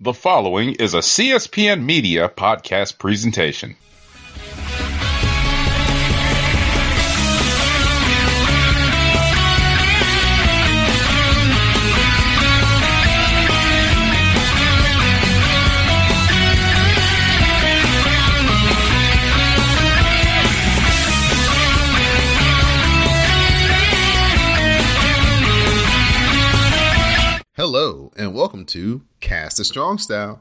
The 0.00 0.12
following 0.12 0.74
is 0.80 0.92
a 0.92 0.98
CSPN 0.98 1.84
Media 1.84 2.28
podcast 2.28 2.98
presentation. 2.98 3.76
Hello, 27.56 28.10
and 28.16 28.34
welcome 28.34 28.64
to 28.66 29.02
Cast 29.24 29.58
a 29.58 29.64
Strong 29.64 29.96
Style. 29.98 30.38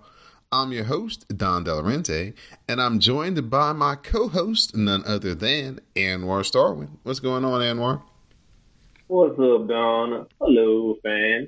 I'm 0.52 0.74
your 0.74 0.84
host, 0.84 1.26
Don 1.38 1.64
Delarente, 1.64 2.34
and 2.68 2.82
I'm 2.82 3.00
joined 3.00 3.50
by 3.50 3.72
my 3.72 3.96
co 3.96 4.28
host, 4.28 4.76
none 4.76 5.04
other 5.08 5.34
than 5.34 5.80
Anwar 5.96 6.44
Starwin. 6.44 6.90
What's 7.04 7.22
going 7.22 7.46
on, 7.46 7.62
Anwar? 7.62 8.02
What's 9.08 9.40
up, 9.40 9.70
Don? 9.70 10.28
Hello, 10.38 10.98
fans. 11.02 11.48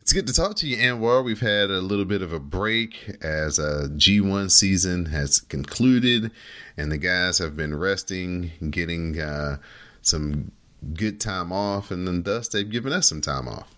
It's 0.00 0.12
good 0.12 0.26
to 0.26 0.32
talk 0.32 0.56
to 0.56 0.66
you, 0.66 0.76
Anwar. 0.78 1.24
We've 1.24 1.38
had 1.38 1.70
a 1.70 1.80
little 1.80 2.04
bit 2.04 2.20
of 2.20 2.32
a 2.32 2.40
break 2.40 3.16
as 3.22 3.60
a 3.60 3.88
G1 3.88 4.50
season 4.50 5.06
has 5.06 5.38
concluded, 5.38 6.32
and 6.76 6.90
the 6.90 6.98
guys 6.98 7.38
have 7.38 7.56
been 7.56 7.76
resting, 7.76 8.50
getting 8.70 9.20
uh, 9.20 9.58
some 10.02 10.50
good 10.94 11.20
time 11.20 11.52
off, 11.52 11.92
and 11.92 12.08
then 12.08 12.24
thus 12.24 12.48
they've 12.48 12.68
given 12.68 12.92
us 12.92 13.08
some 13.08 13.20
time 13.20 13.46
off. 13.46 13.72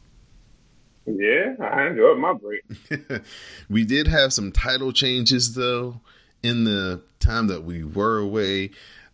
Yeah, 1.06 1.54
I 1.60 1.88
enjoyed 1.88 2.18
my 2.18 2.32
break. 2.32 2.62
we 3.68 3.84
did 3.84 4.06
have 4.06 4.32
some 4.32 4.52
title 4.52 4.92
changes 4.92 5.54
though 5.54 6.00
in 6.42 6.64
the 6.64 7.02
time 7.18 7.48
that 7.48 7.64
we 7.64 7.84
were 7.84 8.18
away 8.18 8.70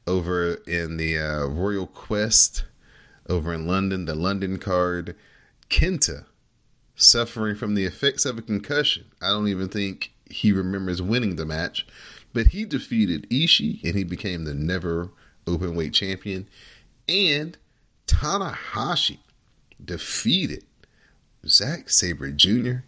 over 0.07 0.55
in 0.67 0.97
the 0.97 1.19
uh, 1.19 1.47
Royal 1.47 1.87
Quest 1.87 2.65
over 3.29 3.53
in 3.53 3.67
London, 3.67 4.07
the 4.07 4.15
London 4.15 4.59
card. 4.59 5.15
Kenta 5.71 6.25
suffering 6.97 7.55
from 7.55 7.75
the 7.75 7.85
effects 7.85 8.25
of 8.25 8.39
a 8.39 8.43
concussion. 8.43 9.05
I 9.23 9.29
don't 9.29 9.49
even 9.49 9.69
think 9.69 10.13
he 10.29 10.53
remembers 10.53 11.01
winning 11.01 11.37
the 11.37 11.47
match, 11.47 11.87
but 12.33 12.49
he 12.49 12.65
defeated 12.65 13.29
Ishii 13.31 13.85
and 13.85 13.95
he 13.95 14.05
became 14.05 14.45
the 14.45 14.55
never 14.55 15.11
open 15.47 15.75
weight 15.75 15.93
champion. 15.93 16.49
And 17.09 17.57
Tanahashi 18.07 19.19
defeated 19.83 20.65
Zack 21.47 21.91
Sabre 21.91 22.31
Jr. 22.31 22.79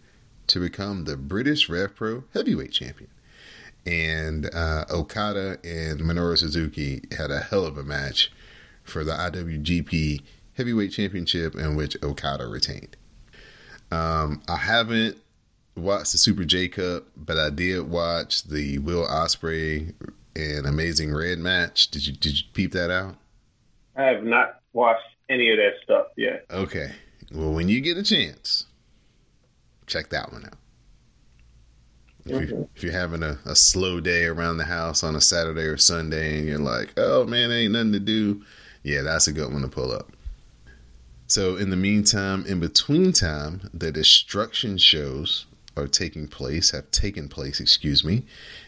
to 0.47 0.59
become 0.59 1.05
the 1.05 1.17
British 1.17 1.69
Rev 1.69 1.95
Pro 1.95 2.23
Heavyweight 2.33 2.71
Champion. 2.71 3.09
And 3.85 4.53
uh, 4.53 4.85
Okada 4.91 5.57
and 5.63 6.01
Minoru 6.01 6.37
Suzuki 6.37 7.03
had 7.17 7.31
a 7.31 7.39
hell 7.39 7.65
of 7.65 7.77
a 7.77 7.83
match 7.83 8.31
for 8.83 9.03
the 9.03 9.13
IWGP 9.13 10.21
Heavyweight 10.55 10.91
Championship, 10.91 11.55
in 11.55 11.75
which 11.75 11.97
Okada 12.03 12.45
retained. 12.45 12.95
Um, 13.91 14.41
I 14.47 14.57
haven't 14.57 15.17
watched 15.75 16.11
the 16.11 16.17
Super 16.17 16.43
J 16.43 16.67
Cup, 16.67 17.05
but 17.15 17.37
I 17.37 17.49
did 17.49 17.89
watch 17.89 18.43
the 18.43 18.77
Will 18.79 19.05
Ospreay 19.05 19.93
and 20.35 20.65
Amazing 20.65 21.13
Red 21.13 21.39
match. 21.39 21.89
Did 21.89 22.05
you 22.07 22.13
did 22.13 22.39
you 22.39 22.45
peep 22.53 22.71
that 22.73 22.91
out? 22.91 23.15
I 23.95 24.03
have 24.03 24.23
not 24.23 24.61
watched 24.73 25.03
any 25.29 25.51
of 25.51 25.57
that 25.57 25.73
stuff 25.83 26.07
yet. 26.15 26.45
Okay. 26.51 26.91
Well, 27.31 27.53
when 27.53 27.69
you 27.69 27.81
get 27.81 27.97
a 27.97 28.03
chance, 28.03 28.65
check 29.87 30.09
that 30.09 30.31
one 30.31 30.45
out. 30.45 30.57
If, 32.25 32.49
you, 32.49 32.69
if 32.75 32.83
you're 32.83 32.91
having 32.91 33.23
a, 33.23 33.39
a 33.45 33.55
slow 33.55 33.99
day 33.99 34.25
around 34.25 34.57
the 34.57 34.65
house 34.65 35.03
on 35.03 35.15
a 35.15 35.21
Saturday 35.21 35.63
or 35.63 35.77
Sunday 35.77 36.37
and 36.37 36.47
you're 36.47 36.59
like, 36.59 36.93
oh 36.97 37.25
man, 37.25 37.51
ain't 37.51 37.73
nothing 37.73 37.93
to 37.93 37.99
do, 37.99 38.43
yeah, 38.83 39.01
that's 39.01 39.27
a 39.27 39.33
good 39.33 39.51
one 39.51 39.63
to 39.63 39.67
pull 39.67 39.91
up. 39.91 40.11
So, 41.31 41.55
in 41.55 41.69
the 41.69 41.77
meantime, 41.77 42.45
in 42.45 42.59
between 42.59 43.13
time, 43.13 43.69
the 43.73 43.89
destruction 43.89 44.77
shows 44.77 45.45
are 45.77 45.87
taking 45.87 46.27
place, 46.27 46.71
have 46.71 46.91
taken 46.91 47.29
place, 47.29 47.61
excuse 47.61 48.03
me, 48.03 48.23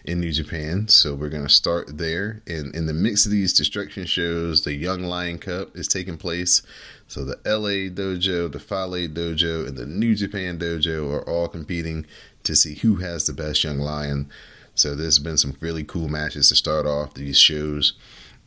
in 0.06 0.22
New 0.22 0.32
Japan. 0.32 0.88
So, 0.88 1.14
we're 1.14 1.28
going 1.28 1.44
to 1.44 1.50
start 1.50 1.98
there. 1.98 2.42
And 2.48 2.74
in 2.74 2.86
the 2.86 2.94
mix 2.94 3.26
of 3.26 3.34
these 3.34 3.52
destruction 3.52 4.06
shows, 4.06 4.64
the 4.64 4.74
Young 4.76 5.04
Lion 5.04 5.40
Cup 5.40 5.76
is 5.76 5.90
taking 5.90 6.16
place. 6.16 6.62
So, 7.08 7.24
the 7.24 7.40
LA 7.46 7.90
Dojo, 7.94 8.52
the 8.52 8.60
Fale 8.60 9.08
Dojo, 9.08 9.68
and 9.68 9.78
the 9.78 9.86
New 9.86 10.16
Japan 10.16 10.58
Dojo 10.58 11.12
are 11.14 11.28
all 11.30 11.48
competing 11.48 12.06
to 12.44 12.56
see 12.56 12.76
who 12.76 12.96
has 12.96 13.26
the 13.26 13.34
best 13.34 13.64
Young 13.64 13.80
Lion. 13.80 14.30
So, 14.76 14.96
there's 14.96 15.20
been 15.20 15.38
some 15.38 15.56
really 15.60 15.84
cool 15.84 16.08
matches 16.08 16.50
to 16.50 16.56
start 16.56 16.86
off 16.86 17.14
these 17.14 17.38
shows. 17.38 17.94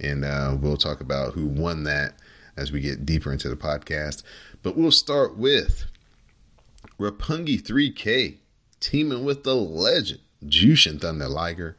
And 0.01 0.25
uh, 0.25 0.57
we'll 0.61 0.77
talk 0.77 1.01
about 1.01 1.35
who 1.35 1.47
won 1.47 1.85
that 1.85 2.15
as 2.57 2.73
we 2.73 2.81
get 2.81 3.07
deeper 3.07 3.33
into 3.33 3.49
the 3.49 3.57
podcast. 3.57 4.23
But 4.63 4.77
we'll 4.77 4.91
start 4.91 5.37
with 5.37 5.85
Roppongi 6.99 7.61
3K 7.63 8.39
teaming 8.81 9.25
with 9.25 9.45
the 9.45 9.55
legend 9.55 10.21
Jushin 10.45 11.01
Thunder 11.01 11.29
Liger 11.29 11.77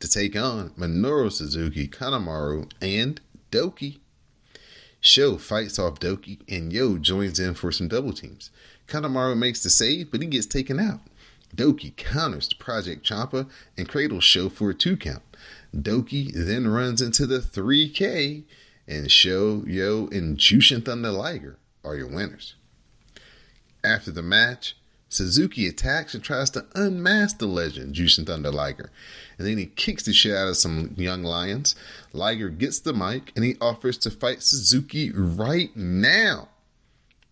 to 0.00 0.08
take 0.08 0.36
on 0.36 0.70
Minoru 0.70 1.30
Suzuki, 1.30 1.86
Kanemaru, 1.86 2.70
and 2.80 3.20
Douki. 3.50 3.98
Sho 5.00 5.38
fights 5.38 5.78
off 5.78 5.98
Douki, 5.98 6.40
and 6.48 6.72
Yo 6.72 6.98
joins 6.98 7.40
in 7.40 7.54
for 7.54 7.72
some 7.72 7.88
double 7.88 8.12
teams. 8.12 8.50
Kanemaru 8.86 9.36
makes 9.36 9.62
the 9.62 9.70
save, 9.70 10.10
but 10.10 10.20
he 10.20 10.26
gets 10.28 10.46
taken 10.46 10.78
out. 10.78 11.00
Douki 11.56 11.96
counters 11.96 12.48
the 12.48 12.54
Project 12.56 13.04
Champa 13.04 13.46
and 13.76 13.88
cradles 13.88 14.24
Sho 14.24 14.48
for 14.48 14.70
a 14.70 14.74
two 14.74 14.96
count. 14.96 15.22
Douki 15.74 16.32
then 16.34 16.68
runs 16.68 17.00
into 17.00 17.26
the 17.26 17.38
3K, 17.38 18.44
and 18.86 19.10
Sho, 19.10 19.64
Yo, 19.66 20.08
and 20.12 20.36
Jushin 20.36 20.84
Thunder 20.84 21.10
Liger 21.10 21.56
are 21.84 21.96
your 21.96 22.08
winners. 22.08 22.54
After 23.82 24.10
the 24.10 24.22
match, 24.22 24.76
Suzuki 25.10 25.66
attacks 25.66 26.14
and 26.14 26.22
tries 26.22 26.50
to 26.50 26.64
unmask 26.76 27.38
the 27.38 27.46
legend, 27.46 27.96
Jushin 27.96 28.24
Thunder 28.24 28.52
Liger. 28.52 28.90
And 29.36 29.46
then 29.46 29.58
he 29.58 29.66
kicks 29.66 30.04
the 30.04 30.12
shit 30.12 30.36
out 30.36 30.48
of 30.48 30.56
some 30.56 30.94
young 30.96 31.24
lions. 31.24 31.74
Liger 32.12 32.48
gets 32.48 32.78
the 32.78 32.94
mic 32.94 33.32
and 33.34 33.44
he 33.44 33.56
offers 33.60 33.98
to 33.98 34.10
fight 34.10 34.40
Suzuki 34.40 35.10
right 35.10 35.76
now. 35.76 36.48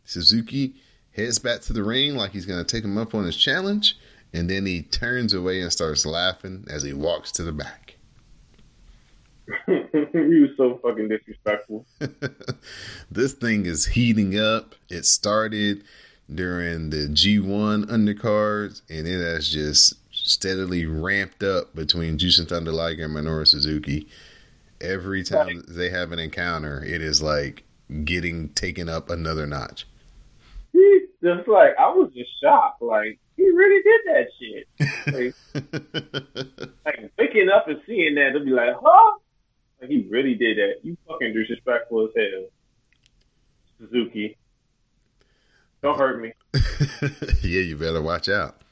Suzuki 0.05 0.75
heads 1.13 1.39
back 1.39 1.61
to 1.63 1.73
the 1.73 1.85
ring 1.85 2.17
like 2.17 2.33
he's 2.33 2.47
going 2.47 2.65
to 2.65 2.77
take 2.77 2.85
him 2.85 2.99
up 2.99 3.15
on 3.15 3.25
his 3.25 3.37
challenge. 3.37 3.97
And 4.33 4.51
then 4.51 4.67
he 4.67 4.83
turns 4.83 5.33
away 5.33 5.61
and 5.61 5.73
starts 5.73 6.05
laughing 6.05 6.67
as 6.69 6.83
he 6.83 6.93
walks 6.93 7.31
to 7.33 7.45
the 7.45 7.53
back. 7.53 7.95
he 9.67 10.41
was 10.41 10.51
so 10.57 10.81
fucking 10.83 11.09
disrespectful. 11.09 11.87
this 13.11 13.35
thing 13.35 13.67
is 13.67 13.87
heating 13.87 14.37
up. 14.37 14.75
It 14.91 15.07
started 15.07 15.85
during 16.33 16.91
the 16.91 17.09
G1 17.09 17.87
undercards, 17.87 18.83
and 18.89 19.07
it 19.07 19.21
has 19.21 19.49
just 19.49 19.95
steadily 20.11 20.85
ramped 20.85 21.43
up 21.43 21.75
between 21.75 22.19
Jushin 22.19 22.49
Thunder 22.49 22.73
Liger 22.73 23.05
and 23.05 23.15
Minoru 23.15 23.47
Suzuki. 23.47 24.09
Every 24.81 25.25
time 25.25 25.65
they 25.67 25.91
have 25.91 26.13
an 26.13 26.19
encounter, 26.19 26.85
it 26.85 27.03
is 27.03 27.23
like 27.23 27.65
getting 28.05 28.51
taken 28.51 28.89
up 28.89 29.11
another 29.11 29.47
notch. 29.47 29.87
He 30.73 31.01
just 31.23 31.49
like 31.49 31.75
I 31.79 31.89
was 31.89 32.13
just 32.15 32.31
shocked. 32.41 32.83
Like 32.83 33.19
he 33.37 33.49
really 33.49 33.83
did 33.83 34.01
that 34.07 34.27
shit. 34.39 35.35
Like, 35.55 36.75
like 36.85 37.11
waking 37.19 37.49
up 37.49 37.67
and 37.69 37.81
seeing 37.87 38.15
that, 38.17 38.31
they'll 38.35 38.45
be 38.45 38.51
like, 38.51 38.75
huh? 38.81 39.19
Like 39.81 39.91
he 39.91 40.07
really 40.09 40.35
did 40.35 40.59
that. 40.59 40.75
You 40.85 40.97
fucking 41.09 41.33
disrespectful 41.33 42.05
as 42.05 42.11
hell, 42.17 42.45
Suzuki. 43.79 44.37
Don't 45.83 45.99
hurt 45.99 46.21
me. 46.21 46.33
yeah, 47.43 47.61
you 47.61 47.77
better 47.77 48.03
watch 48.03 48.29
out. 48.29 48.63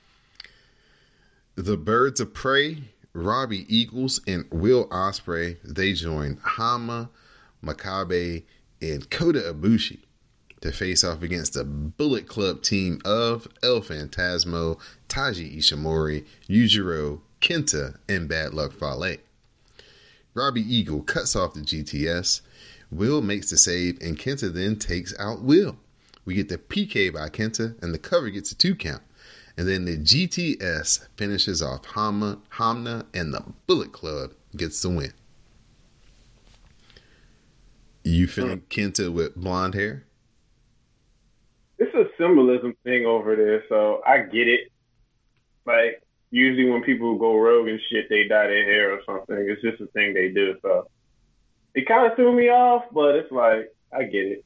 The 1.55 1.77
Birds 1.77 2.21
of 2.21 2.35
Prey, 2.35 2.79
Robbie 3.13 3.65
Eagles, 3.75 4.21
and 4.27 4.45
Will 4.51 4.89
Ospreay 4.89 5.57
they 5.63 5.93
join 5.93 6.37
Honma, 6.37 7.09
Makabe, 7.65 8.43
and 8.83 9.09
Kota 9.09 9.41
Ibushi 9.41 10.01
to 10.61 10.73
face 10.73 11.05
off 11.05 11.23
against 11.23 11.55
the 11.55 11.65
Bullet 11.65 12.27
Club 12.27 12.63
team 12.63 13.01
of 13.05 13.49
El 13.63 13.81
Phantasmo, 13.81 14.79
Taiji 15.09 15.57
Ishimori, 15.57 16.27
Yujiro, 16.49 17.21
Kenta, 17.41 17.97
and 18.09 18.29
Bad 18.29 18.53
Luck 18.53 18.73
Fale. 18.73 19.17
Robbie 20.35 20.75
Eagle 20.75 21.03
cuts 21.03 21.35
off 21.37 21.55
the 21.55 21.61
GTS. 21.61 22.41
Will 22.91 23.23
makes 23.23 23.51
the 23.51 23.57
save, 23.57 23.99
and 24.01 24.19
Kenta 24.19 24.53
then 24.53 24.77
takes 24.77 25.19
out 25.19 25.43
Will. 25.43 25.77
We 26.27 26.35
get 26.35 26.49
the 26.49 26.59
PK 26.59 27.15
by 27.15 27.29
Kenta, 27.31 27.81
and 27.83 27.95
the 27.95 27.99
cover 27.99 28.29
gets 28.29 28.53
a 28.53 28.57
two 28.57 28.75
count. 28.75 29.03
And 29.57 29.67
then 29.67 29.87
the 29.87 29.97
GTS 29.97 31.09
finishes 31.17 31.63
off 31.63 31.83
Honma, 31.85 32.41
Honma, 32.53 33.07
and 33.15 33.33
the 33.33 33.43
Bullet 33.67 33.93
Club 33.93 34.33
gets 34.55 34.83
the 34.83 34.91
win. 34.91 35.13
You 38.05 38.27
feeling 38.27 38.61
Kenta 38.69 39.11
with 39.13 39.35
blonde 39.35 39.75
hair? 39.75 40.05
It's 41.79 41.95
a 41.95 42.05
symbolism 42.19 42.75
thing 42.85 43.07
over 43.07 43.35
there, 43.35 43.65
so 43.69 44.03
I 44.07 44.19
get 44.19 44.49
it. 44.49 44.73
Like 45.65 46.03
usually 46.31 46.71
when 46.71 46.83
people 46.83 47.17
go 47.19 47.37
rogue 47.37 47.69
and 47.69 47.81
shit, 47.91 48.09
they 48.09 48.29
dye 48.29 48.47
their 48.47 48.65
hair 48.65 48.93
or 48.93 49.01
something. 49.07 49.37
It's 49.49 49.63
just 49.63 49.81
a 49.81 49.87
thing 49.89 50.15
they 50.15 50.29
do. 50.29 50.57
So 50.63 50.89
it 51.75 51.87
kind 51.87 52.11
of 52.11 52.17
threw 52.17 52.33
me 52.35 52.49
off, 52.49 52.85
but 52.93 53.17
it's 53.17 53.33
like 53.33 53.75
I 53.93 54.05
get 54.05 54.27
it. 54.27 54.45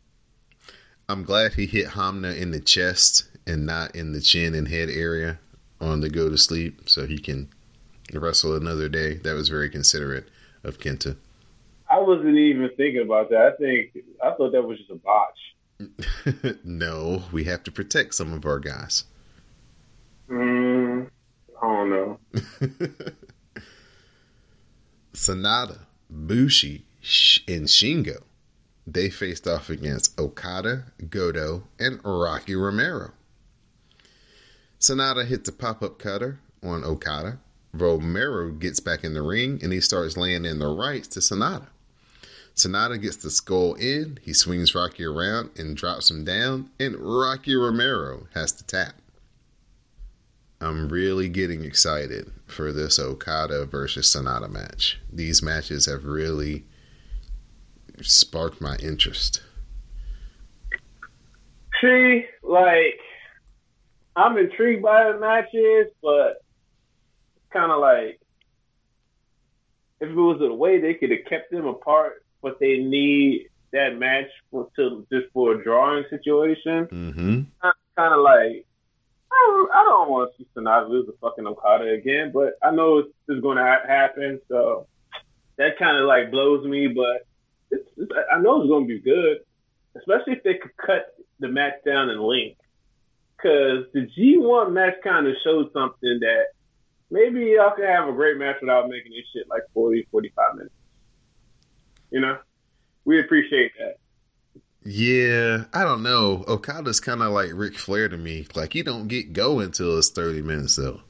I'm 1.11 1.25
glad 1.25 1.55
he 1.55 1.67
hit 1.67 1.89
Honma 1.89 2.37
in 2.37 2.53
the 2.53 2.61
chest 2.61 3.29
and 3.45 3.67
not 3.67 3.97
in 3.97 4.13
the 4.13 4.21
chin 4.21 4.55
and 4.55 4.69
head 4.69 4.89
area 4.89 5.41
on 5.81 6.01
the 6.01 6.09
go 6.09 6.29
to 6.29 6.39
sleep, 6.39 6.89
so 6.89 7.05
he 7.05 7.19
can 7.19 7.49
wrestle 8.13 8.55
another 8.55 8.89
day. 8.89 9.15
That 9.15 9.33
was 9.33 9.49
very 9.49 9.69
considerate 9.69 10.29
of 10.63 10.79
Kenta. 10.79 11.17
I 11.91 11.99
wasn't 11.99 12.37
even 12.37 12.71
thinking 12.77 13.03
about 13.03 13.29
that. 13.31 13.55
I 13.55 13.57
think 13.57 14.05
I 14.23 14.31
thought 14.37 14.53
that 14.53 14.63
was 14.63 14.79
just 14.79 14.91
a 14.91 14.95
botch. 14.95 16.57
no, 16.65 17.25
we 17.33 17.43
have 17.45 17.65
to 17.65 17.73
protect 17.73 18.15
some 18.15 18.33
of 18.33 18.47
our 18.47 18.61
guys. 18.61 19.03
Mm, 20.29 21.11
I 21.61 21.67
don't 21.67 21.91
know. 21.91 22.19
Sanada, 25.13 25.79
Bushi, 26.09 26.85
and 27.49 27.67
Shingo. 27.67 28.23
They 28.87 29.11
faced 29.11 29.47
off 29.47 29.71
against 29.71 30.19
Okada, 30.19 30.85
Goto, 31.09 31.65
and 31.79 32.01
Rocky 32.05 32.55
Romero. 32.55 33.13
Sanada 34.81 35.27
hits 35.27 35.49
a 35.49 35.53
pop 35.53 35.83
up 35.83 35.99
cutter 35.99 36.41
on 36.63 36.85
Okada. 36.85 37.39
Romero 37.73 38.51
gets 38.51 38.81
back 38.81 39.05
in 39.05 39.15
the 39.15 39.23
ring 39.23 39.61
and 39.63 39.73
he 39.73 39.81
starts 39.81 40.17
laying 40.17 40.45
in 40.45 40.59
the 40.59 40.69
rights 40.69 41.09
to 41.09 41.21
Sanada. 41.21 41.69
Sanada 42.57 43.01
gets 43.01 43.17
the 43.17 43.31
Skull 43.31 43.77
End, 43.79 44.21
he 44.23 44.33
swings 44.33 44.75
Rocky 44.75 45.05
around 45.05 45.51
and 45.57 45.77
drops 45.77 46.11
him 46.11 46.25
down, 46.25 46.71
and 46.81 46.97
Rocky 46.97 47.55
Romero 47.55 48.27
has 48.35 48.53
to 48.53 48.65
tap. 48.65 48.95
I'm 50.61 50.91
really 50.91 51.29
getting 51.29 51.65
excited 51.65 52.31
for 52.47 52.71
this 52.73 52.99
Okada 52.99 53.65
versus 53.65 54.15
Sanada 54.15 54.51
match. 54.51 54.99
These 55.11 55.43
matches 55.43 55.87
have 55.87 56.05
really 56.05 56.65
sparked 58.07 58.61
my 58.61 58.77
interest. 58.77 59.43
See, 61.81 62.27
like, 62.43 63.01
I'm 64.17 64.37
intrigued 64.37 64.83
by 64.83 65.13
the 65.13 65.19
matches, 65.19 65.93
but 66.03 66.43
it's 67.37 67.53
kind 67.53 67.73
of 67.73 67.81
like 67.81 68.21
if 70.01 70.09
it 70.09 70.15
was 70.15 70.41
a 70.41 70.53
way 70.53 70.81
they 70.81 70.95
could 70.95 71.11
have 71.11 71.25
kept 71.29 71.51
them 71.51 71.67
apart, 71.67 72.25
but 72.43 72.59
they 72.59 72.79
need 72.79 73.49
that 73.73 73.99
match 73.99 74.29
for 74.51 74.69
to 74.77 75.07
just 75.13 75.33
for 75.33 75.55
a 75.55 75.63
drawing 75.63 76.05
situation. 76.11 76.87
Mm-hmm. 76.87 77.41
Kind 77.97 78.15
of 78.15 78.21
like 78.21 78.67
I 79.33 79.47
don't, 79.47 79.71
I 79.73 79.85
don't 79.85 80.11
want 80.11 80.33
to 80.33 80.39
see 80.39 80.49
Sanada 80.57 80.89
lose 80.89 81.07
the 81.07 81.15
fucking 81.21 81.47
Okada 81.47 81.93
again, 81.93 82.33
but 82.33 82.55
I 82.63 82.71
know 82.71 82.99
it's, 82.99 83.11
it's 83.29 83.41
going 83.41 83.59
to 83.59 83.63
ha- 83.63 83.87
happen, 83.87 84.41
so 84.49 84.87
that 85.57 85.79
kind 85.79 85.99
of 85.99 86.07
like 86.07 86.31
blows 86.31 86.67
me. 86.67 86.89
But 86.89 87.27
it's, 87.71 87.89
it's, 87.97 88.13
I 88.33 88.41
know 88.41 88.61
it's 88.61 88.69
going 88.69 88.87
to 88.87 88.89
be 88.89 89.01
good, 89.01 89.39
especially 89.97 90.35
if 90.35 90.43
they 90.43 90.55
could 90.55 90.77
cut 90.77 91.15
the 91.39 91.49
match 91.49 91.75
down 91.85 92.11
in 92.11 92.21
length. 92.21 92.61
Because 93.37 93.87
the 93.95 94.07
G1 94.17 94.73
match 94.73 94.95
kind 95.03 95.27
of 95.27 95.35
showed 95.43 95.73
something 95.73 96.21
that 96.21 96.45
maybe 97.11 97.55
y'all 97.57 97.75
can 97.75 97.87
have 97.87 98.09
a 98.09 98.13
great 98.13 98.37
match 98.37 98.57
without 98.61 98.89
making 98.89 99.13
this 99.13 99.25
shit 99.33 99.49
like 99.49 99.63
40, 99.73 100.07
45 100.11 100.55
minutes. 100.57 100.75
You 102.11 102.21
know, 102.21 102.39
we 103.05 103.21
appreciate 103.21 103.73
that. 103.79 103.97
Yeah, 104.83 105.65
I 105.75 105.85
don't 105.85 106.03
know. 106.03 106.45
Okada's 106.49 107.01
kind 107.01 107.23
of 107.23 107.33
like 107.33 107.51
Ric 107.53 107.77
Flair 107.77 108.09
to 108.09 108.17
me. 108.17 108.47
Like 108.55 108.73
he 108.73 108.83
don't 108.83 109.09
get 109.09 109.33
going 109.35 109.67
until 109.67 109.99
it's 109.99 110.09
thirty 110.09 110.41
minutes 110.41 110.77
though. 110.77 111.01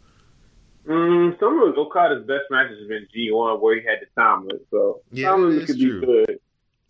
Mm, 0.86 1.38
some 1.38 1.62
of 1.62 1.78
Okada's 1.78 2.26
best 2.26 2.44
matches 2.50 2.80
have 2.80 2.88
been 2.88 3.06
G1 3.14 3.60
where 3.60 3.80
he 3.80 3.86
had 3.86 3.98
the 4.00 4.06
timeless. 4.20 4.60
So 4.70 5.02
yeah, 5.12 5.30
some 5.30 5.44
of 5.44 5.56
it 5.56 5.66
could 5.66 5.78
true. 5.78 6.00
be 6.00 6.06
good. 6.06 6.40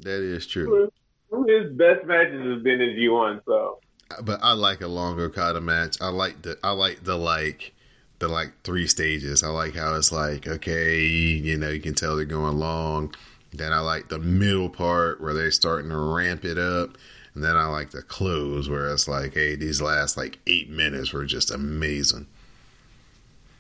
That 0.02 0.22
is 0.22 0.46
true. 0.46 0.90
His 1.30 1.72
best 1.72 2.04
matches 2.06 2.40
have 2.46 2.62
been 2.62 2.80
in 2.80 2.96
G1. 2.96 3.42
So, 3.44 3.78
but 4.22 4.40
I 4.42 4.52
like 4.52 4.80
a 4.80 4.88
longer 4.88 5.24
Okada 5.24 5.60
match. 5.60 5.96
I 6.00 6.08
like 6.08 6.42
the 6.42 6.58
I 6.64 6.72
like 6.72 7.04
the 7.04 7.16
like 7.16 7.72
the 8.18 8.28
like 8.28 8.52
three 8.64 8.86
stages. 8.86 9.42
I 9.42 9.48
like 9.48 9.74
how 9.74 9.94
it's 9.94 10.12
like 10.12 10.46
okay, 10.46 11.04
you 11.04 11.56
know, 11.56 11.70
you 11.70 11.80
can 11.80 11.94
tell 11.94 12.16
they're 12.16 12.24
going 12.24 12.58
long. 12.58 13.14
Then 13.52 13.72
I 13.72 13.80
like 13.80 14.08
the 14.08 14.18
middle 14.18 14.68
part 14.68 15.20
where 15.20 15.34
they're 15.34 15.50
starting 15.50 15.90
to 15.90 15.98
ramp 15.98 16.44
it 16.44 16.58
up. 16.58 16.96
And 17.34 17.44
then 17.44 17.56
I 17.56 17.66
like 17.66 17.90
the 17.90 18.02
close 18.02 18.68
where 18.68 18.92
it's 18.92 19.06
like, 19.06 19.34
hey, 19.34 19.54
these 19.54 19.80
last 19.80 20.16
like 20.16 20.38
eight 20.46 20.68
minutes 20.68 21.12
were 21.12 21.24
just 21.24 21.50
amazing. 21.50 22.26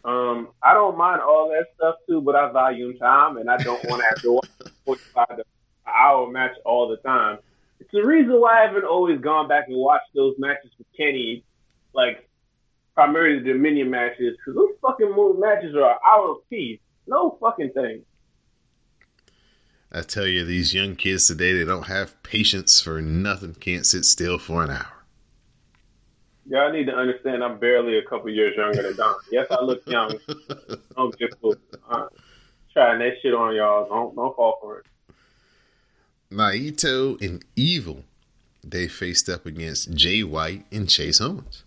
Um, 0.04 0.48
I 0.62 0.74
don't 0.74 0.96
mind 0.96 1.20
all 1.20 1.48
that 1.50 1.66
stuff 1.76 1.96
too, 2.08 2.20
but 2.20 2.34
I 2.34 2.50
value 2.50 2.96
time 2.98 3.36
and 3.36 3.50
I 3.50 3.58
don't 3.58 3.84
want 3.84 4.02
to 4.02 4.08
have 4.08 4.22
to 4.22 4.32
watch 4.32 4.48
a 4.64 4.70
45 4.84 5.26
hour 5.90 6.30
match 6.30 6.52
all 6.64 6.88
the 6.88 6.96
time. 6.98 7.38
It's 7.78 7.90
the 7.92 8.04
reason 8.04 8.40
why 8.40 8.60
I 8.60 8.66
haven't 8.66 8.84
always 8.84 9.20
gone 9.20 9.48
back 9.48 9.68
and 9.68 9.76
watched 9.76 10.14
those 10.14 10.34
matches 10.38 10.70
with 10.78 10.86
Kenny, 10.96 11.44
like 11.94 12.28
primarily 12.94 13.42
the 13.42 13.52
Dominion 13.52 13.90
matches, 13.90 14.36
because 14.36 14.54
those 14.54 14.74
fucking 14.82 15.14
matches 15.38 15.74
are 15.74 15.92
an 15.92 15.98
hour 16.06 16.36
piece. 16.50 16.80
No 17.06 17.38
fucking 17.40 17.70
thing. 17.72 18.02
I 19.92 20.02
tell 20.02 20.26
you, 20.26 20.44
these 20.44 20.72
young 20.72 20.94
kids 20.94 21.26
today, 21.26 21.52
they 21.52 21.64
don't 21.64 21.88
have 21.88 22.22
patience 22.22 22.80
for 22.80 23.00
nothing. 23.00 23.54
Can't 23.54 23.84
sit 23.84 24.04
still 24.04 24.38
for 24.38 24.62
an 24.62 24.70
hour. 24.70 25.00
Y'all 26.46 26.72
need 26.72 26.86
to 26.86 26.94
understand 26.94 27.42
I'm 27.42 27.58
barely 27.58 27.98
a 27.98 28.04
couple 28.04 28.30
years 28.30 28.56
younger 28.56 28.82
than 28.82 28.96
Don. 28.96 29.14
Yes, 29.30 29.46
I 29.50 29.62
look 29.62 29.86
young. 29.86 30.18
Don't 30.96 31.16
just. 31.16 31.36
Uh, 31.88 32.06
trying 32.72 32.98
that 32.98 33.14
shit 33.22 33.34
on 33.34 33.54
y'all. 33.54 33.88
Don't 33.88 34.14
don't 34.16 34.34
fall 34.34 34.58
for 34.60 34.80
it. 34.80 34.86
Naito 36.30 37.20
and 37.20 37.44
Evil, 37.56 38.04
they 38.62 38.86
faced 38.86 39.28
up 39.28 39.46
against 39.46 39.92
Jay 39.94 40.22
White 40.22 40.64
and 40.70 40.88
Chase 40.88 41.20
Owens. 41.20 41.64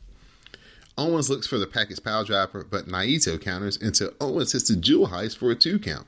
Owens 0.98 1.30
looks 1.30 1.48
for 1.48 1.58
the 1.58 1.68
package 1.68 2.00
piledriver, 2.00 2.66
but 2.70 2.88
Naito 2.88 3.42
counters 3.42 3.78
until 3.78 4.12
Owens 4.22 4.54
hits 4.54 4.70
the 4.70 4.76
jewel 4.76 5.08
heist 5.08 5.38
for 5.38 5.52
a 5.52 5.56
two 5.56 5.80
count. 5.80 6.08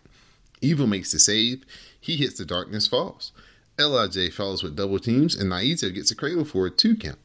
Evil 0.61 0.87
makes 0.87 1.11
the 1.11 1.19
save. 1.19 1.65
He 1.99 2.15
hits 2.15 2.37
the 2.37 2.45
darkness 2.45 2.87
falls. 2.87 3.31
LIJ 3.77 4.31
follows 4.31 4.63
with 4.63 4.75
double 4.75 4.99
teams, 4.99 5.35
and 5.35 5.51
Naito 5.51 5.93
gets 5.93 6.11
a 6.11 6.15
cradle 6.15 6.45
for 6.45 6.65
a 6.65 6.71
two 6.71 6.95
count. 6.95 7.19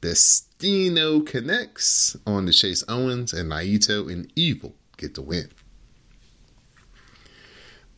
Destino 0.00 1.20
connects 1.20 2.16
on 2.26 2.46
the 2.46 2.52
Chase 2.52 2.84
Owens, 2.86 3.32
and 3.32 3.50
Naito 3.50 4.10
and 4.10 4.30
Evil 4.36 4.74
get 4.96 5.14
the 5.14 5.22
win. 5.22 5.50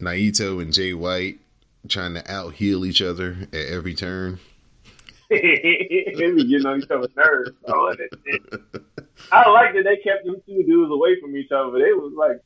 Naito 0.00 0.60
and 0.62 0.72
Jay 0.72 0.94
White 0.94 1.38
trying 1.88 2.14
to 2.14 2.30
out 2.30 2.54
heel 2.54 2.84
each 2.84 3.02
other 3.02 3.36
at 3.52 3.66
every 3.66 3.94
turn. 3.94 4.38
Maybe 5.30 6.44
getting 6.44 6.66
on 6.66 6.82
each 6.82 6.90
other's 6.90 7.14
nerves. 7.16 7.50
I 9.30 9.48
like 9.48 9.74
that 9.74 9.84
they 9.84 9.96
kept 9.96 10.26
them 10.26 10.36
two 10.46 10.62
dudes 10.62 10.92
away 10.92 11.20
from 11.20 11.36
each 11.36 11.50
other. 11.50 11.78
They 11.78 11.92
was 11.92 12.12
like, 12.16 12.40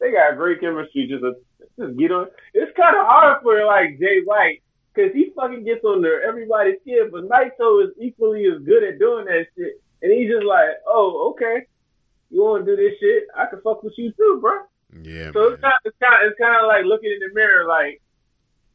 they 0.00 0.10
got 0.10 0.36
great 0.36 0.60
chemistry. 0.60 1.06
Just 1.06 1.22
a, 1.22 1.34
just 1.78 1.96
get 1.96 2.10
on. 2.10 2.26
It's 2.52 2.76
kind 2.76 2.96
of 2.96 3.06
hard 3.06 3.42
for 3.42 3.64
like 3.64 3.98
Jay 4.00 4.22
White 4.24 4.62
because 4.92 5.12
he 5.12 5.30
fucking 5.36 5.64
gets 5.64 5.84
under 5.84 6.22
everybody's 6.22 6.80
skin, 6.82 7.08
but 7.10 7.28
Naito 7.28 7.84
is 7.84 7.90
equally 8.00 8.46
as 8.46 8.62
good 8.64 8.82
at 8.82 8.98
doing 8.98 9.26
that 9.26 9.46
shit. 9.56 9.80
And 10.02 10.12
he's 10.12 10.30
just 10.30 10.44
like, 10.44 10.70
oh, 10.86 11.32
okay, 11.32 11.66
you 12.30 12.42
want 12.42 12.66
to 12.66 12.76
do 12.76 12.82
this 12.82 12.98
shit? 13.00 13.24
I 13.36 13.46
can 13.46 13.60
fuck 13.62 13.82
with 13.82 13.94
you 13.96 14.12
too, 14.12 14.38
bro. 14.40 14.58
Yeah. 15.02 15.32
So 15.32 15.52
it's 15.52 15.60
kind, 15.62 15.74
it's 15.84 15.96
kind, 16.00 16.14
it's 16.26 16.38
kind 16.38 16.60
of 16.60 16.66
like 16.66 16.84
looking 16.84 17.10
in 17.10 17.20
the 17.20 17.34
mirror, 17.34 17.66
like 17.66 18.02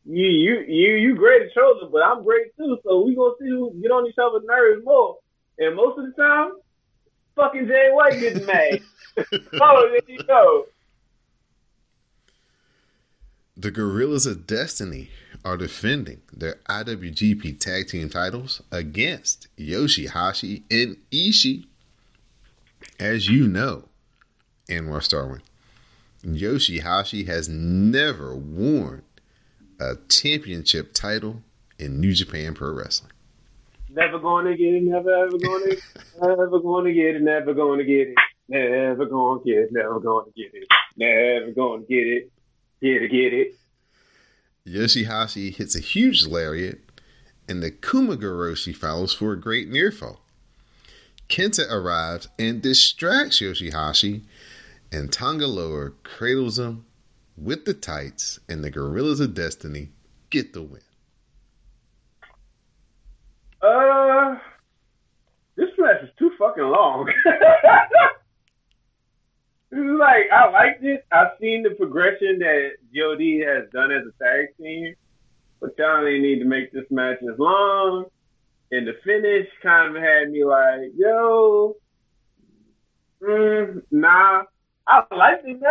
you, 0.06 0.26
you, 0.26 0.60
you, 0.68 0.96
you 0.96 1.16
great 1.16 1.44
at 1.44 1.54
shoulder, 1.54 1.88
but 1.92 2.02
I'm 2.04 2.24
great 2.24 2.56
too. 2.58 2.78
So 2.84 3.02
we 3.02 3.16
gonna 3.16 3.36
see 3.40 3.50
who 3.50 3.74
get 3.82 3.92
on 3.92 4.08
each 4.08 4.18
other's 4.18 4.44
nerves 4.46 4.84
more. 4.84 5.18
And 5.58 5.76
most 5.76 6.00
of 6.00 6.06
the 6.06 6.22
time, 6.22 6.52
fucking 7.36 7.68
Jay 7.68 7.90
White 7.92 8.20
gets 8.20 8.46
mad. 8.46 8.82
oh, 9.62 9.90
there 9.92 10.00
you 10.08 10.24
go. 10.24 10.66
The 13.58 13.72
Guerrillas 13.72 14.26
of 14.26 14.48
Destiny 14.48 15.10
are 15.44 15.58
defending 15.58 16.22
their 16.32 16.56
IWGP 16.70 17.60
Tag 17.60 17.88
Team 17.88 18.10
titles 18.10 18.62
against 18.72 19.48
Yoshihashi 19.58 20.64
and 20.72 20.98
Ishii. 21.12 21.66
As 23.00 23.28
you 23.28 23.48
know, 23.48 23.90
Anwar 24.70 25.02
Starwin, 25.02 25.42
Yoshihashi 26.24 27.28
has 27.28 27.50
never 27.50 28.36
worn 28.36 29.04
a 29.80 29.96
championship 30.10 30.94
title 30.94 31.42
in 31.78 32.00
New 32.00 32.14
Japan 32.14 32.54
Pro 32.54 32.72
Wrestling. 32.72 33.12
Never 33.90 34.20
going 34.20 34.46
to 34.46 34.56
get 34.56 34.76
it, 34.76 34.84
never 34.84 35.10
ever 35.12 35.38
going 35.38 35.64
to, 35.70 35.70
get 35.70 35.80
it, 35.80 36.22
never 36.22 36.60
going 36.60 36.86
to 36.86 36.94
get 36.94 37.16
it, 37.16 37.22
never 37.22 37.54
going 37.54 37.80
to 37.80 37.86
get 37.86 38.08
it, 38.10 38.16
never 38.48 39.06
going 39.06 39.40
to 39.40 39.46
get 39.46 39.58
it, 39.58 39.72
never 39.72 40.00
going 40.00 40.26
to 40.26 40.32
get 40.32 40.52
it, 40.54 40.68
never 40.98 41.52
going 41.52 41.82
to 41.82 41.88
get 41.88 42.08
it, 42.08 42.32
get 42.82 43.02
it, 43.02 43.12
get 43.12 43.34
it. 43.34 43.56
Yoshihashi 44.68 45.56
hits 45.56 45.76
a 45.76 45.80
huge 45.80 46.28
lariat, 46.28 46.80
and 47.48 47.64
the 47.64 47.72
Kumagoroshi 47.72 48.76
follows 48.76 49.14
for 49.14 49.34
a 49.34 49.40
great 49.40 49.70
near 49.70 49.92
fall. 49.92 50.22
Kenta 51.28 51.72
arrives 51.72 52.28
and 52.38 52.62
distracts 52.62 53.40
Yoshihashi, 53.40 54.24
and 54.92 55.12
Tonga 55.12 55.48
Loa 55.48 55.92
cradles 56.04 56.60
him 56.60 56.86
with 57.42 57.66
the 57.66 57.74
tights, 57.74 58.40
and 58.48 58.64
the 58.64 58.70
Guerrillas 58.70 59.20
of 59.20 59.34
Destiny 59.34 59.90
get 60.30 60.54
the 60.54 60.62
win. 60.62 60.82
Uh, 63.62 64.38
this 65.56 65.70
match 65.78 66.04
is 66.04 66.10
too 66.18 66.32
fucking 66.38 66.64
long. 66.64 67.12
Like 69.72 70.32
I 70.34 70.50
liked 70.50 70.84
it. 70.84 71.06
I've 71.12 71.38
seen 71.40 71.62
the 71.62 71.72
progression 71.72 72.40
that 72.40 72.72
Jody 72.94 73.42
has 73.46 73.70
done 73.72 73.92
as 73.92 74.02
a 74.04 74.24
tag 74.24 74.48
team, 74.58 74.96
but 75.62 75.78
y'all 75.78 76.04
didn't 76.04 76.24
need 76.24 76.40
to 76.40 76.46
make 76.46 76.72
this 76.72 76.86
match 76.90 77.20
as 77.22 77.38
long. 77.38 78.06
And 78.72 78.88
the 78.88 78.94
finish 79.04 79.48
kind 79.62 79.96
of 79.96 80.02
had 80.02 80.32
me 80.32 80.44
like, 80.44 80.92
yo, 80.98 81.76
mm, 83.22 83.84
nah. 83.92 84.44
I 84.90 85.16
like 85.16 85.44
the 85.44 85.54
match, 85.54 85.62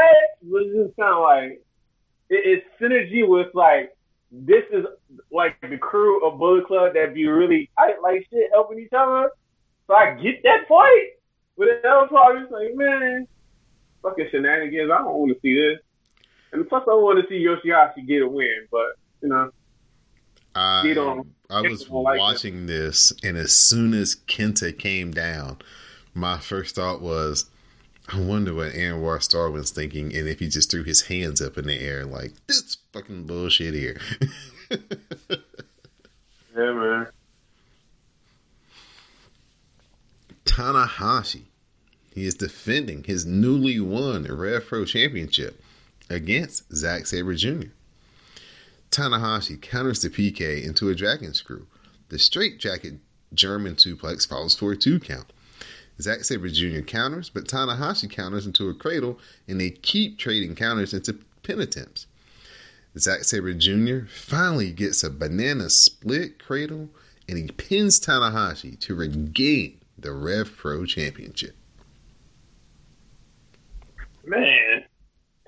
but 0.43 0.63
it's 0.63 0.87
just 0.87 0.97
kind 0.97 1.15
of 1.15 1.23
like 1.23 1.63
it, 2.31 2.63
it's 2.63 2.67
synergy 2.81 3.27
with 3.27 3.49
like 3.55 3.97
this 4.31 4.65
is 4.73 4.85
like 5.33 5.61
the 5.61 5.79
crew 5.79 6.27
of 6.27 6.39
Bullet 6.39 6.67
Club 6.67 6.95
that 6.95 7.15
be 7.15 7.27
really 7.27 7.71
tight 7.79 7.97
like 8.03 8.27
shit, 8.31 8.51
helping 8.53 8.79
each 8.79 8.93
other. 8.97 9.31
So 9.87 9.95
I 9.95 10.15
get 10.15 10.43
that 10.45 10.69
point, 10.69 11.11
but 11.57 11.67
the 11.83 11.89
other 11.89 12.09
part 12.09 12.43
is 12.43 12.51
like, 12.51 12.75
man 12.75 13.27
fucking 14.03 14.29
shenanigans. 14.31 14.91
I 14.91 14.99
don't 14.99 15.15
want 15.15 15.33
to 15.33 15.41
see 15.41 15.55
this. 15.55 15.79
And 16.53 16.69
plus, 16.69 16.83
I 16.87 16.95
want 16.95 17.23
to 17.23 17.29
see 17.29 17.45
Yoshihashi 17.45 18.07
get 18.07 18.23
a 18.23 18.29
win. 18.29 18.67
But 18.71 18.97
you 19.23 19.29
know, 19.29 19.51
I, 20.55 20.83
I 21.51 21.63
was 21.63 21.89
like 21.89 22.19
watching 22.19 22.67
this, 22.67 23.13
and 23.23 23.37
as 23.37 23.55
soon 23.55 23.95
as 23.95 24.17
Kenta 24.17 24.77
came 24.77 25.11
down, 25.11 25.59
my 26.15 26.39
first 26.39 26.75
thought 26.75 27.01
was, 27.01 27.51
I 28.11 28.21
wonder 28.21 28.55
what 28.55 28.73
Anwar 28.73 29.23
Star 29.23 29.51
was 29.51 29.71
thinking, 29.71 30.17
and 30.17 30.29
if 30.29 30.39
he 30.39 30.49
just 30.49 30.71
threw 30.71 30.83
his 30.83 31.03
hands 31.03 31.43
up 31.43 31.59
in 31.59 31.67
the 31.67 31.79
air 31.79 32.07
like 32.07 32.33
this 32.47 32.79
fucking 32.93 33.25
bullshit 33.25 33.75
here. 33.75 34.01
yeah, 34.71 36.73
man. 36.73 37.07
Tanahashi 40.47 41.43
he 42.19 42.27
is 42.27 42.35
defending 42.35 43.05
his 43.05 43.25
newly 43.25 43.79
won 43.79 44.25
Rev 44.25 44.67
Pro 44.67 44.85
Championship 44.85 45.63
against 46.11 46.65
Zack 46.75 47.07
Sabre 47.07 47.35
Jr. 47.35 47.69
Tanahashi 48.91 49.63
counters 49.63 50.03
the 50.03 50.11
PK 50.11 50.65
into 50.65 50.89
a 50.89 50.97
dragon 50.97 51.33
screw. 51.33 51.69
The 52.09 52.19
straight 52.19 52.59
jacket 52.59 52.95
German 53.33 53.77
suplex 53.77 54.29
falls 54.29 54.57
for 54.57 54.73
a 54.73 54.77
two 54.77 54.99
count. 54.99 55.33
Zack 56.01 56.25
Sabre 56.25 56.49
Jr. 56.49 56.81
counters, 56.81 57.29
but 57.29 57.45
Tanahashi 57.45 58.11
counters 58.11 58.47
into 58.47 58.69
a 58.69 58.75
cradle, 58.75 59.19
and 59.47 59.61
they 59.61 59.71
keep 59.71 60.19
trading 60.19 60.55
counters 60.55 60.95
into 60.95 61.19
pin 61.43 61.61
attempts. 61.61 62.07
Zack 62.97 63.25
Sabre 63.25 63.55
Jr. 63.55 64.07
finally 64.09 64.73
gets 64.73 65.03
a 65.03 65.11
banana 65.11 65.71
split 65.71 66.39
cradle, 66.39 66.89
and 67.29 67.39
he 67.39 67.49
pins 67.49 68.01
Tanahashi 68.01 68.79
to 68.81 68.95
regain 68.95 69.79
the 69.99 70.13
Rev 70.13 70.57
Pro 70.57 70.87
Championship 70.87 71.55
man, 74.29 74.85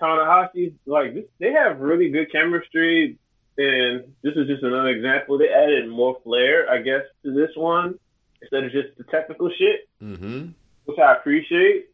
Tanahashi, 0.01 0.75
like 0.87 1.29
they 1.39 1.53
have 1.53 1.81
really 1.81 2.11
good 2.11 2.33
chemistry, 2.33 3.19
and 3.59 4.05
this 4.23 4.35
is 4.37 4.47
just 4.47 4.63
another 4.63 4.89
example. 4.89 5.39
They 5.39 5.51
added 5.51 5.89
more 5.89 6.19
flair, 6.25 6.71
I 6.71 6.79
guess, 6.79 7.03
to 7.25 7.33
this 7.33 7.51
one 7.55 7.99
instead 8.43 8.65
of 8.65 8.73
just 8.73 8.97
the 8.99 9.05
technical 9.05 9.51
shit, 9.51 9.89
mm-hmm. 10.03 10.49
which 10.85 10.99
I 10.99 11.15
appreciate. 11.15 11.87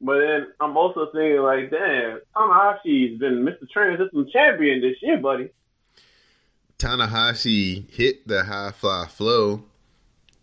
But 0.00 0.18
then 0.18 0.46
I'm 0.60 0.76
also 0.76 1.06
thinking, 1.12 1.40
like, 1.40 1.70
damn, 1.70 2.20
Tanahashi's 2.36 3.18
been 3.18 3.44
Mr. 3.44 3.68
Trans 3.70 4.00
champion 4.32 4.80
this 4.80 4.96
year, 5.00 5.18
buddy. 5.18 5.50
Tanahashi 6.78 7.90
hit 7.90 8.26
the 8.26 8.44
high 8.44 8.72
fly 8.72 9.06
flow 9.08 9.62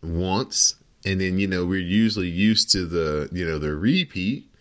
once, 0.02 0.76
and 1.06 1.22
then 1.22 1.38
you 1.38 1.48
know 1.48 1.66
we're 1.66 1.80
usually 1.80 2.30
used 2.30 2.72
to 2.72 2.86
the 2.86 3.30
you 3.32 3.46
know 3.46 3.60
the 3.60 3.76
repeat 3.76 4.52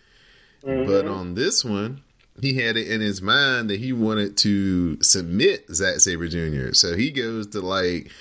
Mm-hmm. 0.63 0.89
But 0.89 1.07
on 1.07 1.35
this 1.35 1.65
one, 1.65 2.01
he 2.39 2.55
had 2.55 2.77
it 2.77 2.89
in 2.89 3.01
his 3.01 3.21
mind 3.21 3.69
that 3.69 3.79
he 3.79 3.93
wanted 3.93 4.37
to 4.37 5.01
submit 5.01 5.69
Zack 5.73 5.99
Sabre 5.99 6.27
Jr. 6.27 6.73
So 6.73 6.95
he 6.95 7.11
goes 7.11 7.47
to 7.47 7.61
like 7.61 8.11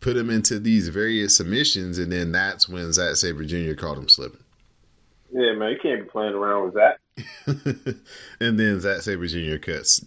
put 0.00 0.16
him 0.16 0.30
into 0.30 0.58
these 0.58 0.88
various 0.88 1.36
submissions, 1.36 1.98
and 1.98 2.12
then 2.12 2.32
that's 2.32 2.68
when 2.68 2.92
Zack 2.92 3.16
Sabre 3.16 3.44
Jr. 3.44 3.74
caught 3.74 3.98
him 3.98 4.08
slipping. 4.08 4.40
Yeah, 5.32 5.52
man, 5.54 5.70
you 5.72 5.78
can't 5.82 6.02
be 6.04 6.08
playing 6.08 6.34
around 6.34 6.64
with 6.64 6.74
that. 6.74 6.98
and 8.40 8.58
then 8.58 8.80
Zack 8.80 9.02
Sabre 9.02 9.26
Jr. 9.26 9.56
cuts 9.56 9.98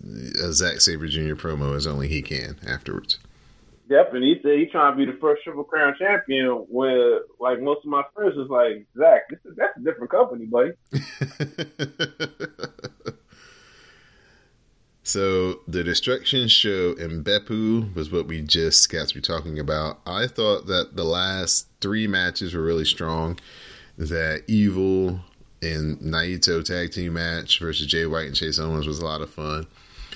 a 0.41 0.53
Zack 0.53 0.81
Sabre 0.81 1.07
Jr. 1.07 1.35
promo 1.35 1.75
as 1.75 1.87
only 1.87 2.07
he 2.07 2.21
can 2.21 2.57
afterwards. 2.67 3.19
Yep, 3.89 4.13
and 4.13 4.23
he 4.23 4.39
said 4.43 4.59
he's 4.59 4.71
trying 4.71 4.93
to 4.93 4.97
be 4.97 5.11
the 5.11 5.17
first 5.19 5.43
Triple 5.43 5.63
Crown 5.63 5.95
champion. 5.97 6.65
Where 6.69 7.21
like 7.39 7.59
most 7.59 7.79
of 7.83 7.89
my 7.89 8.03
friends 8.13 8.35
was 8.35 8.47
like, 8.49 8.85
Zach, 8.95 9.27
this 9.29 9.39
is 9.45 9.55
that's 9.57 9.75
a 9.77 9.81
different 9.81 10.11
company, 10.11 10.45
buddy. 10.45 10.71
so 15.09 15.61
the 15.67 15.83
Destruction 15.83 16.47
Show 16.47 16.93
in 16.93 17.23
Beppu 17.23 17.95
was 17.95 18.11
what 18.11 18.27
we 18.27 18.43
just 18.43 18.91
got 18.91 19.07
to 19.07 19.15
be 19.15 19.21
talking 19.21 19.57
about. 19.57 19.99
I 20.05 20.27
thought 20.27 20.67
that 20.67 20.95
the 20.95 21.03
last 21.03 21.67
three 21.81 22.05
matches 22.05 22.53
were 22.53 22.61
really 22.61 22.85
strong. 22.85 23.39
That 23.97 24.43
Evil 24.45 25.19
and 25.63 25.97
Naito 25.97 26.63
tag 26.63 26.91
team 26.91 27.13
match 27.13 27.59
versus 27.59 27.87
Jay 27.87 28.05
White 28.05 28.27
and 28.27 28.35
Chase 28.35 28.59
Owens 28.59 28.85
was 28.85 28.99
a 28.99 29.05
lot 29.05 29.21
of 29.21 29.31
fun. 29.31 29.65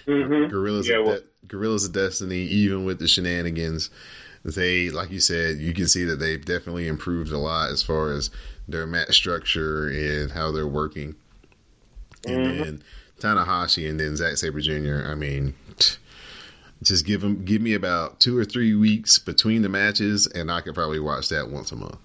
Mm-hmm. 0.06 0.52
Guerrillas, 0.52 0.88
yeah, 0.88 1.00
well, 1.00 1.16
De- 1.16 1.48
Guerrillas 1.48 1.86
of 1.86 1.94
Destiny, 1.94 2.42
even 2.42 2.86
with 2.86 3.00
the 3.00 3.08
shenanigans, 3.08 3.90
they, 4.46 4.92
like 4.92 5.10
you 5.10 5.20
said, 5.20 5.58
you 5.58 5.74
can 5.74 5.88
see 5.88 6.04
that 6.06 6.18
they've 6.18 6.46
definitely 6.46 6.88
improved 6.88 7.32
a 7.32 7.40
lot 7.40 7.72
as 7.72 7.82
far 7.82 8.12
as 8.12 8.30
their 8.68 8.86
match 8.86 9.16
structure 9.16 9.88
and 9.88 10.32
how 10.32 10.52
they're 10.52 10.68
working. 10.68 11.16
And 12.28 12.38
mm-hmm. 12.38 12.64
then 12.64 12.84
Tanahashi 13.20 13.90
and 13.90 14.00
then 14.00 14.16
Zack 14.16 14.38
Sabre 14.38 14.62
Jr. 14.62 15.10
I 15.10 15.16
mean, 15.16 15.54
just 16.84 17.06
give 17.06 17.22
them, 17.22 17.46
give 17.46 17.62
me 17.62 17.74
about 17.74 18.20
two 18.20 18.38
or 18.38 18.46
three 18.46 18.76
weeks 18.76 19.18
between 19.18 19.62
the 19.62 19.70
matches, 19.70 20.28
and 20.28 20.52
I 20.52 20.62
could 20.62 20.76
probably 20.76 21.00
watch 21.00 21.30
that 21.30 21.50
once 21.50 21.72
a 21.72 21.76
month. 21.76 21.98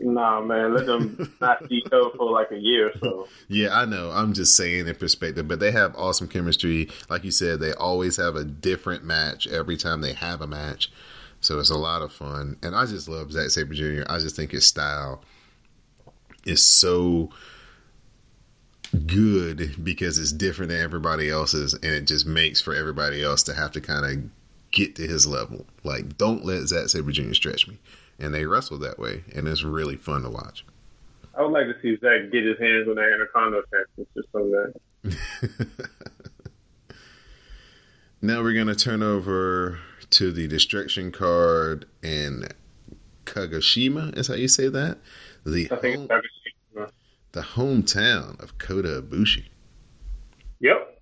Nah, 0.00 0.40
man, 0.40 0.74
let 0.74 0.86
them 0.86 1.34
not 1.40 1.68
see 1.68 1.82
her 1.90 2.10
for 2.16 2.30
like 2.30 2.52
a 2.52 2.58
year 2.58 2.88
or 2.88 2.98
so. 3.00 3.28
Yeah, 3.48 3.76
I 3.76 3.84
know. 3.84 4.10
I'm 4.10 4.32
just 4.32 4.56
saying 4.56 4.86
in 4.86 4.94
perspective, 4.94 5.48
but 5.48 5.58
they 5.58 5.72
have 5.72 5.94
awesome 5.96 6.28
chemistry. 6.28 6.88
Like 7.10 7.24
you 7.24 7.32
said, 7.32 7.60
they 7.60 7.72
always 7.72 8.16
have 8.16 8.36
a 8.36 8.44
different 8.44 9.04
match 9.04 9.46
every 9.48 9.76
time 9.76 10.00
they 10.00 10.12
have 10.12 10.40
a 10.40 10.46
match. 10.46 10.92
So 11.40 11.58
it's 11.58 11.70
a 11.70 11.76
lot 11.76 12.02
of 12.02 12.12
fun. 12.12 12.56
And 12.62 12.74
I 12.74 12.86
just 12.86 13.08
love 13.08 13.32
Zack 13.32 13.50
Sabre 13.50 13.74
Jr. 13.74 14.02
I 14.08 14.18
just 14.18 14.36
think 14.36 14.52
his 14.52 14.66
style 14.66 15.22
is 16.44 16.64
so 16.64 17.30
good 19.06 19.84
because 19.84 20.18
it's 20.18 20.32
different 20.32 20.70
than 20.70 20.80
everybody 20.80 21.28
else's 21.28 21.74
and 21.74 21.92
it 21.92 22.06
just 22.06 22.26
makes 22.26 22.60
for 22.60 22.74
everybody 22.74 23.22
else 23.22 23.42
to 23.42 23.54
have 23.54 23.70
to 23.72 23.80
kind 23.80 24.04
of 24.04 24.30
get 24.70 24.96
to 24.96 25.06
his 25.06 25.26
level. 25.26 25.66
Like, 25.84 26.16
don't 26.16 26.44
let 26.44 26.66
Zack 26.68 26.88
Sabre 26.88 27.12
Jr. 27.12 27.34
stretch 27.34 27.68
me 27.68 27.78
and 28.18 28.34
they 28.34 28.46
wrestle 28.46 28.78
that 28.78 28.98
way, 28.98 29.24
and 29.34 29.46
it's 29.46 29.62
really 29.62 29.96
fun 29.96 30.22
to 30.22 30.30
watch. 30.30 30.64
I 31.36 31.42
would 31.42 31.52
like 31.52 31.66
to 31.66 31.80
see 31.80 31.96
Zack 32.00 32.32
get 32.32 32.44
his 32.44 32.58
hands 32.58 32.88
on 32.88 32.96
that 32.96 33.12
Anaconda 33.14 33.62
someday. 34.32 34.72
now 38.22 38.42
we're 38.42 38.54
gonna 38.54 38.74
turn 38.74 39.02
over 39.02 39.78
to 40.10 40.32
the 40.32 40.48
destruction 40.48 41.12
card 41.12 41.86
in 42.02 42.48
Kagoshima. 43.24 44.16
Is 44.18 44.26
how 44.26 44.34
you 44.34 44.48
say 44.48 44.68
that? 44.68 44.98
The 45.46 45.66
home, 45.66 46.08
the 47.38 47.44
hometown 47.44 48.36
of 48.42 48.58
Kota 48.58 49.00
Ibushi. 49.00 49.44
Yep. 50.58 51.00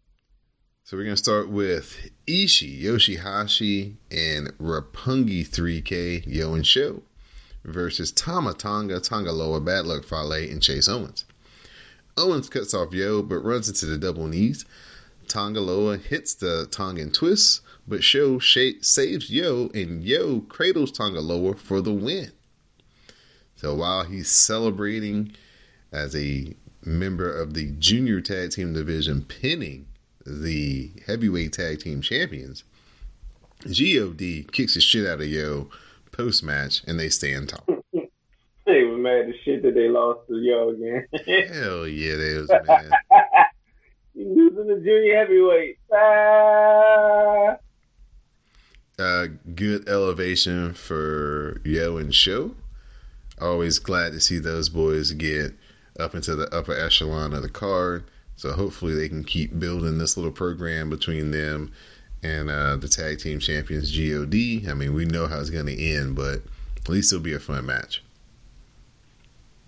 So 0.85 0.95
we're 0.99 1.05
gonna 1.05 1.17
start 1.17 1.49
with 1.49 2.11
Ishii 2.27 2.83
Yoshihashi, 2.83 3.95
and 4.11 4.49
Roppongi 4.59 5.49
3K 5.49 6.25
Yo 6.27 6.53
and 6.53 6.67
Sho 6.67 7.03
versus 7.65 8.13
Tama 8.13 8.53
Tonga, 8.53 9.01
Tonga 9.01 9.33
Loa, 9.33 9.63
Bad 9.63 9.87
Luck 9.87 10.05
Fale, 10.05 10.33
and 10.35 10.63
Chase 10.63 10.89
Owens. 10.89 11.25
Owens 12.19 12.51
cuts 12.51 12.75
off 12.75 12.93
Yo 12.93 13.23
but 13.23 13.39
runs 13.39 13.71
into 13.71 13.87
the 13.87 13.97
double 13.97 14.27
knees. 14.27 14.67
Tonga 15.29 15.63
Loa 15.63 15.97
hits 15.97 16.35
the 16.35 16.69
Tongan 16.71 17.13
twist, 17.13 17.63
but 17.89 18.05
Sho 18.05 18.39
saves 18.41 19.31
Yo 19.31 19.71
and 19.73 20.05
Yo 20.05 20.41
cradles 20.41 20.93
Tonga 20.93 21.23
Loa 21.23 21.55
for 21.55 21.81
the 21.81 21.95
win. 21.95 22.31
So 23.55 23.75
while 23.75 24.05
he's 24.05 24.31
celebrating 24.31 25.33
as 25.97 26.15
a 26.15 26.55
member 26.85 27.33
of 27.33 27.55
the 27.55 27.73
junior 27.79 28.21
tag 28.21 28.51
team 28.51 28.75
division, 28.75 29.23
pinning 29.23 29.87
the 30.27 30.91
heavyweight 31.07 31.55
tag 31.55 31.81
team 31.81 32.03
champions, 32.03 32.65
God 33.65 34.19
kicks 34.53 34.75
the 34.75 34.81
shit 34.81 35.07
out 35.07 35.21
of 35.21 35.27
Yo 35.27 35.69
post 36.13 36.43
match, 36.43 36.83
and 36.87 37.01
they 37.01 37.09
stand 37.09 37.49
tall. 37.49 37.65
they 37.93 38.83
man, 38.85 39.03
mad 39.03 39.29
as 39.29 39.35
shit 39.45 39.63
that 39.63 39.75
they 39.75 39.89
lost 39.89 40.27
to 40.29 40.37
Yo 40.37 40.71
again. 40.71 41.07
Hell 41.53 41.87
yeah, 41.87 42.17
they 42.17 42.35
was 42.35 42.51
mad. 42.67 42.91
Losing 44.15 44.67
the 44.67 44.81
junior 44.85 45.17
heavyweight. 45.17 45.79
Ah. 45.93 47.57
Uh, 48.99 49.27
good 49.55 49.87
elevation 49.89 50.73
for 50.73 51.61
Yo 51.65 51.99
and 51.99 52.15
Sho. 52.15 52.55
Always 53.39 53.79
glad 53.79 54.13
to 54.13 54.21
see 54.21 54.39
those 54.39 54.71
boys 54.71 55.13
get 55.13 55.53
up 55.99 56.15
into 56.15 56.35
the 56.35 56.55
upper 56.55 56.75
echelon 56.75 57.33
of 57.33 57.43
the 57.43 57.49
card. 57.49 58.05
So 58.37 58.53
hopefully 58.53 58.95
they 58.95 59.09
can 59.09 59.25
keep 59.25 59.59
building 59.59 59.99
this 59.99 60.17
little 60.17 60.33
program 60.33 60.91
between 60.91 61.31
them 61.31 61.73
and 62.23 62.51
uh, 62.51 62.77
the 62.77 62.89
tag 62.89 63.19
team 63.19 63.39
champions 63.39 63.97
God. 63.97 64.69
I 64.69 64.75
mean, 64.75 64.95
we 64.95 65.05
know 65.05 65.27
how 65.27 65.41
it's 65.41 65.51
going 65.51 65.67
to 65.67 65.83
end, 65.83 66.17
but 66.17 66.43
at 66.77 66.89
least 66.89 67.13
it'll 67.13 67.23
be 67.23 67.35
a 67.35 67.41
fun 67.41 67.67
match. 67.67 68.03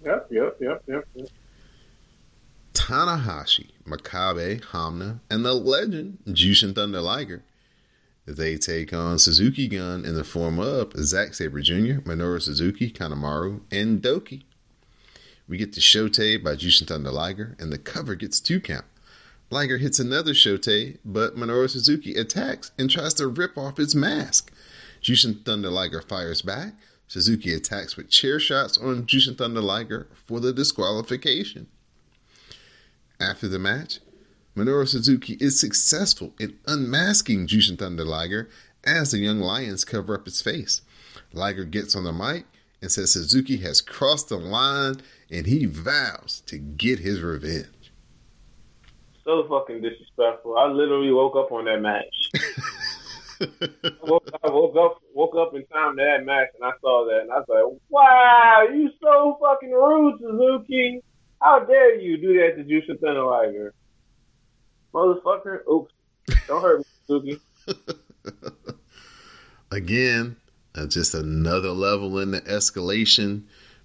Yep, 0.05 0.29
yep, 0.31 0.57
yep, 0.61 0.83
yep. 0.87 1.09
yep. 1.15 1.29
Tanahashi, 2.75 3.71
Makabe, 3.87 4.61
Honma, 4.61 5.19
and 5.31 5.45
the 5.45 5.53
legend 5.55 6.19
Jushin 6.29 6.75
Thunder 6.75 7.01
Liger. 7.01 7.43
They 8.25 8.57
take 8.57 8.93
on 8.93 9.19
Suzuki 9.19 9.69
Gun 9.69 10.05
in 10.05 10.15
the 10.15 10.23
form 10.23 10.59
of 10.59 10.93
Zack 10.99 11.35
Sabre 11.35 11.61
Jr., 11.61 12.01
Minoru 12.03 12.41
Suzuki, 12.41 12.91
Kanemaru, 12.91 13.63
and 13.73 14.03
Douki. 14.03 14.43
We 15.49 15.57
get 15.57 15.73
the 15.73 15.81
Shotei 15.81 16.43
by 16.43 16.57
Jushin 16.57 16.87
Thunder 16.87 17.11
Liger, 17.11 17.57
and 17.59 17.73
the 17.73 17.79
cover 17.79 18.15
gets 18.15 18.39
two 18.39 18.61
count. 18.61 18.85
Liger 19.51 19.79
hits 19.79 19.99
another 19.99 20.35
Shotei, 20.35 20.99
but 21.07 21.37
Minoru 21.37 21.71
Suzuki 21.71 22.15
attacks 22.15 22.71
and 22.79 22.91
tries 22.91 23.15
to 23.15 23.27
rip 23.27 23.57
off 23.57 23.79
his 23.79 23.95
mask. 23.95 24.53
Jushin 25.03 25.43
Thunder 25.45 25.71
Liger 25.71 26.03
fires 26.03 26.43
back. 26.43 26.75
Suzuki 27.07 27.55
attacks 27.55 27.97
with 27.97 28.11
chair 28.11 28.39
shots 28.39 28.77
on 28.77 29.07
Jushin 29.07 29.39
Thunder 29.39 29.63
Liger 29.63 30.07
for 30.27 30.41
the 30.41 30.53
disqualification. 30.53 31.67
After 33.19 33.49
the 33.49 33.59
match, 33.59 34.01
Minoru 34.55 34.87
Suzuki 34.87 35.39
is 35.41 35.59
successful 35.59 36.35
in 36.39 36.59
unmasking 36.67 37.47
Jushin 37.47 37.79
Thunder 37.79 38.05
Liger 38.05 38.51
as 38.85 39.13
the 39.13 39.19
young 39.19 39.41
lions 39.41 39.87
cover 39.87 40.15
up 40.15 40.27
his 40.27 40.43
face. 40.43 40.83
Liger 41.33 41.65
gets 41.65 41.97
on 41.97 42.05
the 42.05 42.13
mic 42.13 42.45
and 42.81 42.91
says 42.91 43.13
Suzuki 43.13 43.59
has 43.59 43.81
crossed 43.81 44.29
the 44.29 44.37
line 44.37 44.97
and 45.31 45.47
he 45.47 45.67
vows 45.67 46.43
to 46.47 46.59
get 46.59 47.01
his 47.01 47.21
revenge. 47.21 47.93
So 49.25 49.47
fucking 49.49 49.83
disrespectful. 49.83 50.57
I 50.57 50.67
literally 50.67 51.13
woke 51.13 51.37
up 51.37 51.53
on 51.53 51.67
that 51.67 51.81
match. 51.81 52.31
I, 53.41 53.93
woke, 54.03 54.29
I 54.43 54.51
woke 54.51 54.77
up 54.77 55.01
woke 55.15 55.37
up 55.37 55.55
in 55.55 55.65
time 55.67 55.97
to 55.97 56.03
that 56.03 56.25
match 56.25 56.49
and 56.55 56.65
I 56.65 56.73
saw 56.81 57.07
that 57.07 57.21
and 57.23 57.31
I 57.31 57.39
was 57.39 57.47
like, 57.49 57.81
Wow, 57.89 58.67
you 58.73 58.91
so 59.03 59.39
fucking 59.41 59.71
rude, 59.71 60.19
Suzuki. 60.21 61.03
How 61.41 61.61
dare 61.61 62.01
you 62.01 62.17
do 62.17 62.35
that 62.39 62.57
to 62.57 62.65
Jushin 62.65 62.99
Thunder 63.01 63.23
Liger? 63.23 63.75
Motherfucker. 64.93 65.61
Oops. 65.71 65.93
Don't 66.47 66.63
hurt 66.63 66.79
me, 66.79 66.85
Suzuki. 67.07 67.41
Again, 69.71 70.37
uh, 70.75 70.87
just 70.87 71.15
another 71.15 71.71
level 71.71 72.19
in 72.19 72.31
the 72.31 72.41
escalation. 72.43 73.43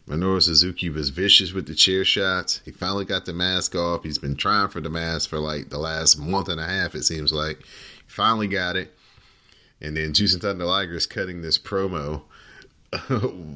Minoru 0.08 0.42
Suzuki 0.42 0.90
was 0.90 1.10
vicious 1.10 1.54
with 1.54 1.66
the 1.66 1.76
chair 1.76 2.04
shots. 2.04 2.60
He 2.66 2.72
finally 2.72 3.06
got 3.06 3.26
the 3.26 3.34
mask 3.34 3.76
off. 3.76 4.04
He's 4.04 4.18
been 4.18 4.36
trying 4.36 4.68
for 4.68 4.82
the 4.82 4.90
mask 4.90 5.30
for 5.30 5.40
like 5.40 5.70
the 5.70 5.78
last 5.78 6.20
month 6.20 6.50
and 6.50 6.60
a 6.60 6.66
half, 6.66 6.94
it 6.94 7.04
seems 7.04 7.32
like. 7.32 7.60
He 7.60 8.10
finally 8.10 8.48
got 8.48 8.76
it. 8.76 8.94
And 9.82 9.96
then 9.96 10.14
Jushin 10.14 10.42
Thunder 10.42 10.66
Liger 10.66 10.96
is 10.96 11.06
cutting 11.06 11.42
this 11.42 11.58
promo 11.58 12.24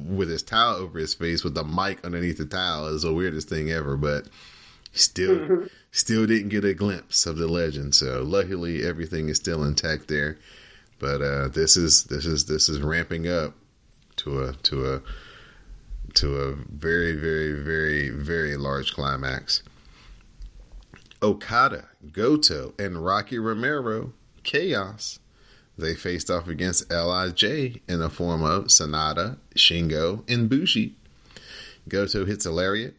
with 0.06 0.30
his 0.30 0.42
towel 0.42 0.76
over 0.76 0.98
his 0.98 1.14
face 1.14 1.44
with 1.44 1.54
the 1.54 1.64
mic 1.64 2.04
underneath 2.04 2.38
the 2.38 2.46
towel. 2.46 2.92
It's 2.94 3.04
the 3.04 3.12
weirdest 3.12 3.48
thing 3.48 3.70
ever, 3.70 3.96
but 3.96 4.28
still 4.92 5.66
still 5.92 6.26
didn't 6.26 6.48
get 6.48 6.64
a 6.64 6.74
glimpse 6.74 7.26
of 7.26 7.36
the 7.36 7.46
legend. 7.46 7.94
So 7.94 8.22
luckily 8.22 8.84
everything 8.84 9.28
is 9.28 9.36
still 9.36 9.64
intact 9.64 10.08
there. 10.08 10.38
But 10.98 11.22
uh, 11.22 11.48
this 11.48 11.76
is 11.76 12.04
this 12.04 12.26
is 12.26 12.46
this 12.46 12.68
is 12.68 12.80
ramping 12.80 13.28
up 13.28 13.54
to 14.16 14.42
a 14.42 14.52
to 14.54 14.94
a 14.94 15.02
to 16.14 16.36
a 16.36 16.52
very 16.54 17.14
very 17.14 17.52
very 17.52 18.10
very 18.10 18.56
large 18.56 18.92
climax. 18.92 19.62
Okada, 21.22 21.88
Goto, 22.12 22.74
and 22.78 23.04
Rocky 23.04 23.38
Romero, 23.38 24.12
Chaos. 24.44 25.18
They 25.76 25.94
faced 25.94 26.30
off 26.30 26.48
against 26.48 26.90
Lij 26.90 27.80
in 27.88 27.98
the 28.00 28.10
form 28.10 28.42
of 28.42 28.66
Sanada, 28.66 29.38
Shingo, 29.56 30.28
and 30.28 30.48
Bushi. 30.48 30.94
Goto 31.88 32.24
hits 32.24 32.46
a 32.46 32.50
lariat. 32.50 32.94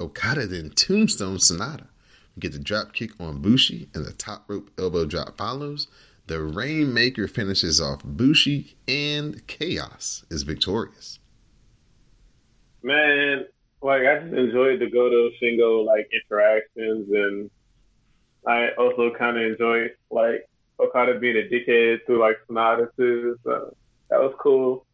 Okada 0.00 0.46
then 0.46 0.70
tombstone 0.70 1.36
Sanada. 1.36 1.86
We 2.34 2.40
get 2.40 2.52
the 2.52 2.58
drop 2.58 2.92
kick 2.92 3.10
on 3.20 3.40
Bushi, 3.40 3.88
and 3.94 4.04
the 4.04 4.12
top 4.12 4.44
rope 4.48 4.70
elbow 4.78 5.04
drop 5.04 5.36
follows. 5.36 5.86
The 6.26 6.40
Rainmaker 6.40 7.28
finishes 7.28 7.80
off 7.80 8.02
Bushi, 8.02 8.76
and 8.88 9.46
Chaos 9.46 10.24
is 10.30 10.42
victorious. 10.42 11.18
Man, 12.82 13.44
like 13.82 14.02
I 14.02 14.20
just 14.20 14.32
enjoyed 14.32 14.80
the 14.80 14.88
Goto 14.90 15.28
Shingo 15.40 15.84
like 15.84 16.10
interactions, 16.12 17.10
and 17.10 17.50
I 18.46 18.70
also 18.78 19.10
kind 19.18 19.36
of 19.36 19.44
enjoyed 19.44 19.92
like 20.10 20.48
Okada 20.80 21.18
being 21.18 21.36
a 21.36 21.48
dickhead 21.48 22.06
to 22.06 22.18
like 22.18 22.36
Sanada 22.48 22.88
too. 22.96 23.38
So 23.44 23.74
that 24.08 24.20
was 24.20 24.34
cool. 24.40 24.86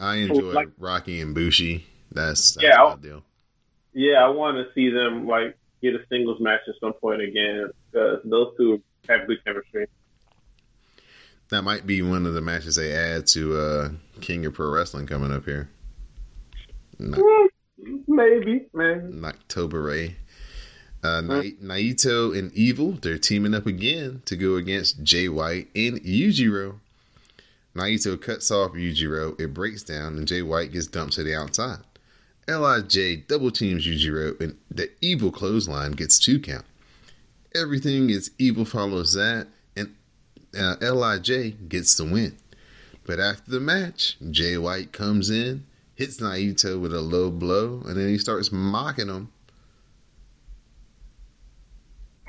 I 0.00 0.16
enjoy 0.16 0.52
like, 0.52 0.68
Rocky 0.78 1.20
and 1.20 1.34
Bushi. 1.34 1.86
That's, 2.10 2.54
that's 2.54 2.64
yeah, 2.64 2.82
my 2.82 2.96
deal. 2.96 3.22
Yeah, 3.92 4.24
I 4.24 4.28
want 4.28 4.56
to 4.56 4.72
see 4.74 4.90
them 4.90 5.26
like 5.28 5.56
get 5.82 5.94
a 5.94 6.04
singles 6.08 6.40
match 6.40 6.60
at 6.66 6.74
some 6.80 6.94
point 6.94 7.22
again 7.22 7.70
because 7.92 8.20
those 8.24 8.56
two 8.56 8.82
have 9.08 9.26
good 9.26 9.44
chemistry. 9.44 9.86
That 11.54 11.62
might 11.62 11.86
be 11.86 12.02
one 12.02 12.26
of 12.26 12.34
the 12.34 12.40
matches 12.40 12.74
they 12.74 12.92
add 12.92 13.28
to 13.28 13.56
uh, 13.56 13.88
King 14.20 14.44
of 14.44 14.54
Pro 14.54 14.70
Wrestling 14.70 15.06
coming 15.06 15.30
up 15.30 15.44
here. 15.44 15.70
Not, 16.98 17.20
Maybe, 18.08 18.66
man. 18.74 19.22
October 19.24 19.80
Ray. 19.80 20.16
Uh, 21.04 21.20
Na- 21.20 21.42
Naito 21.62 22.36
and 22.36 22.52
Evil, 22.54 22.98
they're 23.00 23.18
teaming 23.18 23.54
up 23.54 23.66
again 23.68 24.22
to 24.24 24.34
go 24.34 24.56
against 24.56 25.04
Jay 25.04 25.28
White 25.28 25.68
and 25.76 26.00
Yujiro. 26.02 26.80
Naito 27.76 28.20
cuts 28.20 28.50
off 28.50 28.72
Yujiro, 28.72 29.40
it 29.40 29.54
breaks 29.54 29.84
down, 29.84 30.18
and 30.18 30.26
Jay 30.26 30.42
White 30.42 30.72
gets 30.72 30.88
dumped 30.88 31.12
to 31.14 31.22
the 31.22 31.36
outside. 31.36 31.78
Lij 32.48 33.28
double 33.28 33.52
teams 33.52 33.86
Yujiro, 33.86 34.40
and 34.40 34.58
the 34.72 34.90
Evil 35.00 35.30
clothesline 35.30 35.92
gets 35.92 36.18
two 36.18 36.40
count. 36.40 36.64
Everything 37.54 38.10
is 38.10 38.32
Evil 38.40 38.64
follows 38.64 39.12
that, 39.12 39.46
uh, 40.56 40.76
Lij 40.80 41.54
gets 41.68 41.94
the 41.94 42.04
win. 42.04 42.36
But 43.06 43.20
after 43.20 43.50
the 43.50 43.60
match, 43.60 44.16
Jay 44.30 44.56
White 44.56 44.92
comes 44.92 45.28
in, 45.30 45.66
hits 45.94 46.20
Naito 46.20 46.80
with 46.80 46.94
a 46.94 47.00
low 47.00 47.30
blow, 47.30 47.82
and 47.86 47.96
then 47.96 48.08
he 48.08 48.18
starts 48.18 48.50
mocking 48.50 49.08
him. 49.08 49.30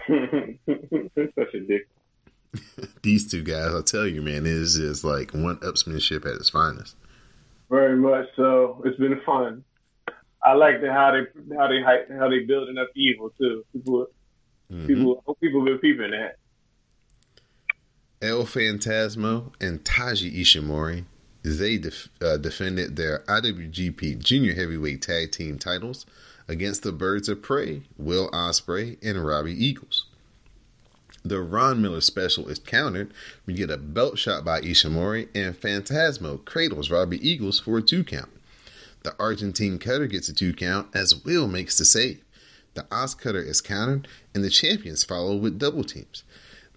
Such 1.35 1.53
a 1.53 1.59
dick. 1.61 1.87
These 3.01 3.31
two 3.31 3.43
guys, 3.43 3.73
I'll 3.73 3.83
tell 3.83 4.05
you, 4.05 4.21
man, 4.21 4.45
is 4.45 4.75
just 4.75 5.03
like 5.03 5.31
one 5.31 5.57
upsmanship 5.57 6.25
at 6.25 6.35
its 6.35 6.49
finest. 6.49 6.95
Very 7.69 7.95
much 7.97 8.27
so. 8.35 8.81
It's 8.85 8.97
been 8.97 9.19
fun. 9.25 9.63
I 10.43 10.53
like 10.53 10.79
the 10.81 10.93
how 10.93 11.11
they 11.11 11.55
how 11.55 11.67
they 11.67 11.81
how 12.15 12.29
they 12.29 12.39
building 12.39 12.77
up 12.77 12.89
evil 12.95 13.31
too. 13.37 13.65
People, 13.73 14.07
mm-hmm. 14.71 14.85
people, 14.85 15.37
people 15.41 15.65
been 15.65 15.79
peeping 15.79 16.11
that. 16.11 16.37
El 18.25 18.43
Phantasmo 18.45 19.53
and 19.61 19.83
Taiji 19.83 20.35
Ishimori 20.41 21.05
they 21.43 21.77
def- 21.77 22.09
uh, 22.19 22.37
defended 22.37 22.95
their 22.95 23.19
IWGP 23.27 24.17
Junior 24.17 24.55
Heavyweight 24.55 25.03
Tag 25.03 25.31
Team 25.31 25.59
titles 25.59 26.07
against 26.47 26.81
the 26.81 26.91
Birds 26.91 27.29
of 27.29 27.43
Prey, 27.43 27.83
Will 27.99 28.31
Ospreay 28.31 28.97
and 29.03 29.23
Robbie 29.23 29.53
Eagles. 29.53 30.07
The 31.23 31.39
Ron 31.39 31.83
Miller 31.83 32.01
special 32.01 32.47
is 32.47 32.57
countered. 32.57 33.13
We 33.45 33.53
get 33.53 33.69
a 33.69 33.77
belt 33.77 34.17
shot 34.17 34.43
by 34.43 34.61
Ishimori, 34.61 35.29
and 35.35 35.55
Phantasmo 35.55 36.43
cradles 36.45 36.89
Robbie 36.89 37.27
Eagles 37.27 37.59
for 37.59 37.77
a 37.77 37.83
two 37.83 38.03
count. 38.03 38.31
The 39.03 39.15
Argentine 39.19 39.77
cutter 39.77 40.07
gets 40.07 40.29
a 40.29 40.33
two 40.33 40.51
count 40.51 40.87
as 40.95 41.23
Will 41.23 41.47
makes 41.47 41.77
the 41.77 41.85
save. 41.85 42.23
The 42.73 42.83
OsCutter 42.83 43.45
is 43.45 43.61
countered, 43.61 44.07
and 44.33 44.43
the 44.43 44.49
champions 44.49 45.03
follow 45.03 45.35
with 45.35 45.59
double 45.59 45.83
teams. 45.83 46.23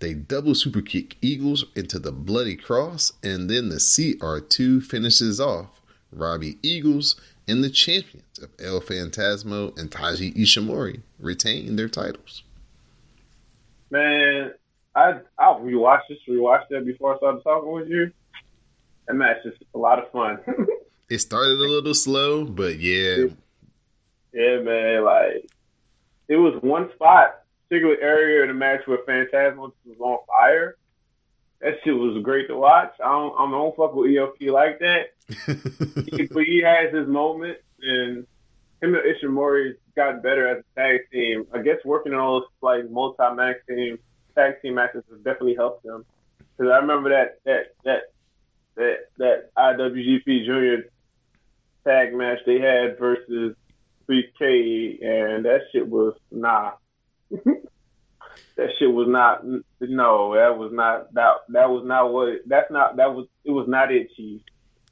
They 0.01 0.15
double 0.15 0.55
super 0.55 0.81
kick 0.81 1.17
Eagles 1.21 1.65
into 1.75 1.99
the 1.99 2.13
bloody 2.13 2.57
cross, 2.57 3.13
and 3.23 3.51
then 3.51 3.69
the 3.69 3.77
CR2 3.77 4.83
finishes 4.85 5.41
off 5.41 5.81
Robbie 6.13 6.59
Eagles 6.63 7.21
and 7.49 7.65
the 7.65 7.71
champions 7.71 8.39
of 8.39 8.51
El 8.63 8.81
Phantasmo 8.81 9.77
and 9.79 9.91
Taiji 9.91 10.35
Ishimori 10.37 11.01
retain 11.19 11.77
their 11.77 11.89
titles. 11.89 12.43
Man, 13.91 14.53
I 14.95 15.21
I 15.39 15.45
rewatched 15.45 16.09
this, 16.09 16.19
rewatched 16.29 16.69
that 16.71 16.85
before 16.85 17.15
I 17.15 17.19
started 17.19 17.43
talking 17.43 17.73
with 17.73 17.89
you. 17.89 18.13
That 19.07 19.15
match 19.15 19.39
is 19.45 19.55
a 19.75 19.79
lot 19.79 19.99
of 19.99 20.11
fun. 20.11 20.39
it 21.09 21.19
started 21.19 21.59
a 21.59 21.69
little 21.69 21.95
slow, 21.95 22.45
but 22.45 22.79
yeah, 22.79 23.27
Yeah, 24.33 24.59
man. 24.61 25.05
Like 25.05 25.51
it 26.29 26.37
was 26.37 26.61
one 26.63 26.91
spot, 26.95 27.43
particular 27.69 27.97
area 28.01 28.43
of 28.43 28.49
the 28.49 28.55
match 28.55 28.81
where 28.87 28.99
Phantasmo 28.99 29.73
was 29.85 29.99
on 30.01 30.19
fire. 30.27 30.77
That 31.61 31.75
shit 31.83 31.95
was 31.95 32.23
great 32.23 32.49
to 32.49 32.57
watch. 32.57 32.93
I 33.05 33.09
don't, 33.09 33.35
I 33.37 33.51
don't 33.51 33.77
fuck 33.77 33.95
with 33.95 34.17
ELP 34.17 34.53
like 34.53 34.79
that. 34.79 35.11
but 36.33 36.45
he 36.45 36.63
has 36.63 36.95
his 36.95 37.09
moment, 37.09 37.59
and 37.83 38.27
him 38.81 38.95
and 38.95 39.03
Ishimori 39.05 39.75
got 39.97 40.23
better 40.23 40.49
as 40.49 40.65
a 40.65 40.81
tag 40.81 41.01
team. 41.13 41.47
I 41.53 41.63
guess 41.63 41.79
working 41.85 42.15
on 42.15 42.41
those 42.41 42.49
like 42.63 42.89
multi 42.91 43.35
match 43.35 43.57
team 43.69 43.99
tag 44.35 44.63
team 44.63 44.75
matches 44.77 45.03
has 45.11 45.19
definitely 45.19 45.57
helped 45.57 45.83
them. 45.85 46.05
Because 46.57 46.73
I 46.73 46.79
remember 46.79 47.11
that 47.11 47.41
that 47.45 47.75
that 47.85 48.03
that 48.77 48.97
that 49.19 49.55
IWGP 49.57 50.47
Junior 50.47 50.85
tag 51.85 52.15
match 52.15 52.39
they 52.47 52.61
had 52.61 52.99
versus 52.99 53.57
3K, 54.09 55.05
and 55.05 55.45
that 55.45 55.63
shit 55.73 55.87
was 55.87 56.15
nah. 56.31 56.73
that 58.57 58.71
shit 58.79 58.93
was 58.93 59.09
not 59.09 59.45
no, 59.45 60.35
that 60.35 60.59
was 60.59 60.73
not 60.73 61.13
that 61.15 61.35
that 61.49 61.71
was 61.71 61.85
not 61.85 62.13
what 62.13 62.41
that's 62.47 62.71
not 62.71 62.97
that 62.97 63.15
was 63.15 63.27
it 63.45 63.51
was 63.51 63.69
not 63.69 63.93
it, 63.93 64.09
Chief. 64.17 64.41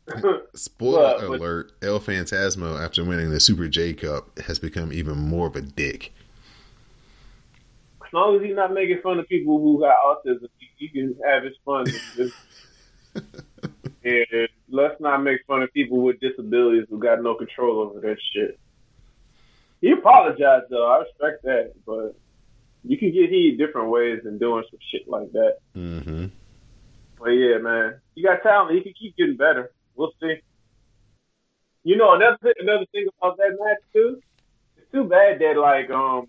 Spoiler 0.54 1.28
but, 1.28 1.40
alert: 1.40 1.72
El 1.82 1.98
Phantasmo, 1.98 2.82
after 2.82 3.04
winning 3.04 3.30
the 3.30 3.40
Super 3.40 3.68
J 3.68 3.94
Cup, 3.94 4.38
has 4.40 4.58
become 4.58 4.92
even 4.92 5.18
more 5.18 5.48
of 5.48 5.56
a 5.56 5.62
dick. 5.62 6.12
As 8.04 8.12
long 8.12 8.36
as 8.36 8.42
he's 8.42 8.54
not 8.54 8.72
making 8.72 9.00
fun 9.02 9.18
of 9.18 9.28
people 9.28 9.58
who 9.58 9.80
got 9.80 9.96
autism, 10.06 10.48
he, 10.78 10.88
can 10.88 11.16
have 11.26 11.42
his 11.42 11.54
fun. 11.64 11.86
and 14.04 14.48
let's 14.68 15.00
not 15.00 15.22
make 15.22 15.40
fun 15.46 15.62
of 15.62 15.72
people 15.72 16.00
with 16.02 16.20
disabilities 16.20 16.86
who 16.88 17.00
got 17.00 17.20
no 17.20 17.34
control 17.34 17.80
over 17.80 18.00
that 18.00 18.16
shit. 18.32 18.60
He 19.80 19.90
apologized 19.90 20.66
though. 20.70 20.86
I 20.88 20.98
respect 20.98 21.42
that, 21.42 21.72
but 21.84 22.14
you 22.86 22.98
can 22.98 23.12
get 23.12 23.30
heat 23.30 23.58
different 23.58 23.90
ways 23.90 24.20
than 24.24 24.38
doing 24.38 24.64
some 24.70 24.78
shit 24.90 25.08
like 25.08 25.30
that. 25.32 25.56
Mm-hmm. 25.76 26.26
But 27.18 27.30
yeah, 27.30 27.58
man, 27.58 28.00
you 28.14 28.24
got 28.24 28.42
talent. 28.42 28.76
You 28.76 28.82
can 28.82 28.92
keep 28.98 29.16
getting 29.16 29.36
better. 29.36 29.72
We'll 29.94 30.12
see. 30.20 30.36
You 31.82 31.96
know, 31.96 32.14
another 32.14 32.38
thing, 32.42 32.52
another 32.58 32.86
thing 32.92 33.06
about 33.18 33.36
that 33.38 33.56
match 33.58 33.78
too. 33.92 34.20
It's 34.76 34.86
too 34.92 35.04
bad 35.04 35.40
that 35.40 35.56
like 35.58 35.90
um 35.90 36.26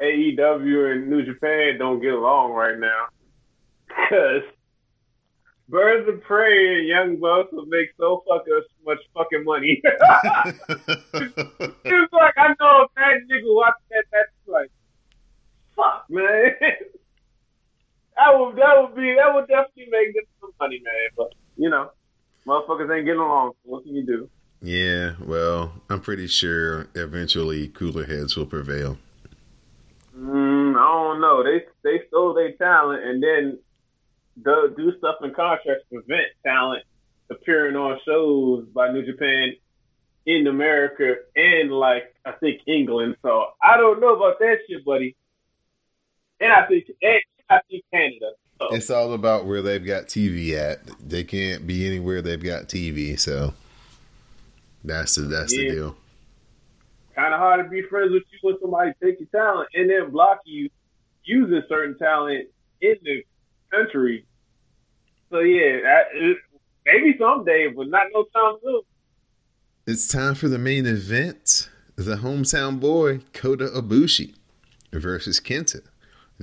AEW 0.00 0.92
and 0.92 1.10
New 1.10 1.22
Japan 1.24 1.78
don't 1.78 2.00
get 2.00 2.14
along 2.14 2.52
right 2.52 2.78
now 2.78 3.08
because 3.88 4.42
Birds 5.68 6.08
of 6.08 6.22
Prey 6.22 6.78
and 6.78 6.86
Young 6.86 7.16
Bucks 7.16 7.52
will 7.52 7.66
make 7.66 7.90
so 7.98 8.22
fucking 8.28 8.62
much 8.84 8.98
fucking 9.14 9.44
money. 9.44 9.80
it's 9.84 10.52
like 12.12 12.34
I 12.36 12.54
know 12.60 12.82
a 12.82 12.86
bad 12.94 13.22
nigga 13.30 13.46
watching 13.46 13.86
that. 13.90 14.04
That's 14.12 14.30
like, 14.46 14.70
fuck, 15.76 16.06
man. 16.08 16.54
that 18.16 18.38
would 18.38 18.56
that 18.56 18.74
would 18.80 18.94
be 18.94 19.14
that 19.14 19.34
would 19.34 19.48
definitely 19.48 19.88
make 19.90 20.14
them 20.14 20.24
some 20.40 20.52
money, 20.60 20.80
man. 20.84 21.10
But 21.16 21.34
you 21.56 21.70
know, 21.70 21.90
motherfuckers 22.46 22.94
ain't 22.96 23.06
getting 23.06 23.20
along. 23.20 23.52
So 23.64 23.70
what 23.70 23.84
can 23.84 23.94
you 23.94 24.06
do? 24.06 24.28
Yeah, 24.64 25.14
well, 25.20 25.72
I'm 25.90 26.00
pretty 26.00 26.28
sure 26.28 26.86
eventually 26.94 27.68
cooler 27.68 28.04
heads 28.04 28.36
will 28.36 28.46
prevail. 28.46 28.96
Mm, 30.16 30.76
I 30.76 30.92
don't 30.92 31.20
know. 31.20 31.42
They 31.42 31.64
they 31.82 32.06
stole 32.08 32.34
their 32.34 32.52
talent 32.52 33.04
and 33.04 33.22
then 33.22 33.58
do, 34.42 34.74
do 34.76 34.96
stuff 34.98 35.16
in 35.22 35.34
contracts 35.34 35.84
to 35.90 36.00
prevent 36.00 36.28
talent 36.44 36.84
appearing 37.30 37.76
on 37.76 37.98
shows 38.06 38.66
by 38.74 38.92
New 38.92 39.04
Japan 39.04 39.54
in 40.26 40.46
America 40.46 41.14
and 41.34 41.72
like 41.72 42.14
I 42.24 42.32
think 42.32 42.60
England. 42.66 43.16
So 43.22 43.46
I 43.62 43.76
don't 43.76 44.00
know 44.00 44.14
about 44.14 44.38
that 44.38 44.58
shit, 44.68 44.84
buddy. 44.84 45.16
And 46.42 46.52
I 46.52 46.66
think 46.66 46.86
and 47.00 47.20
I 47.48 47.60
think 47.70 47.84
Canada. 47.92 48.32
So. 48.60 48.74
It's 48.74 48.90
all 48.90 49.12
about 49.12 49.46
where 49.46 49.62
they've 49.62 49.84
got 49.84 50.04
TV 50.04 50.54
at. 50.54 50.80
They 51.08 51.24
can't 51.24 51.66
be 51.66 51.86
anywhere 51.86 52.20
they've 52.20 52.42
got 52.42 52.64
TV. 52.64 53.18
So 53.18 53.54
that's 54.84 55.14
the 55.14 55.22
that's 55.22 55.56
yeah. 55.56 55.62
the 55.62 55.74
deal. 55.74 55.96
Kind 57.14 57.32
of 57.32 57.40
hard 57.40 57.64
to 57.64 57.70
be 57.70 57.82
friends 57.82 58.12
with 58.12 58.24
you 58.32 58.38
when 58.42 58.56
somebody 58.60 58.92
take 59.02 59.20
your 59.20 59.28
talent 59.28 59.68
and 59.74 59.88
then 59.88 60.10
block 60.10 60.40
you 60.44 60.68
using 61.24 61.62
certain 61.68 61.96
talent 61.96 62.48
in 62.80 62.96
the 63.02 63.22
country. 63.70 64.24
So 65.30 65.40
yeah, 65.40 66.02
maybe 66.84 67.16
someday, 67.18 67.68
but 67.68 67.88
not 67.88 68.06
no 68.12 68.24
time 68.34 68.58
soon. 68.62 68.82
It's 69.86 70.08
time 70.08 70.34
for 70.34 70.48
the 70.48 70.58
main 70.58 70.86
event: 70.86 71.70
the 71.94 72.16
hometown 72.16 72.80
boy 72.80 73.20
Kota 73.32 73.66
Ibushi 73.66 74.34
versus 74.92 75.38
Kenta. 75.38 75.82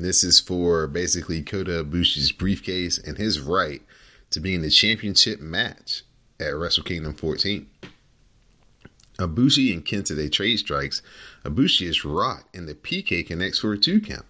This 0.02 0.24
is 0.24 0.40
for 0.40 0.88
basically 0.88 1.42
Kota 1.42 1.84
Ibushi's 1.84 2.32
briefcase 2.32 2.98
and 2.98 3.18
his 3.18 3.42
right 3.42 3.82
to 4.30 4.40
be 4.40 4.56
in 4.56 4.62
the 4.62 4.70
championship 4.70 5.42
match 5.42 6.04
at 6.40 6.56
Wrestle 6.56 6.84
Kingdom 6.84 7.14
14. 7.14 7.68
Ibushi 9.18 9.74
and 9.74 9.86
Kenta 9.86 10.16
they 10.16 10.30
trade 10.30 10.60
strikes. 10.60 11.02
Ibushi 11.44 11.86
is 11.86 12.06
rocked 12.06 12.56
and 12.56 12.66
the 12.66 12.76
PK 12.76 13.28
connects 13.28 13.60
for 13.60 13.74
a 13.74 13.78
two 13.78 14.00
count. 14.00 14.26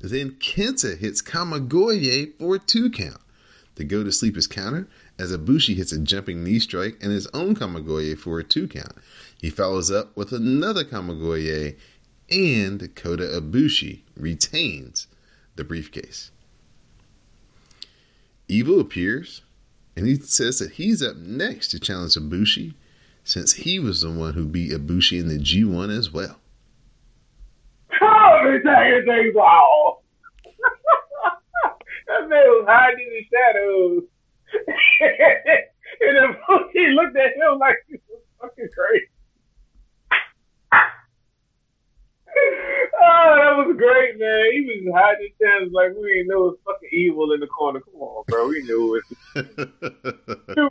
Then 0.00 0.30
Kenta 0.32 0.96
hits 0.96 1.20
Kamigoye 1.20 2.32
for 2.38 2.54
a 2.54 2.58
two 2.58 2.90
count. 2.90 3.20
The 3.74 3.84
go 3.84 4.02
to 4.02 4.12
sleep 4.12 4.38
is 4.38 4.46
counter 4.46 4.88
as 5.18 5.36
Ibushi 5.36 5.76
hits 5.76 5.92
a 5.92 5.98
jumping 5.98 6.42
knee 6.42 6.58
strike 6.58 6.96
and 7.02 7.12
his 7.12 7.26
own 7.34 7.54
Kamigoye 7.54 8.18
for 8.18 8.38
a 8.38 8.44
two 8.44 8.66
count. 8.66 8.96
He 9.38 9.50
follows 9.50 9.90
up 9.90 10.16
with 10.16 10.32
another 10.32 10.84
Kamigoye 10.84 11.76
and 12.30 12.94
Kota 12.94 13.24
Ibushi 13.24 14.00
retains 14.16 15.06
the 15.56 15.64
briefcase. 15.64 16.30
Evil 18.48 18.80
appears 18.80 19.42
and 19.96 20.06
he 20.06 20.16
says 20.16 20.58
that 20.58 20.72
he's 20.72 21.02
up 21.02 21.16
next 21.16 21.68
to 21.68 21.80
challenge 21.80 22.14
Ibushi 22.14 22.74
since 23.24 23.52
he 23.52 23.78
was 23.78 24.00
the 24.00 24.10
one 24.10 24.34
who 24.34 24.46
beat 24.46 24.72
Ibushi 24.72 25.20
in 25.20 25.28
the 25.28 25.38
G1 25.38 25.96
as 25.96 26.12
well. 26.12 26.38
Oh, 28.00 28.58
things 29.06 29.36
off. 29.36 29.98
that 32.08 32.28
man 32.28 32.44
was 32.46 32.66
hiding 32.68 33.06
in 33.06 33.12
the 33.12 33.24
shadows. 33.30 34.02
and 36.00 36.18
Ibushi 36.34 36.94
looked 36.94 37.16
at 37.16 37.36
him 37.36 37.58
like 37.58 37.76
he 37.88 37.96
was 38.08 38.20
fucking 38.40 38.68
crazy. 38.74 39.11
Oh, 42.36 43.34
that 43.36 43.56
was 43.56 43.76
great, 43.76 44.18
man. 44.18 44.52
He 44.52 44.82
was 44.84 44.94
hiding 44.94 45.32
his 45.38 45.48
hands 45.48 45.72
like 45.72 45.92
we 45.94 46.14
didn't 46.14 46.28
know 46.28 46.46
it 46.46 46.56
was 46.56 46.58
fucking 46.64 46.88
evil 46.92 47.32
in 47.32 47.40
the 47.40 47.46
corner. 47.46 47.80
Come 47.80 48.00
on, 48.00 48.24
bro. 48.26 48.48
We 48.48 48.62
knew 48.62 48.96
it. 48.96 49.04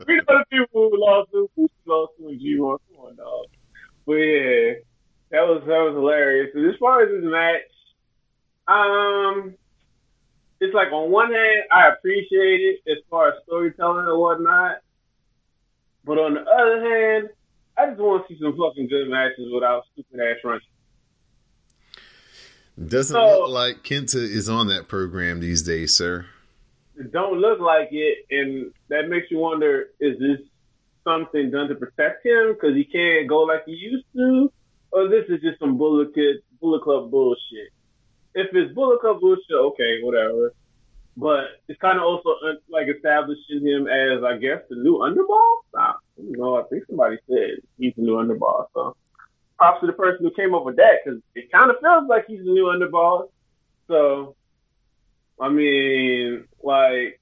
we 0.07 0.15
know 0.15 0.39
the 0.39 0.45
people 0.51 0.89
who 0.89 0.91
lost 0.93 1.31
to 1.31 1.49
who 1.55 1.69
lost 1.85 2.13
to 2.17 2.29
in 2.29 2.39
G1. 2.39 2.77
Come 2.89 3.05
on, 3.05 3.15
dog. 3.15 3.45
But 4.05 4.13
yeah, 4.13 4.73
that 5.31 5.47
was 5.47 5.63
that 5.65 5.81
was 5.81 5.93
hilarious. 5.93 6.51
And 6.55 6.69
as 6.69 6.79
far 6.79 7.03
as 7.03 7.09
this 7.09 7.23
match, 7.23 7.61
um, 8.67 9.55
it's 10.59 10.73
like 10.73 10.91
on 10.91 11.11
one 11.11 11.31
hand, 11.31 11.63
I 11.71 11.89
appreciate 11.89 12.61
it 12.61 12.91
as 12.91 12.97
far 13.09 13.29
as 13.29 13.35
storytelling 13.45 14.07
and 14.07 14.19
whatnot. 14.19 14.77
But 16.03 16.17
on 16.17 16.33
the 16.33 16.41
other 16.41 16.81
hand, 16.81 17.29
I 17.77 17.87
just 17.87 17.99
want 17.99 18.27
to 18.27 18.33
see 18.33 18.39
some 18.41 18.57
fucking 18.57 18.87
good 18.87 19.09
matches 19.09 19.49
without 19.53 19.83
stupid 19.93 20.19
ass 20.19 20.37
running. 20.43 20.61
Doesn't 22.77 23.15
so, 23.15 23.41
look 23.41 23.49
like 23.49 23.83
Kenta 23.83 24.15
is 24.15 24.49
on 24.49 24.67
that 24.67 24.87
program 24.87 25.39
these 25.39 25.61
days, 25.61 25.95
sir. 25.95 26.25
It 26.95 27.11
don't 27.11 27.39
look 27.39 27.59
like 27.59 27.89
it, 27.91 28.25
and 28.29 28.71
that 28.89 29.09
makes 29.09 29.29
you 29.29 29.39
wonder: 29.39 29.89
is 29.99 30.17
this 30.19 30.39
something 31.03 31.51
done 31.51 31.67
to 31.67 31.75
protect 31.75 32.25
him 32.25 32.53
because 32.53 32.75
he 32.75 32.85
can't 32.85 33.27
go 33.27 33.41
like 33.41 33.65
he 33.65 33.73
used 33.73 34.05
to, 34.15 34.51
or 34.91 35.09
this 35.09 35.25
is 35.29 35.41
just 35.41 35.59
some 35.59 35.77
Bullet 35.77 36.13
Kid, 36.13 36.37
Bullet 36.59 36.83
Club 36.83 37.11
bullshit? 37.11 37.69
If 38.33 38.47
it's 38.53 38.73
Bullet 38.73 39.01
Club 39.01 39.19
bullshit, 39.19 39.51
okay, 39.51 39.99
whatever. 40.01 40.53
But 41.17 41.59
it's 41.67 41.79
kind 41.81 41.97
of 41.97 42.05
also 42.05 42.29
uh, 42.29 42.53
like 42.69 42.87
establishing 42.87 43.67
him 43.67 43.87
as, 43.87 44.23
I 44.23 44.37
guess, 44.37 44.61
the 44.69 44.77
new 44.77 44.99
underboss. 44.99 45.59
I 45.77 45.93
don't 46.15 46.31
know. 46.37 46.55
I 46.55 46.63
think 46.69 46.85
somebody 46.87 47.17
said 47.27 47.59
he's 47.77 47.93
the 47.97 48.03
new 48.03 48.13
underboss. 48.13 48.67
So 48.73 48.95
props 49.61 49.79
to 49.81 49.85
the 49.85 49.93
person 49.93 50.25
who 50.25 50.31
came 50.31 50.55
up 50.55 50.65
with 50.65 50.77
that 50.77 51.01
because 51.05 51.21
it 51.35 51.51
kind 51.51 51.69
of 51.69 51.75
feels 51.81 52.09
like 52.09 52.25
he's 52.25 52.39
the 52.39 52.51
new 52.51 52.65
underboss. 52.65 53.29
So, 53.87 54.35
I 55.39 55.49
mean, 55.49 56.45
like 56.63 57.19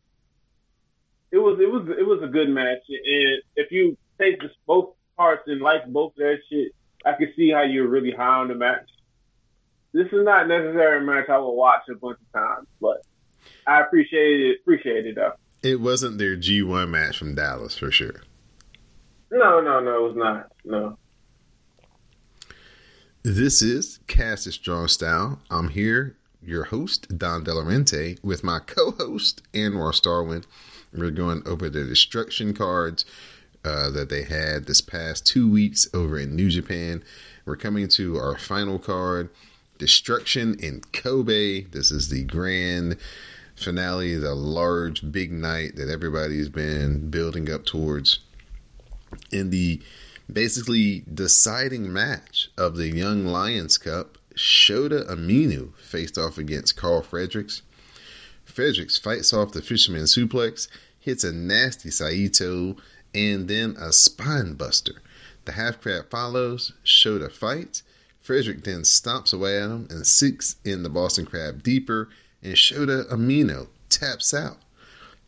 it 1.32 1.38
was, 1.38 1.60
it 1.60 1.70
was, 1.70 1.90
it 2.00 2.08
was 2.08 2.22
a 2.24 2.28
good 2.28 2.48
match. 2.48 2.80
And 2.88 3.42
if 3.58 3.72
you 3.72 3.98
take 4.18 4.40
just 4.40 4.56
both 4.66 4.94
parts 5.18 5.44
and 5.48 5.60
like 5.60 5.86
both 5.88 6.14
that 6.16 6.38
shit, 6.50 6.72
I 7.06 7.12
can 7.14 7.34
see 7.36 7.52
how 7.52 7.64
you're 7.64 7.90
really 7.90 8.12
high 8.12 8.40
on 8.40 8.48
the 8.48 8.56
match. 8.56 8.88
This 9.92 10.08
is 10.08 10.24
not 10.24 10.48
necessarily 10.48 11.04
a 11.04 11.06
match 11.06 11.28
I 11.28 11.40
will 11.40 11.58
watch 11.58 11.82
a 11.92 11.96
bunch 11.96 12.20
of 12.22 12.40
times, 12.40 12.68
but 12.80 13.02
I 13.68 13.82
appreciate 13.82 14.40
it. 14.40 14.60
Appreciate 14.62 15.08
it 15.08 15.16
though. 15.16 15.34
It 15.62 15.82
wasn't 15.82 16.20
their 16.20 16.38
G1 16.38 16.90
match 16.90 17.18
from 17.18 17.36
Dallas 17.36 17.78
for 17.78 17.92
sure. 17.92 18.22
No, 19.30 19.60
no, 19.60 19.82
no, 19.82 20.06
it 20.06 20.08
was 20.08 20.16
not. 20.16 20.52
No. 20.64 20.98
This 23.24 23.62
is 23.62 24.00
Cast 24.08 24.48
a 24.48 24.52
Strong 24.54 24.88
Style. 24.88 25.42
I'm 25.52 25.68
here, 25.68 26.16
your 26.42 26.64
host, 26.64 27.18
Don 27.18 27.44
Delarente, 27.44 28.18
with 28.24 28.46
my 28.46 28.60
co 28.60 28.92
host, 28.92 29.42
Anwar 29.52 29.92
Starwin. 29.92 30.46
We're 30.94 31.12
going 31.12 31.46
over 31.46 31.70
the 31.70 31.84
destruction 31.84 32.54
cards 32.54 33.04
uh, 33.66 33.90
that 33.90 34.08
they 34.08 34.24
had 34.24 34.68
this 34.68 34.80
past 34.80 35.28
two 35.28 35.52
weeks 35.52 35.86
over 35.94 36.18
in 36.18 36.34
New 36.34 36.50
Japan. 36.50 37.04
We're 37.44 37.58
coming 37.58 37.90
to 37.90 38.16
our 38.16 38.38
final 38.38 38.80
card, 38.80 39.30
Destruction 39.78 40.56
in 40.58 40.80
Kobe. 40.94 41.64
This 41.64 41.92
is 41.92 42.08
the 42.08 42.24
grand 42.24 42.96
finale, 43.54 44.16
the 44.16 44.34
large, 44.34 45.12
big 45.12 45.34
night 45.34 45.76
that 45.76 45.90
everybody's 45.90 46.48
been 46.48 47.10
building 47.10 47.52
up 47.52 47.66
towards. 47.66 48.20
In 49.30 49.50
the 49.50 49.82
basically 50.32 51.04
deciding 51.12 51.92
match 51.92 52.50
of 52.58 52.76
the 52.76 52.90
Young 52.90 53.26
Lions 53.26 53.78
Cup, 53.78 54.18
Shota 54.36 55.10
Umino 55.10 55.76
faced 55.78 56.18
off 56.18 56.38
against 56.38 56.78
Karl 56.78 57.02
Fredericks. 57.02 57.62
Fredericks 58.46 58.98
fights 58.98 59.34
off 59.34 59.52
the 59.52 59.62
Fisherman 59.62 60.04
Suplex, 60.04 60.68
hits 61.00 61.24
a 61.24 61.32
nasty 61.32 61.90
Saito, 61.90 62.78
and 63.14 63.48
then 63.48 63.76
a 63.80 63.92
spine 63.92 64.54
buster. 64.54 65.02
The 65.46 65.54
half 65.54 65.82
crab 65.82 66.10
follows, 66.10 66.74
Shota 66.86 67.32
fights. 67.32 67.84
Frederick 68.22 68.64
then 68.64 68.82
stomps 68.82 69.34
away 69.34 69.58
at 69.58 69.70
him 69.70 69.88
and 69.90 70.06
sinks 70.06 70.58
in 70.64 70.84
the 70.84 70.90
Boston 70.90 71.26
Crab 71.26 71.64
deeper, 71.64 72.10
and 72.44 72.54
Shota 72.54 73.10
Umino 73.10 73.68
taps 73.90 74.34
out. 74.34 74.60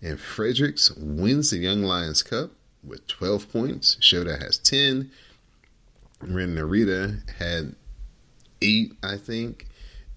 And 0.01 0.19
Fredericks 0.19 0.91
wins 0.91 1.49
the 1.49 1.57
Young 1.57 1.81
Lions 1.81 2.21
Cup 2.21 2.51
with 2.83 3.05
12 3.07 3.51
points. 3.51 3.97
Shota 4.01 4.41
has 4.41 4.57
10. 4.57 5.11
Ren 6.21 6.55
Narita 6.55 7.29
had 7.31 7.75
8, 8.61 8.93
I 9.03 9.17
think. 9.17 9.67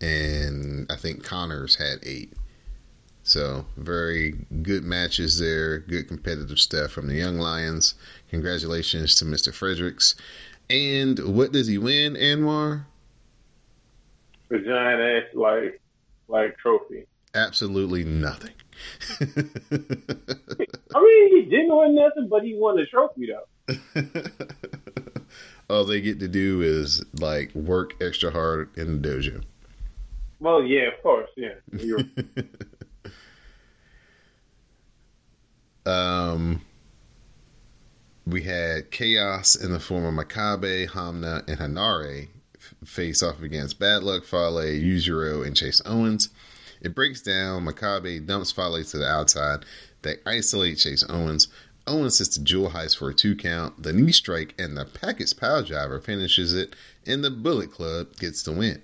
And 0.00 0.90
I 0.90 0.96
think 0.96 1.24
Connors 1.24 1.76
had 1.76 1.98
8. 2.02 2.32
So, 3.22 3.64
very 3.78 4.34
good 4.62 4.84
matches 4.84 5.38
there. 5.38 5.78
Good 5.78 6.08
competitive 6.08 6.58
stuff 6.58 6.90
from 6.90 7.06
the 7.08 7.14
Young 7.14 7.38
Lions. 7.38 7.94
Congratulations 8.28 9.14
to 9.16 9.24
Mr. 9.24 9.52
Fredericks. 9.52 10.14
And 10.68 11.18
what 11.34 11.52
does 11.52 11.66
he 11.66 11.78
win, 11.78 12.14
Anwar? 12.14 12.84
The 14.48 14.58
giant 14.58 15.00
ass 15.00 15.34
like 15.34 15.80
like 16.28 16.56
trophy. 16.58 17.06
Absolutely 17.34 18.04
nothing. 18.04 18.52
I 19.20 21.00
mean, 21.00 21.36
he 21.36 21.46
didn't 21.50 21.76
win 21.76 21.94
nothing, 21.94 22.28
but 22.28 22.42
he 22.42 22.54
won 22.56 22.76
the 22.76 22.86
trophy 22.86 23.28
though. 23.28 23.46
All 25.74 25.84
they 25.84 26.00
get 26.00 26.20
to 26.20 26.28
do 26.28 26.62
is 26.62 27.04
like 27.18 27.54
work 27.54 27.94
extra 28.02 28.30
hard 28.30 28.70
in 28.76 29.00
the 29.00 29.08
dojo. 29.08 29.42
Well, 30.40 30.62
yeah, 30.62 30.88
of 30.88 31.02
course, 31.02 31.30
yeah. 31.36 31.54
Um, 35.86 36.62
we 38.26 38.42
had 38.42 38.90
chaos 38.90 39.54
in 39.54 39.72
the 39.72 39.80
form 39.80 40.04
of 40.18 40.26
Makabe, 40.26 40.88
Honma, 40.88 41.46
and 41.46 41.58
Henare 41.58 42.28
face 42.84 43.22
off 43.22 43.42
against 43.42 43.78
Bad 43.78 44.02
Luck 44.02 44.24
Fale, 44.24 44.64
Yujiro, 44.64 45.46
and 45.46 45.56
Chase 45.56 45.82
Owens. 45.84 46.30
It 46.84 46.94
breaks 46.94 47.22
down. 47.22 47.64
Makabe 47.64 48.24
dumps 48.24 48.52
Fale 48.52 48.84
to 48.84 48.98
the 48.98 49.08
outside. 49.08 49.64
They 50.02 50.16
isolate 50.26 50.78
Chase 50.78 51.04
Owens. 51.08 51.48
Owens 51.86 52.18
hits 52.18 52.36
the 52.36 52.44
jewel 52.44 52.70
heist 52.70 52.98
for 52.98 53.08
a 53.08 53.14
two 53.14 53.34
count. 53.34 53.82
The 53.82 53.92
knee 53.92 54.12
strike 54.12 54.54
and 54.58 54.76
the 54.76 54.84
package 54.84 55.34
piledriver 55.34 56.02
finishes 56.02 56.52
it, 56.52 56.76
and 57.06 57.24
the 57.24 57.30
Bullet 57.30 57.72
Club 57.72 58.14
gets 58.16 58.42
the 58.42 58.52
win. 58.52 58.82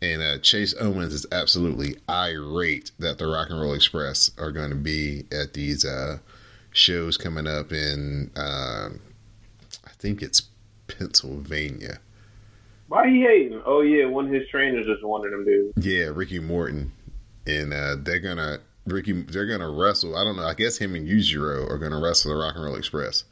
And 0.00 0.20
uh, 0.20 0.38
Chase 0.38 0.74
Owens 0.80 1.14
is 1.14 1.26
absolutely 1.30 1.96
irate 2.10 2.90
that 2.98 3.18
the 3.18 3.28
Rock 3.28 3.50
and 3.50 3.60
Roll 3.60 3.74
Express 3.74 4.32
are 4.36 4.50
going 4.50 4.70
to 4.70 4.76
be 4.76 5.26
at 5.30 5.54
these 5.54 5.84
uh, 5.84 6.18
shows 6.72 7.16
coming 7.16 7.46
up 7.46 7.70
in, 7.70 8.32
uh, 8.34 8.90
I 9.84 9.90
think 9.98 10.20
it's 10.20 10.42
Pennsylvania. 10.88 12.00
Why 12.92 13.08
he 13.08 13.22
hating? 13.22 13.62
Oh 13.64 13.80
yeah, 13.80 14.04
one 14.04 14.26
of 14.26 14.32
his 14.32 14.46
trainers 14.50 14.86
is 14.86 15.02
one 15.02 15.24
of 15.24 15.30
them 15.30 15.46
dudes. 15.46 15.72
Yeah, 15.78 16.10
Ricky 16.12 16.40
Morton, 16.40 16.92
and 17.46 17.72
uh, 17.72 17.96
they're 17.98 18.20
gonna 18.20 18.58
Ricky. 18.84 19.12
They're 19.12 19.46
gonna 19.46 19.70
wrestle. 19.70 20.14
I 20.14 20.24
don't 20.24 20.36
know. 20.36 20.44
I 20.44 20.52
guess 20.52 20.76
him 20.76 20.94
and 20.94 21.08
Yujiro 21.08 21.70
are 21.70 21.78
gonna 21.78 21.98
wrestle 21.98 22.32
the 22.32 22.36
Rock 22.36 22.54
and 22.54 22.64
Roll 22.64 22.76
Express. 22.76 23.24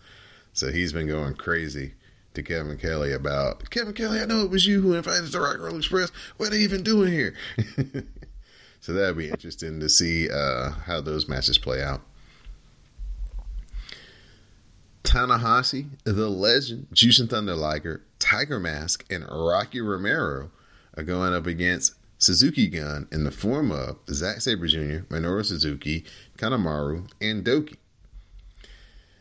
So 0.55 0.73
he's 0.73 0.95
been 0.95 1.07
going 1.09 1.35
crazy 1.35 1.93
to 2.33 2.43
Kevin 2.43 2.79
Kelly 2.79 3.13
about 3.13 3.69
Kevin 3.69 3.93
Kelly. 3.93 4.21
I 4.21 4.25
know 4.25 4.41
it 4.41 4.51
was 4.51 4.67
you 4.67 4.81
who 4.81 4.95
invited 4.95 5.31
the 5.31 5.41
Rock 5.41 5.57
and 5.57 5.65
Roll 5.65 5.77
Express. 5.77 6.11
What 6.39 6.49
are 6.49 6.51
they 6.53 6.61
even 6.61 6.83
doing 6.83 7.13
here? 7.13 7.35
so 8.81 8.95
that'd 8.95 9.19
be 9.19 9.29
interesting 9.29 9.79
to 9.81 9.91
see 9.91 10.31
uh, 10.31 10.71
how 10.87 11.03
those 11.03 11.29
matches 11.29 11.59
play 11.59 11.83
out. 11.83 12.01
Tanahashi, 15.05 15.91
the 16.05 16.31
legend, 16.31 16.87
Jushin 16.95 17.29
Thunder 17.29 17.55
Liger, 17.55 18.03
Tiger 18.21 18.61
Mask, 18.61 19.05
and 19.11 19.27
Rocky 19.29 19.81
Romero 19.81 20.51
are 20.97 21.03
going 21.03 21.35
up 21.35 21.47
against 21.47 21.95
Suzuki 22.19 22.69
Gun 22.69 23.09
in 23.11 23.25
the 23.25 23.31
form 23.31 23.73
of 23.73 23.99
Zack 24.11 24.43
Sabre 24.43 24.69
Jr., 24.69 25.07
Minoru 25.09 25.45
Suzuki, 25.45 26.05
Kanemaru, 26.37 27.11
and 27.21 27.45
Douki. 27.45 27.77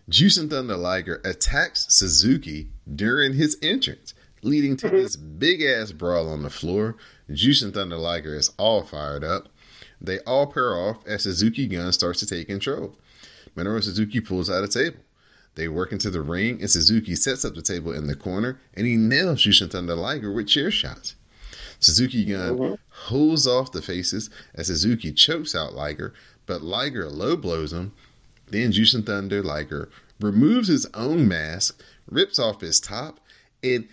Jushin 0.09 0.49
Thunder 0.49 0.75
Liger 0.75 1.21
attacks 1.23 1.85
Suzuki 1.89 2.69
during 2.93 3.33
his 3.33 3.57
entrance, 3.61 4.13
leading 4.41 4.75
to 4.77 4.89
this 4.89 5.15
big 5.15 5.61
ass 5.61 5.91
brawl 5.91 6.29
on 6.29 6.43
the 6.43 6.49
floor. 6.49 6.97
Jushin 7.29 7.73
Thunder 7.73 7.97
Liger 7.97 8.35
is 8.35 8.51
all 8.57 8.83
fired 8.83 9.23
up. 9.23 9.49
They 10.01 10.19
all 10.19 10.47
pair 10.47 10.75
off 10.75 11.05
as 11.07 11.23
Suzuki 11.23 11.67
Gun 11.67 11.91
starts 11.93 12.19
to 12.19 12.25
take 12.25 12.47
control. 12.47 12.97
Minoru 13.55 13.83
Suzuki 13.83 14.19
pulls 14.19 14.49
out 14.49 14.63
a 14.63 14.67
table. 14.67 14.99
They 15.59 15.67
work 15.67 15.91
into 15.91 16.09
the 16.09 16.21
ring, 16.21 16.61
and 16.61 16.71
Suzuki 16.71 17.17
sets 17.17 17.43
up 17.43 17.53
the 17.53 17.61
table 17.61 17.91
in 17.91 18.07
the 18.07 18.15
corner, 18.15 18.61
and 18.75 18.87
he 18.87 18.95
nails 18.95 19.43
Jushin 19.43 19.69
Thunder 19.69 19.93
Liger 19.93 20.31
with 20.31 20.47
chair 20.47 20.71
shots. 20.71 21.15
Suzuki 21.81 22.23
Gun 22.23 22.57
mm-hmm. 22.57 22.73
holds 23.09 23.45
off 23.45 23.73
the 23.73 23.81
faces 23.81 24.29
as 24.55 24.67
Suzuki 24.67 25.11
chokes 25.11 25.53
out 25.53 25.73
Liger, 25.73 26.13
but 26.45 26.61
Liger 26.61 27.09
low 27.09 27.35
blows 27.35 27.73
him. 27.73 27.91
Then 28.47 28.71
Jushin 28.71 29.05
Thunder 29.05 29.43
Liger 29.43 29.89
removes 30.21 30.69
his 30.69 30.85
own 30.93 31.27
mask, 31.27 31.83
rips 32.09 32.39
off 32.39 32.61
his 32.61 32.79
top, 32.79 33.19
and 33.61 33.85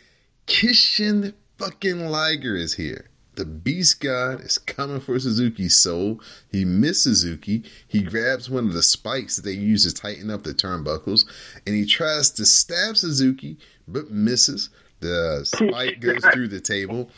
Kishin 0.46 1.35
fucking 1.59 2.07
Liger 2.09 2.55
is 2.55 2.74
here. 2.74 3.11
The 3.37 3.44
Beast 3.44 4.01
God 4.01 4.40
is 4.40 4.57
coming 4.57 4.99
for 4.99 5.18
Suzuki's 5.18 5.77
soul. 5.77 6.20
He 6.51 6.64
missed 6.64 7.03
Suzuki. 7.03 7.64
He 7.87 8.03
grabs 8.03 8.49
one 8.49 8.66
of 8.66 8.72
the 8.72 8.83
spikes 8.83 9.37
that 9.37 9.42
they 9.42 9.53
use 9.53 9.85
to 9.85 9.92
tighten 9.92 10.31
up 10.31 10.42
the 10.42 10.55
turnbuckles, 10.55 11.27
and 11.66 11.77
he 11.77 11.85
tries 11.85 12.31
to 12.31 12.46
stab 12.46 12.96
Suzuki, 12.96 13.59
but 13.87 14.11
misses. 14.11 14.70
The 15.01 15.42
spike 15.44 16.01
goes 16.01 16.25
through 16.33 16.49
the 16.49 16.61
table. 16.61 17.11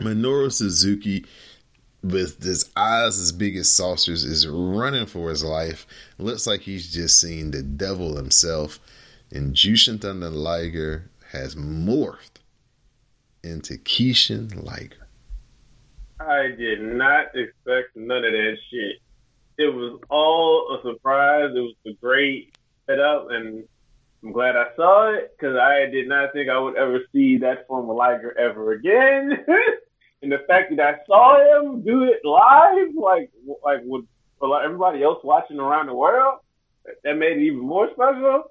Minoru 0.00 0.52
Suzuki, 0.52 1.24
with 2.02 2.42
his 2.42 2.68
eyes 2.76 3.20
as 3.20 3.30
big 3.30 3.56
as 3.56 3.72
saucers, 3.72 4.24
is 4.24 4.46
running 4.46 5.06
for 5.06 5.30
his 5.30 5.44
life. 5.44 5.86
Looks 6.18 6.48
like 6.48 6.62
he's 6.62 6.92
just 6.92 7.20
seen 7.20 7.52
the 7.52 7.62
devil 7.62 8.16
himself. 8.16 8.80
And 9.30 9.54
Jushin 9.54 10.00
Thunder 10.00 10.30
Liger 10.30 11.10
has 11.30 11.54
morphed 11.54 12.40
into 13.44 13.74
Kishin 13.74 14.64
Liger. 14.64 15.07
I 16.20 16.48
did 16.48 16.80
not 16.80 17.26
expect 17.34 17.96
none 17.96 18.24
of 18.24 18.32
that 18.32 18.56
shit. 18.70 18.96
It 19.56 19.74
was 19.74 20.00
all 20.08 20.78
a 20.78 20.82
surprise. 20.82 21.50
It 21.54 21.60
was 21.60 21.74
a 21.86 21.92
great 22.00 22.54
setup, 22.86 23.28
and 23.30 23.64
I'm 24.22 24.32
glad 24.32 24.56
I 24.56 24.66
saw 24.76 25.14
it 25.14 25.32
because 25.36 25.56
I 25.56 25.86
did 25.90 26.08
not 26.08 26.32
think 26.32 26.48
I 26.48 26.58
would 26.58 26.76
ever 26.76 27.00
see 27.12 27.38
that 27.38 27.66
form 27.66 27.88
of 27.88 27.96
Liger 27.96 28.36
ever 28.38 28.72
again. 28.72 29.44
and 30.22 30.32
the 30.32 30.44
fact 30.46 30.74
that 30.76 30.80
I 30.80 30.98
saw 31.06 31.38
him 31.60 31.82
do 31.82 32.04
it 32.04 32.24
live, 32.24 32.94
like 32.94 33.30
like 33.64 33.80
with 33.84 34.04
everybody 34.42 35.02
else 35.02 35.18
watching 35.24 35.58
around 35.58 35.86
the 35.86 35.94
world, 35.94 36.38
that 37.04 37.14
made 37.14 37.38
it 37.38 37.42
even 37.42 37.60
more 37.60 37.88
special. 37.92 38.44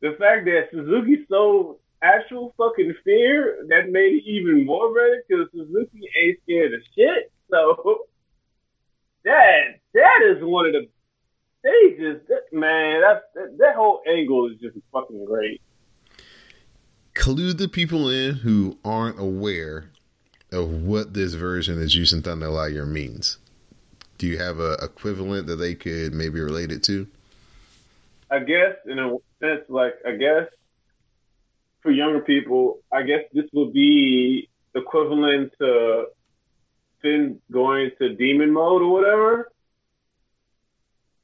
The 0.00 0.16
fact 0.18 0.46
that 0.46 0.68
Suzuki 0.70 1.26
so 1.28 1.79
actual 2.02 2.54
fucking 2.56 2.94
fear, 3.04 3.64
that 3.68 3.90
made 3.90 4.14
it 4.14 4.24
even 4.26 4.66
more 4.66 4.92
better 4.92 5.22
because 5.28 5.46
Suzuki 5.52 6.00
ain't 6.22 6.38
scared 6.42 6.74
of 6.74 6.80
shit. 6.96 7.32
So 7.50 8.06
that 9.24 9.80
that 9.94 10.22
is 10.24 10.42
one 10.42 10.66
of 10.66 10.72
the 10.72 10.88
they 11.62 11.90
just 11.90 12.26
that, 12.28 12.44
man, 12.52 13.02
that's 13.02 13.24
that, 13.34 13.58
that 13.58 13.74
whole 13.76 14.02
angle 14.08 14.50
is 14.50 14.58
just 14.60 14.76
fucking 14.92 15.24
great. 15.24 15.60
Clue 17.14 17.52
the 17.52 17.68
people 17.68 18.08
in 18.08 18.36
who 18.36 18.78
aren't 18.84 19.18
aware 19.18 19.90
of 20.52 20.70
what 20.70 21.12
this 21.12 21.34
version 21.34 21.80
of 21.80 21.88
Jushin 21.88 22.24
Thunder 22.24 22.48
Liger 22.48 22.86
means. 22.86 23.38
Do 24.16 24.26
you 24.26 24.38
have 24.38 24.58
a 24.58 24.74
equivalent 24.82 25.46
that 25.46 25.56
they 25.56 25.74
could 25.74 26.12
maybe 26.12 26.40
relate 26.40 26.72
it 26.72 26.82
to? 26.84 27.06
I 28.30 28.38
guess 28.40 28.76
in 28.86 28.98
a 28.98 29.16
sense, 29.40 29.62
like 29.68 29.94
I 30.06 30.12
guess 30.12 30.46
for 31.82 31.90
younger 31.90 32.20
people, 32.20 32.78
I 32.92 33.02
guess 33.02 33.20
this 33.32 33.46
would 33.52 33.72
be 33.72 34.48
equivalent 34.74 35.52
to 35.60 36.06
Finn 37.02 37.40
going 37.50 37.90
to 37.98 38.14
demon 38.14 38.52
mode 38.52 38.82
or 38.82 38.92
whatever. 38.92 39.50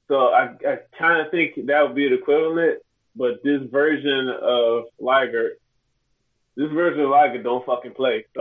So 0.09 0.29
I, 0.29 0.55
I 0.67 0.79
kind 0.99 1.21
of 1.21 1.31
think 1.31 1.67
that 1.67 1.83
would 1.83 1.95
be 1.95 2.09
the 2.09 2.17
equivalent. 2.17 2.79
But 3.15 3.43
this 3.43 3.63
version 3.71 4.29
of 4.29 4.85
Liger, 4.99 5.53
this 6.57 6.71
version 6.71 7.01
of 7.01 7.11
Liger 7.11 7.43
don't 7.43 7.65
fucking 7.67 7.95
play. 7.95 8.25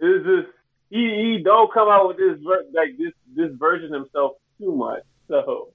So 0.00 0.06
it's 0.10 0.24
just 0.24 0.56
he, 0.90 0.98
he 0.98 1.42
don't 1.42 1.72
come 1.72 1.88
out 1.88 2.06
with 2.06 2.18
this 2.18 2.38
ver- 2.40 2.66
like 2.72 2.96
this 2.96 3.12
this 3.34 3.50
version 3.58 3.92
himself 3.92 4.32
too 4.60 4.72
much. 4.72 5.02
So 5.26 5.72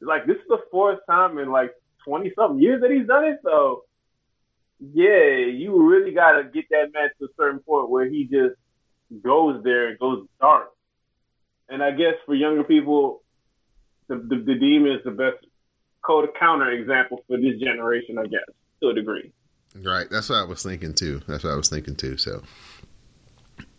like 0.00 0.26
this 0.26 0.36
is 0.36 0.48
the 0.48 0.60
fourth 0.70 0.98
time 1.08 1.38
in 1.38 1.50
like 1.50 1.72
twenty 2.06 2.32
something 2.36 2.60
years 2.60 2.80
that 2.80 2.90
he's 2.90 3.06
done 3.06 3.24
it. 3.24 3.38
So 3.42 3.84
yeah, 4.80 5.46
you 5.46 5.82
really 5.82 6.12
gotta 6.12 6.44
get 6.44 6.66
that 6.70 6.90
man 6.92 7.08
to 7.18 7.26
a 7.26 7.28
certain 7.36 7.60
point 7.60 7.90
where 7.90 8.06
he 8.06 8.24
just 8.24 8.56
goes 9.22 9.62
there 9.62 9.88
and 9.88 9.98
goes 9.98 10.26
dark. 10.40 10.70
And 11.68 11.82
I 11.82 11.92
guess 11.92 12.14
for 12.26 12.34
younger 12.34 12.64
people, 12.64 13.22
the 14.08 14.16
the, 14.16 14.36
the 14.36 14.54
demon 14.54 14.92
is 14.92 15.04
the 15.04 15.10
best 15.10 15.44
code 16.04 16.28
counter 16.38 16.70
example 16.70 17.24
for 17.26 17.36
this 17.38 17.58
generation, 17.58 18.18
I 18.18 18.24
guess, 18.24 18.44
to 18.82 18.88
a 18.88 18.94
degree. 18.94 19.32
Right. 19.82 20.06
That's 20.10 20.28
what 20.28 20.38
I 20.38 20.44
was 20.44 20.62
thinking 20.62 20.94
too. 20.94 21.20
That's 21.26 21.44
what 21.44 21.52
I 21.52 21.56
was 21.56 21.68
thinking 21.68 21.96
too. 21.96 22.16
So 22.16 22.42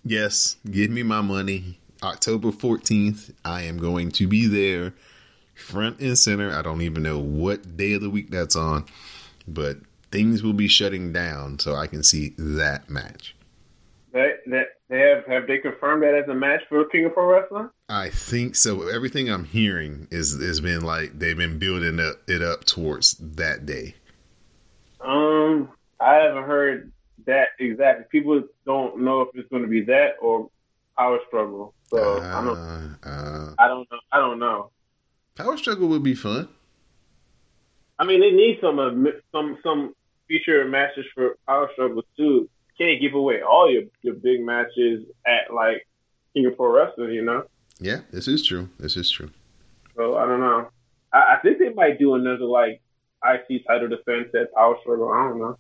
yes, 0.04 0.58
give 0.70 0.92
me 0.92 1.04
my 1.04 1.22
money. 1.22 1.80
October 2.04 2.50
14th, 2.50 3.34
I 3.46 3.64
am 3.64 3.78
going 3.78 4.12
to 4.12 4.28
be 4.28 4.48
there 4.48 4.94
front 5.56 6.00
and 6.00 6.18
center. 6.18 6.52
I 6.52 6.62
don't 6.62 6.82
even 6.82 7.04
know 7.04 7.20
what 7.20 7.76
day 7.78 7.94
of 7.94 8.02
the 8.02 8.10
week 8.10 8.30
that's 8.30 8.56
on, 8.56 8.86
but 9.48 9.78
things 10.12 10.44
will 10.44 10.54
be 10.54 10.68
shutting 10.68 11.12
down 11.12 11.60
so 11.60 11.76
I 11.76 11.88
can 11.88 12.04
see 12.04 12.36
that 12.38 12.90
match. 12.90 13.36
That 14.14 14.42
that 14.48 14.68
they 14.90 15.00
have 15.00 15.26
have 15.26 15.48
they 15.48 15.58
confirmed 15.58 16.04
that 16.04 16.14
as 16.14 16.30
a 16.30 16.34
match 16.34 16.62
for 16.70 16.86
King 16.86 17.06
of 17.06 17.14
Pro 17.14 17.26
Wrestling? 17.26 17.70
I 17.90 18.10
think 18.10 18.56
so. 18.56 18.88
Everything 18.88 19.30
I'm 19.30 19.46
hearing 19.46 20.08
is 20.12 20.40
has 20.42 20.62
been 20.62 20.82
like 20.82 21.18
they've 21.18 21.36
been 21.36 21.60
building 21.60 22.00
up, 22.00 22.16
it 22.28 22.42
up 22.42 22.66
towards 22.66 23.16
that 23.16 23.66
day. 23.66 23.96
Um, 25.02 25.70
I 26.00 26.16
haven't 26.16 26.44
heard 26.44 26.92
that 27.26 27.50
exactly. 27.60 28.06
People 28.10 28.44
don't 28.66 29.02
know 29.02 29.22
if 29.22 29.30
it's 29.34 29.50
going 29.50 29.64
to 29.64 29.68
be 29.68 29.82
that 29.82 30.16
or 30.22 30.50
Power 30.98 31.20
Struggle. 31.28 31.74
So 31.90 32.22
uh, 32.22 32.40
I 32.40 32.44
don't. 32.44 32.58
Uh, 33.04 33.56
I 33.60 33.68
don't 33.68 33.92
know. 33.92 34.00
I 34.12 34.18
don't 34.20 34.40
know. 34.40 34.72
Power 35.36 35.58
Struggle 35.58 35.90
would 35.90 36.04
be 36.04 36.16
fun. 36.16 36.48
I 38.00 38.06
mean, 38.06 38.22
they 38.22 38.32
need 38.32 38.60
some 38.62 38.80
uh, 38.80 38.92
some 39.32 39.58
some 39.62 39.94
feature 40.28 40.66
matches 40.66 41.06
for 41.14 41.38
Power 41.48 41.70
Struggle 41.74 42.04
too. 42.18 42.50
Can't 42.78 43.02
give 43.02 43.14
away 43.14 43.42
all 43.42 43.70
your 43.72 43.84
your 44.02 44.16
big 44.16 44.42
matches 44.42 45.06
at 45.26 45.54
like 45.54 45.86
King 46.34 46.46
of 46.46 46.56
Pro 46.58 46.72
Wrestling, 46.72 47.12
you 47.12 47.24
know. 47.24 47.44
Yeah, 47.80 48.02
this 48.12 48.28
is 48.28 48.46
true. 48.46 48.70
This 48.80 48.96
is 48.96 49.10
true. 49.10 49.30
So 49.96 50.16
I 50.18 50.26
don't 50.26 50.40
know. 50.40 50.70
I, 51.14 51.36
I 51.36 51.40
think 51.42 51.60
they 51.60 51.70
might 51.70 52.00
do 52.00 52.16
another 52.16 52.46
like 52.46 52.82
IC 53.24 53.66
title 53.68 53.90
defense 53.90 54.30
at 54.40 54.54
Power 54.54 54.78
Struggle. 54.82 55.12
I 55.12 55.28
don't 55.30 55.40
know. 55.40 55.58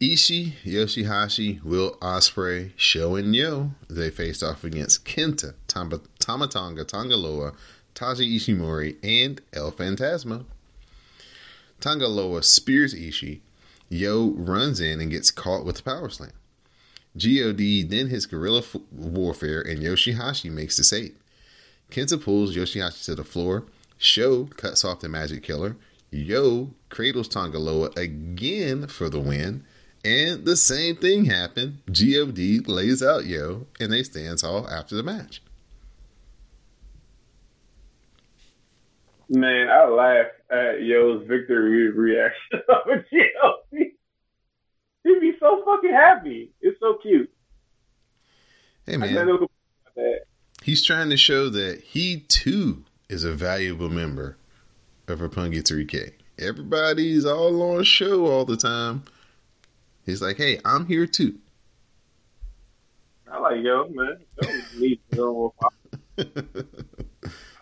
Ishii, 0.00 0.54
Yoshihashi, 0.64 1.62
Will 1.62 1.94
Ospreay, 2.00 2.72
Sho, 2.74 3.16
and 3.16 3.36
Yo. 3.36 3.72
They 3.90 4.08
faced 4.08 4.42
off 4.42 4.64
against 4.64 5.04
Kenta, 5.04 5.52
Tama, 5.68 6.00
Tamatanga, 6.18 6.88
Tanga 6.88 7.16
Loa, 7.16 7.52
Taiji 7.94 8.36
Ishimori, 8.36 8.96
and 9.02 9.42
El 9.52 9.70
Phantasmo. 9.72 10.46
Tanga 11.80 12.08
Loa 12.08 12.42
spears 12.42 12.94
Ishii. 12.94 13.40
Yo 13.90 14.30
runs 14.38 14.80
in 14.80 15.02
and 15.02 15.10
gets 15.10 15.30
caught 15.30 15.66
with 15.66 15.80
a 15.80 15.82
power 15.82 16.08
slam. 16.08 16.32
God 17.14 17.58
then 17.58 18.08
hits 18.08 18.24
guerrilla 18.24 18.60
f- 18.60 18.76
warfare, 18.90 19.60
and 19.60 19.82
Yoshihashi 19.82 20.50
makes 20.50 20.78
the 20.78 20.84
save. 20.84 21.14
Kenta 21.90 22.22
pulls 22.22 22.56
Yoshihashi 22.56 23.04
to 23.04 23.14
the 23.16 23.24
floor. 23.24 23.64
Sho 23.98 24.46
cuts 24.56 24.82
off 24.82 25.00
the 25.00 25.10
magic 25.10 25.42
killer. 25.42 25.76
Yo 26.10 26.70
cradles 26.88 27.28
Tanga 27.28 27.58
Loa 27.58 27.90
again 27.98 28.86
for 28.86 29.10
the 29.10 29.20
win. 29.20 29.64
And 30.04 30.44
the 30.44 30.56
same 30.56 30.96
thing 30.96 31.26
happened. 31.26 31.82
God 31.90 32.68
lays 32.68 33.02
out 33.02 33.26
Yo, 33.26 33.66
and 33.78 33.92
they 33.92 34.02
stand 34.02 34.38
tall 34.38 34.66
after 34.68 34.94
the 34.94 35.02
match. 35.02 35.42
Man, 39.28 39.68
I 39.68 39.86
laugh 39.86 40.26
at 40.50 40.82
Yo's 40.82 41.26
victory 41.26 41.90
reaction 41.90 42.60
of 42.68 42.86
God. 42.86 43.54
He'd 45.04 45.20
be 45.20 45.32
so 45.38 45.62
fucking 45.64 45.92
happy. 45.92 46.50
It's 46.60 46.78
so 46.80 46.98
cute. 47.00 47.30
Hey 48.86 48.96
man, 48.96 49.46
he's 50.62 50.84
trying 50.84 51.10
to 51.10 51.16
show 51.16 51.48
that 51.50 51.80
he 51.80 52.20
too 52.28 52.84
is 53.08 53.22
a 53.22 53.32
valuable 53.32 53.88
member 53.88 54.36
of 55.06 55.20
Roppongi 55.20 55.62
3K. 55.62 56.12
Everybody's 56.38 57.24
all 57.24 57.76
on 57.76 57.84
show 57.84 58.26
all 58.26 58.44
the 58.44 58.56
time 58.56 59.04
He's 60.10 60.20
like, 60.20 60.36
hey, 60.36 60.60
I'm 60.64 60.86
here 60.86 61.06
too. 61.06 61.38
I 63.30 63.38
like 63.38 63.62
yo, 63.62 63.88
man. 63.90 64.18
Yo, 65.12 65.54
I 66.18 66.22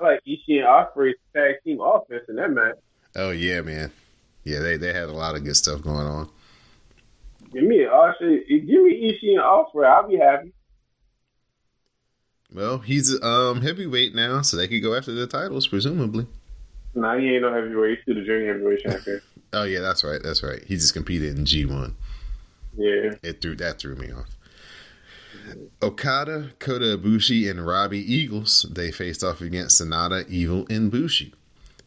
like 0.01 0.21
Ishii 0.27 0.61
and 0.61 0.67
Ospreay's 0.67 1.17
tag 1.35 1.57
team 1.63 1.81
offense 1.81 2.25
in 2.29 2.37
that 2.37 2.51
match. 2.51 2.77
Oh 3.15 3.31
yeah, 3.31 3.61
man. 3.61 3.93
Yeah, 4.45 4.61
they 4.61 4.77
they 4.79 4.93
had 4.93 5.09
a 5.09 5.13
lot 5.13 5.35
of 5.35 5.45
good 5.45 5.57
stuff 5.57 5.83
going 5.83 6.07
on. 6.07 6.31
Give 7.53 7.65
me 7.65 7.81
Ospreay, 7.81 8.49
give 8.49 8.83
me 8.83 9.13
Ishii 9.13 9.33
and 9.33 9.41
Ospreay. 9.41 9.87
I'll 9.87 10.09
be 10.09 10.17
happy. 10.17 10.53
Well, 12.53 12.79
he's 12.79 13.21
um 13.23 13.61
heavyweight 13.61 14.15
now, 14.15 14.41
so 14.43 14.57
they 14.57 14.69
could 14.69 14.83
go 14.83 14.95
after 14.95 15.13
the 15.13 15.27
titles, 15.27 15.67
presumably. 15.67 16.27
Nah, 16.95 17.19
he 17.19 17.29
ain't 17.35 17.43
no 17.43 17.53
heavyweight. 17.53 17.99
He's 17.99 18.03
still 18.03 18.15
the 18.15 18.23
junior 18.23 18.55
heavyweight 18.55 18.81
champion. 18.81 19.21
oh 19.53 19.65
yeah, 19.65 19.81
that's 19.81 20.03
right. 20.03 20.21
That's 20.23 20.43
right. 20.43 20.63
He 20.65 20.77
just 20.77 20.95
competed 20.95 21.37
in 21.37 21.45
G 21.45 21.67
one. 21.67 21.95
Yeah. 22.79 23.15
It 23.23 23.43
threw 23.43 23.57
that 23.57 23.79
threw 23.79 23.97
me 23.97 24.13
off. 24.13 24.29
Okada, 25.83 26.53
Kota 26.59 26.97
Ibushi, 26.97 27.51
and 27.51 27.67
Robbie 27.67 28.01
Eagles, 28.15 28.67
they 28.71 28.91
faced 28.93 29.25
off 29.25 29.41
against 29.41 29.81
Sanada, 29.81 30.29
Evil, 30.29 30.67
and 30.71 30.91
Bushi. 30.91 31.35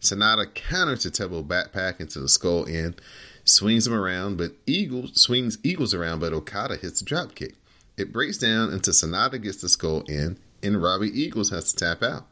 Sanada 0.02 0.52
counters 0.54 1.04
the 1.04 1.12
Turbo 1.12 1.44
Backpack 1.44 2.00
into 2.00 2.20
the 2.20 2.28
skull 2.28 2.68
end, 2.68 3.00
swings 3.46 3.88
him 3.88 3.94
around, 3.94 4.38
but 4.38 4.54
Eagles 4.66 5.22
swings 5.22 5.58
Eagles 5.64 5.94
around, 5.94 6.20
but 6.20 6.34
Okada 6.34 6.76
hits 6.76 7.02
a 7.02 7.06
drop 7.06 7.36
kick. 7.36 7.56
It 7.98 8.12
breaks 8.12 8.38
down 8.38 8.74
until 8.74 8.94
Sanada 8.94 9.42
gets 9.42 9.62
the 9.62 9.70
skull 9.70 10.04
end, 10.10 10.40
and 10.64 10.82
Robbie 10.82 11.10
Eagles 11.10 11.52
has 11.52 11.72
to 11.72 11.86
tap 11.86 12.04
out. 12.04 12.26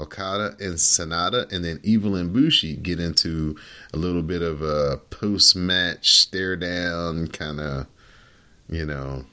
Okada 0.00 0.56
and 0.58 0.74
Sanada, 0.74 1.50
and 1.52 1.64
then 1.64 1.80
Evil 1.82 2.16
and 2.16 2.32
Bushi 2.32 2.76
get 2.76 2.98
into 2.98 3.56
a 3.92 3.96
little 3.96 4.22
bit 4.22 4.42
of 4.42 4.62
a 4.62 4.98
post 5.10 5.54
match 5.54 6.20
stare 6.20 6.56
down 6.56 7.28
kind 7.28 7.60
of, 7.60 7.86
you 8.68 8.84
know, 8.84 9.24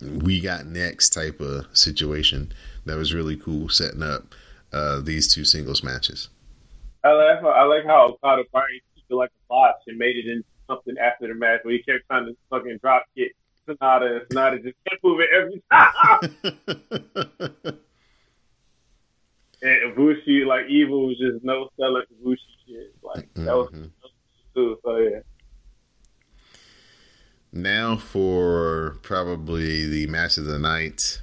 we 0.00 0.40
got 0.40 0.66
next 0.66 1.10
type 1.10 1.40
of 1.40 1.66
situation. 1.72 2.52
That 2.84 2.96
was 2.96 3.12
really 3.12 3.36
cool 3.36 3.68
setting 3.68 4.02
up 4.02 4.34
uh, 4.72 5.00
these 5.00 5.32
two 5.32 5.44
singles 5.44 5.82
matches. 5.82 6.28
I 7.02 7.12
like 7.12 7.40
how, 7.40 7.48
I 7.48 7.64
like 7.64 7.84
how 7.84 8.08
Okada 8.08 8.44
probably 8.52 8.82
took 8.96 9.18
like 9.18 9.30
a 9.30 9.48
botch 9.48 9.76
and 9.86 9.98
made 9.98 10.16
it 10.16 10.26
into 10.26 10.44
something 10.68 10.96
after 10.98 11.28
the 11.28 11.34
match 11.34 11.60
where 11.62 11.74
he 11.74 11.82
kept 11.82 12.06
trying 12.08 12.26
to 12.26 12.36
fucking 12.50 12.78
drop 12.82 13.04
kick 13.16 13.34
Sanada 13.68 14.20
and 14.20 14.28
Sanada 14.28 14.62
just 14.62 14.76
kept 14.88 15.02
moving 15.02 15.26
every 15.34 15.62
time. 15.70 17.78
and 19.62 19.94
Bushi, 19.94 20.44
like 20.44 20.66
Evil 20.68 21.08
was 21.08 21.18
just 21.18 21.44
no 21.44 21.68
selling 21.78 22.04
Bushi 22.22 22.42
shit. 22.66 22.94
Like 23.02 23.32
that 23.34 23.56
was 23.56 23.70
mm-hmm. 23.70 23.86
too. 24.54 24.78
So 24.84 24.96
yeah. 24.96 25.20
Now 27.52 27.96
for 27.96 28.98
probably 29.02 29.86
the 29.86 30.06
match 30.08 30.36
of 30.38 30.44
the 30.44 30.58
night. 30.58 31.22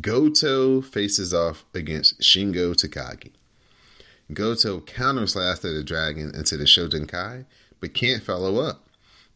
Goto 0.00 0.80
faces 0.80 1.34
off 1.34 1.64
against 1.74 2.20
Shingo 2.20 2.74
Takagi. 2.74 3.32
Goto 4.32 4.80
counters 4.80 5.34
Last 5.34 5.64
of 5.64 5.74
the 5.74 5.82
Dragon 5.82 6.32
into 6.34 6.56
the 6.56 6.64
Shoten 6.64 7.08
Kai, 7.08 7.44
but 7.80 7.92
can't 7.92 8.22
follow 8.22 8.60
up. 8.60 8.86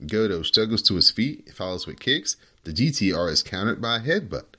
Goto 0.07 0.43
struggles 0.43 0.83
to 0.83 0.95
his 0.95 1.11
feet, 1.11 1.53
follows 1.53 1.87
with 1.87 1.99
kicks. 1.99 2.37
The 2.65 2.73
GTR 2.73 3.31
is 3.31 3.43
countered 3.43 3.83
by 3.83 3.97
a 3.97 4.01
headbutt. 4.01 4.55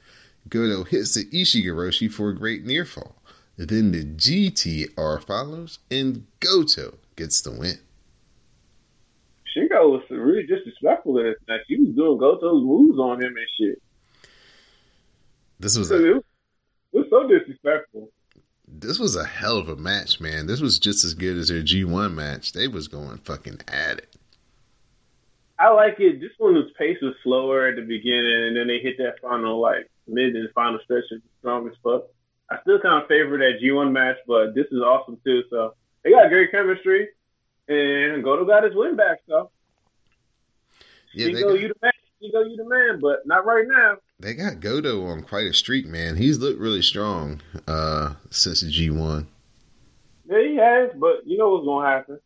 Goto 0.49 0.83
hits 0.83 1.13
the 1.13 1.25
Ushigoroshi 1.25 2.11
for 2.11 2.29
a 2.29 2.35
great 2.35 2.65
near 2.65 2.83
fall. 2.85 3.15
Then 3.59 3.91
the 3.91 4.05
GTR 4.05 5.21
follows, 5.21 5.79
and 5.91 6.25
Goto 6.39 6.97
gets 7.17 7.41
the 7.41 7.51
win. 7.51 7.77
Shingo 9.53 9.91
was 9.91 10.03
really 10.09 10.45
disrespectful 10.47 11.17
in 11.17 11.25
this 11.25 11.35
match. 11.45 11.61
He 11.67 11.75
was 11.75 11.93
doing 11.93 12.17
Goto's 12.17 12.63
moves 12.63 12.97
on 12.97 13.21
him 13.21 13.35
and 13.35 13.47
shit. 13.59 13.81
This 15.59 15.77
was 15.77 15.91
a, 15.91 16.15
it 16.15 16.23
was 16.93 17.07
so 17.09 17.27
disrespectful. 17.27 18.09
this 18.65 18.97
was 18.97 19.17
a 19.17 19.25
hell 19.25 19.57
of 19.57 19.67
a 19.67 19.75
match, 19.75 20.21
man. 20.21 20.47
This 20.47 20.61
was 20.61 20.79
just 20.79 21.03
as 21.03 21.13
good 21.13 21.35
as 21.35 21.49
their 21.49 21.61
G1 21.61 22.13
match. 22.13 22.53
They 22.53 22.69
was 22.69 22.87
going 22.87 23.17
fucking 23.17 23.59
at 23.67 23.97
it. 23.97 24.15
I 25.59 25.69
like 25.71 25.99
it. 25.99 26.21
This 26.21 26.31
one's 26.39 26.71
pace 26.77 26.99
was 27.01 27.13
slower 27.23 27.67
at 27.67 27.75
the 27.75 27.81
beginning, 27.81 28.41
and 28.47 28.55
then 28.55 28.67
they 28.67 28.79
hit 28.79 28.97
that 28.99 29.19
final 29.21 29.59
like 29.59 29.91
mid 30.07 30.33
and 30.33 30.47
final 30.55 30.79
stretch 30.85 31.03
is 31.11 31.21
strong 31.41 31.67
as 31.67 31.73
fuck. 31.83 32.03
I 32.51 32.59
still 32.61 32.79
kind 32.79 33.01
of 33.01 33.07
favor 33.07 33.37
that 33.37 33.59
G1 33.61 33.91
match, 33.91 34.17
but 34.27 34.55
this 34.55 34.65
is 34.71 34.81
awesome 34.81 35.19
too. 35.23 35.43
So 35.49 35.75
they 36.03 36.11
got 36.11 36.29
great 36.29 36.51
chemistry, 36.51 37.09
and 37.67 38.23
Goto 38.23 38.45
got 38.45 38.63
his 38.63 38.73
win 38.75 38.95
back. 38.95 39.19
So 39.27 39.51
Yeah, 41.13 41.27
Shingo, 41.27 41.41
got, 41.41 41.59
you 41.59 41.67
the 41.67 41.75
man. 41.81 41.91
Shingo, 42.21 42.49
you 42.49 42.57
the 42.57 42.67
man, 42.67 42.99
but 42.99 43.25
not 43.25 43.45
right 43.45 43.65
now. 43.67 43.97
they 44.19 44.33
got 44.33 44.59
Goto 44.59 45.05
on 45.05 45.21
quite 45.21 45.45
a 45.45 45.53
streak, 45.53 45.85
man. 45.85 46.17
He's 46.17 46.39
looked 46.39 46.59
really 46.59 46.81
strong 46.81 47.41
uh, 47.67 48.15
since 48.29 48.61
the 48.61 48.67
G1. 48.67 49.25
Yeah, 50.27 50.41
he 50.41 50.55
has, 50.57 50.91
but 50.95 51.25
you 51.25 51.37
know 51.37 51.49
what's 51.49 51.65
gonna 51.65 51.87
happen. 51.87 52.19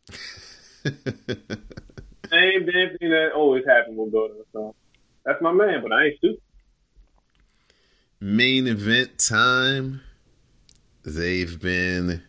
Same 2.30 2.66
damn 2.66 2.98
thing 2.98 3.10
that 3.10 3.32
always 3.34 3.64
happened 3.66 3.96
with 3.96 4.12
Goto. 4.12 4.34
So 4.52 4.74
that's 5.24 5.40
my 5.42 5.52
man, 5.52 5.82
but 5.82 5.92
I 5.92 6.06
ain't 6.06 6.16
stupid. 6.18 6.40
Main 8.20 8.66
event 8.66 9.18
time. 9.18 10.00
They've 11.04 11.60
been 11.60 12.22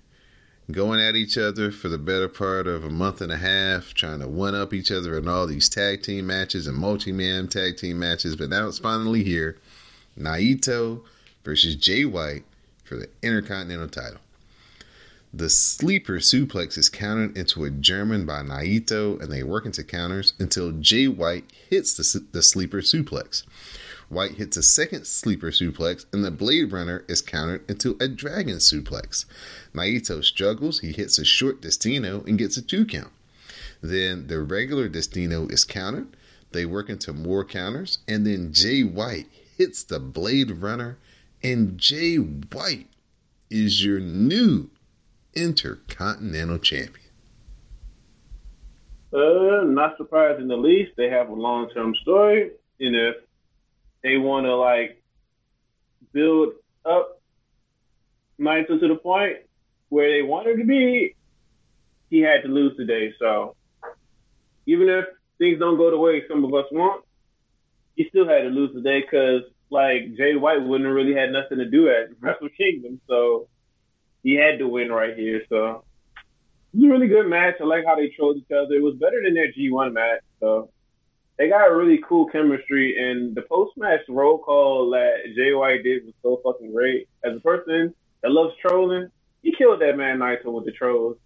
going 0.69 0.99
at 0.99 1.15
each 1.15 1.38
other 1.38 1.71
for 1.71 1.88
the 1.88 1.97
better 1.97 2.28
part 2.28 2.67
of 2.67 2.84
a 2.84 2.89
month 2.89 3.21
and 3.21 3.32
a 3.32 3.38
half, 3.38 3.93
trying 3.93 4.19
to 4.19 4.28
one 4.28 4.53
up 4.53 4.73
each 4.73 4.91
other 4.91 5.17
in 5.17 5.30
all 5.30 5.47
these 5.47 5.69
tag 5.69 6.03
team 6.03 6.28
matches 6.28 6.67
and 6.67 6.78
multi 6.78 7.13
man 7.13 7.47
tag 7.47 7.78
team 7.78 7.99
matches. 7.99 8.36
But 8.36 8.49
now 8.49 8.67
it's 8.67 8.80
finally 8.80 9.23
here 9.23 9.57
Naito 10.19 11.03
versus 11.45 11.76
Jay 11.76 12.03
White 12.03 12.43
for 12.84 12.97
the 12.97 13.09
Intercontinental 13.23 13.88
title. 13.88 14.19
The 15.34 15.49
sleeper 15.49 16.19
suplex 16.19 16.78
is 16.78 16.89
countered 16.89 17.38
into 17.38 17.63
a 17.63 17.69
German 17.69 18.26
by 18.26 18.41
Naito, 18.41 19.21
and 19.21 19.32
they 19.32 19.43
work 19.43 19.65
into 19.65 19.84
counters 19.84 20.34
until 20.39 20.71
Jay 20.71 21.07
White 21.07 21.45
hits 21.69 21.93
the, 21.93 22.26
the 22.32 22.41
sleeper 22.41 22.80
suplex. 22.82 23.43
White 24.09 24.35
hits 24.35 24.57
a 24.57 24.63
second 24.63 25.05
sleeper 25.05 25.51
suplex, 25.51 26.05
and 26.13 26.23
the 26.23 26.31
Blade 26.31 26.71
Runner 26.71 27.03
is 27.07 27.21
countered 27.21 27.69
into 27.69 27.97
a 27.99 28.07
Dragon 28.07 28.57
suplex. 28.57 29.25
Naito 29.73 30.23
struggles, 30.23 30.79
he 30.79 30.91
hits 30.91 31.17
a 31.17 31.25
short 31.25 31.61
Destino 31.61 32.23
and 32.25 32.37
gets 32.37 32.57
a 32.57 32.61
two 32.61 32.85
count. 32.85 33.11
Then 33.81 34.27
the 34.27 34.41
regular 34.41 34.87
Destino 34.87 35.47
is 35.47 35.65
countered, 35.65 36.15
they 36.51 36.65
work 36.65 36.89
into 36.89 37.11
more 37.11 37.43
counters, 37.43 37.99
and 38.07 38.25
then 38.25 38.53
Jay 38.53 38.81
White 38.81 39.27
hits 39.57 39.83
the 39.83 39.99
Blade 39.99 40.51
Runner, 40.51 40.97
and 41.43 41.77
Jay 41.77 42.15
White 42.15 42.87
is 43.49 43.83
your 43.83 43.99
new 43.99 44.69
Intercontinental 45.33 46.59
Champion. 46.59 47.05
Uh, 49.13 49.63
not 49.63 49.97
surprised 49.97 50.41
in 50.41 50.47
the 50.47 50.57
least. 50.57 50.91
They 50.97 51.09
have 51.09 51.29
a 51.29 51.33
long 51.33 51.69
term 51.69 51.95
story, 52.01 52.51
and 52.79 52.95
if 52.95 53.15
they 54.05 54.17
want 54.17 54.45
to 54.45 54.55
like 54.55 55.01
build 56.13 56.53
up 56.85 57.19
Naito 58.39 58.79
to 58.79 58.87
the 58.87 58.95
point 58.95 59.37
where 59.89 60.11
they 60.11 60.21
wanted 60.21 60.57
to 60.57 60.63
be, 60.63 61.15
he 62.11 62.19
had 62.19 62.43
to 62.43 62.47
lose 62.47 62.77
today. 62.77 63.13
So 63.17 63.55
even 64.67 64.89
if 64.89 65.05
things 65.39 65.57
don't 65.57 65.77
go 65.77 65.89
the 65.89 65.97
way 65.97 66.21
some 66.29 66.45
of 66.45 66.53
us 66.53 66.65
want, 66.71 67.03
he 67.95 68.05
still 68.09 68.27
had 68.27 68.43
to 68.43 68.49
lose 68.49 68.75
today 68.75 69.01
because 69.01 69.41
like 69.71 70.15
Jay 70.15 70.35
White 70.35 70.61
wouldn't 70.61 70.85
have 70.87 70.95
really 70.95 71.15
had 71.15 71.31
nothing 71.31 71.57
to 71.57 71.65
do 71.65 71.89
at 71.89 72.09
Wrestle 72.19 72.49
Kingdom, 72.55 73.01
so 73.07 73.47
he 74.21 74.35
had 74.35 74.59
to 74.59 74.67
win 74.67 74.91
right 74.91 75.17
here. 75.17 75.41
So 75.49 75.83
it 76.73 76.77
was 76.77 76.85
a 76.85 76.89
really 76.89 77.07
good 77.07 77.27
match. 77.27 77.55
I 77.59 77.63
like 77.63 77.85
how 77.87 77.95
they 77.95 78.09
trolled 78.09 78.37
each 78.37 78.51
other. 78.51 78.75
It 78.75 78.83
was 78.83 78.97
better 78.97 79.19
than 79.23 79.33
their 79.33 79.51
G1 79.51 79.93
match. 79.93 80.21
So 80.39 80.69
they 81.38 81.49
got 81.49 81.69
a 81.69 81.75
really 81.75 81.99
cool 82.07 82.27
chemistry. 82.27 82.95
And 82.97 83.36
the 83.36 83.41
post 83.41 83.77
match 83.77 84.01
roll 84.07 84.38
call 84.38 84.89
that 84.91 85.33
Jay 85.36 85.53
White 85.53 85.83
did 85.83 86.05
was 86.05 86.13
so 86.21 86.41
fucking 86.43 86.73
great. 86.73 87.07
As 87.23 87.36
a 87.38 87.39
person 87.39 87.93
that 88.21 88.31
loves 88.31 88.53
trolling, 88.61 89.09
he 89.41 89.53
killed 89.55 89.81
that 89.81 89.97
man 89.97 90.19
Naito 90.19 90.45
with 90.45 90.65
the 90.65 90.71
trolls. 90.71 91.17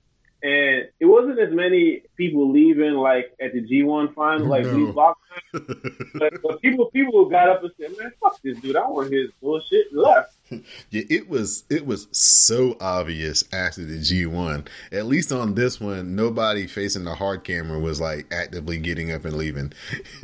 And 0.41 0.87
it 1.01 1.05
wasn't 1.05 1.37
as 1.39 1.51
many 1.53 2.03
people 2.15 2.49
leaving 2.49 2.93
like 2.93 3.33
at 3.41 3.51
the 3.51 3.61
G1 3.61 4.13
final, 4.15 4.47
like 4.47 4.63
No. 4.63 4.85
these 4.85 4.95
box 4.95 5.19
but, 5.51 6.33
but 6.41 6.61
people 6.61 6.85
people 6.91 7.25
got 7.29 7.49
up 7.49 7.61
and 7.63 7.71
said, 7.79 7.91
"Man, 7.97 8.11
fuck 8.21 8.41
this 8.41 8.57
dude! 8.59 8.75
I 8.75 8.87
want 8.87 9.11
his 9.11 9.29
bullshit." 9.41 9.93
Left. 9.93 10.33
Yeah, 10.89 11.03
it 11.11 11.29
was 11.29 11.63
it 11.69 11.85
was 11.85 12.07
so 12.11 12.75
obvious 12.81 13.43
after 13.53 13.85
the 13.85 13.99
G 13.99 14.25
one. 14.25 14.65
At 14.91 15.05
least 15.05 15.31
on 15.31 15.53
this 15.53 15.79
one, 15.79 16.15
nobody 16.15 16.65
facing 16.65 17.03
the 17.03 17.13
hard 17.13 17.43
camera 17.43 17.77
was 17.79 18.01
like 18.01 18.25
actively 18.33 18.79
getting 18.79 19.11
up 19.11 19.25
and 19.25 19.35
leaving. 19.35 19.73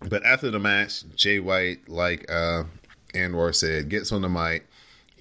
but 0.09 0.25
after 0.25 0.51
the 0.51 0.59
match, 0.59 1.03
Jay 1.15 1.39
White, 1.39 1.87
like 1.87 2.29
uh 2.29 2.63
Anwar 3.13 3.53
said, 3.55 3.87
gets 3.89 4.11
on 4.11 4.21
the 4.21 4.29
mic. 4.29 4.67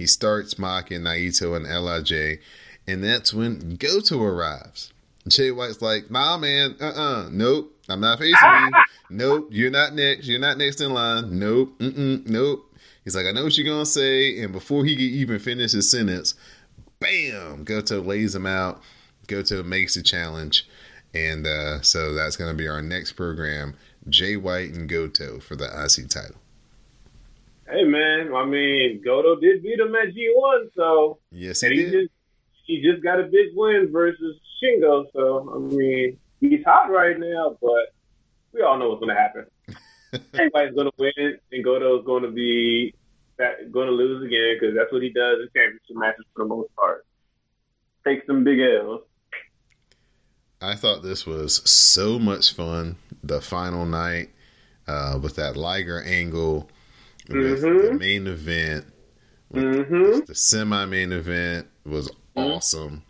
He 0.01 0.07
starts 0.07 0.59
mocking 0.59 1.03
Naito 1.03 1.55
and 1.55 1.67
Lij, 1.67 2.39
and 2.89 3.05
that's 3.05 3.35
when 3.35 3.77
Goto 3.77 4.23
arrives. 4.23 4.95
Jay 5.29 5.51
White's 5.51 5.83
like, 5.83 6.11
"Nah, 6.11 6.39
man, 6.39 6.75
uh, 6.81 6.87
uh 6.87 7.29
nope, 7.31 7.77
I'm 7.87 8.01
not 8.01 8.19
facing 8.19 8.35
you. 8.35 8.71
Nope, 9.11 9.49
you're 9.51 9.71
not 9.71 9.95
next. 9.95 10.27
You're 10.27 10.41
not 10.41 10.57
next 10.57 10.81
in 10.81 10.95
line. 10.95 11.39
Nope, 11.39 11.79
mm-mm, 11.81 12.27
nope." 12.27 12.75
He's 13.05 13.15
like, 13.15 13.27
"I 13.27 13.33
know 13.33 13.45
what 13.45 13.59
you're 13.59 13.67
gonna 13.67 13.85
say," 13.85 14.41
and 14.41 14.55
before 14.55 14.87
he 14.87 14.95
could 14.95 15.03
even 15.03 15.39
finish 15.39 15.73
his 15.73 15.91
sentence, 15.91 16.33
bam, 16.99 17.65
Goto 17.65 18.01
lays 18.01 18.35
him 18.35 18.47
out. 18.47 18.83
Goto 19.27 19.63
makes 19.63 19.97
the 19.97 20.03
challenge, 20.03 20.67
and 21.13 21.47
uh, 21.47 21.83
so 21.83 22.15
that's 22.15 22.37
gonna 22.39 22.55
be 22.55 22.69
our 22.69 22.81
next 22.81 23.13
program: 23.13 23.75
Jay 24.09 24.39
White 24.39 24.73
and 24.73 24.89
Goto 24.89 25.41
for 25.41 25.57
the 25.57 25.67
IC 25.67 26.09
title. 26.09 26.40
Hey 27.71 27.85
man, 27.85 28.35
I 28.35 28.45
mean, 28.45 29.01
Goto 29.05 29.37
did 29.41 29.63
beat 29.63 29.79
him 29.79 29.95
at 29.95 30.09
G1, 30.15 30.71
so 30.77 31.19
Yes, 31.31 31.61
he 31.61 31.69
he 31.69 31.77
did. 31.77 31.93
just 31.93 32.13
he 32.67 32.83
just 32.83 33.03
got 33.03 33.21
a 33.21 33.25
big 33.25 33.49
win 33.55 33.89
versus 33.93 34.37
Shingo. 34.63 35.07
So 35.13 35.53
I 35.55 35.59
mean, 35.59 36.19
he's 36.41 36.65
hot 36.65 36.91
right 36.91 37.19
now, 37.19 37.57
but 37.61 37.95
we 38.53 38.63
all 38.63 38.79
know 38.79 38.89
what's 38.91 39.01
going 39.01 39.15
to 39.15 39.21
happen. 39.21 39.47
Everybody's 40.35 40.75
going 40.75 40.87
to 40.89 40.93
win, 40.99 41.39
and 41.53 41.65
Goto's 41.65 42.05
going 42.05 42.25
to 42.25 42.31
be 42.31 42.95
going 43.71 43.87
to 43.87 43.93
lose 43.93 44.25
again 44.27 44.57
because 44.59 44.75
that's 44.77 44.93
what 44.93 45.03
he 45.03 45.11
does 45.11 45.39
in 45.41 45.49
championship 45.55 45.97
matches 45.97 46.25
for 46.35 46.45
the 46.45 46.49
most 46.49 46.75
part. 46.77 47.07
Takes 48.07 48.27
some 48.27 48.45
big 48.45 48.59
L's. 48.61 49.03
I 50.61 50.75
thought 50.75 51.03
this 51.03 51.25
was 51.27 51.63
so 51.71 52.19
much 52.19 52.53
fun. 52.55 52.97
The 53.23 53.41
final 53.41 53.87
night 53.87 54.31
uh, 54.87 55.19
with 55.23 55.37
that 55.37 55.57
Liger 55.57 56.03
angle, 56.03 56.69
the 57.31 57.37
Mhm. 57.37 57.99
main 57.99 58.27
event, 58.27 58.87
Mm-hmm. 59.55 60.21
the 60.27 60.35
semi-main 60.35 61.13
event 61.13 61.67
was 61.85 62.11
awesome. 62.37 63.03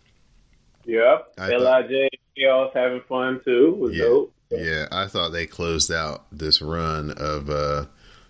Yep. 0.86 1.34
I 1.38 1.56
Lij 1.56 2.08
Chaos 2.36 2.70
having 2.74 3.02
fun 3.08 3.40
too 3.44 3.74
was 3.74 3.94
Yeah. 3.94 4.04
dope. 4.04 4.32
Yeah, 4.50 4.88
I 4.90 5.06
thought 5.06 5.30
they 5.32 5.46
closed 5.46 5.92
out 5.92 6.24
this 6.32 6.60
run 6.62 7.10
of 7.12 7.50
uh, 7.50 7.86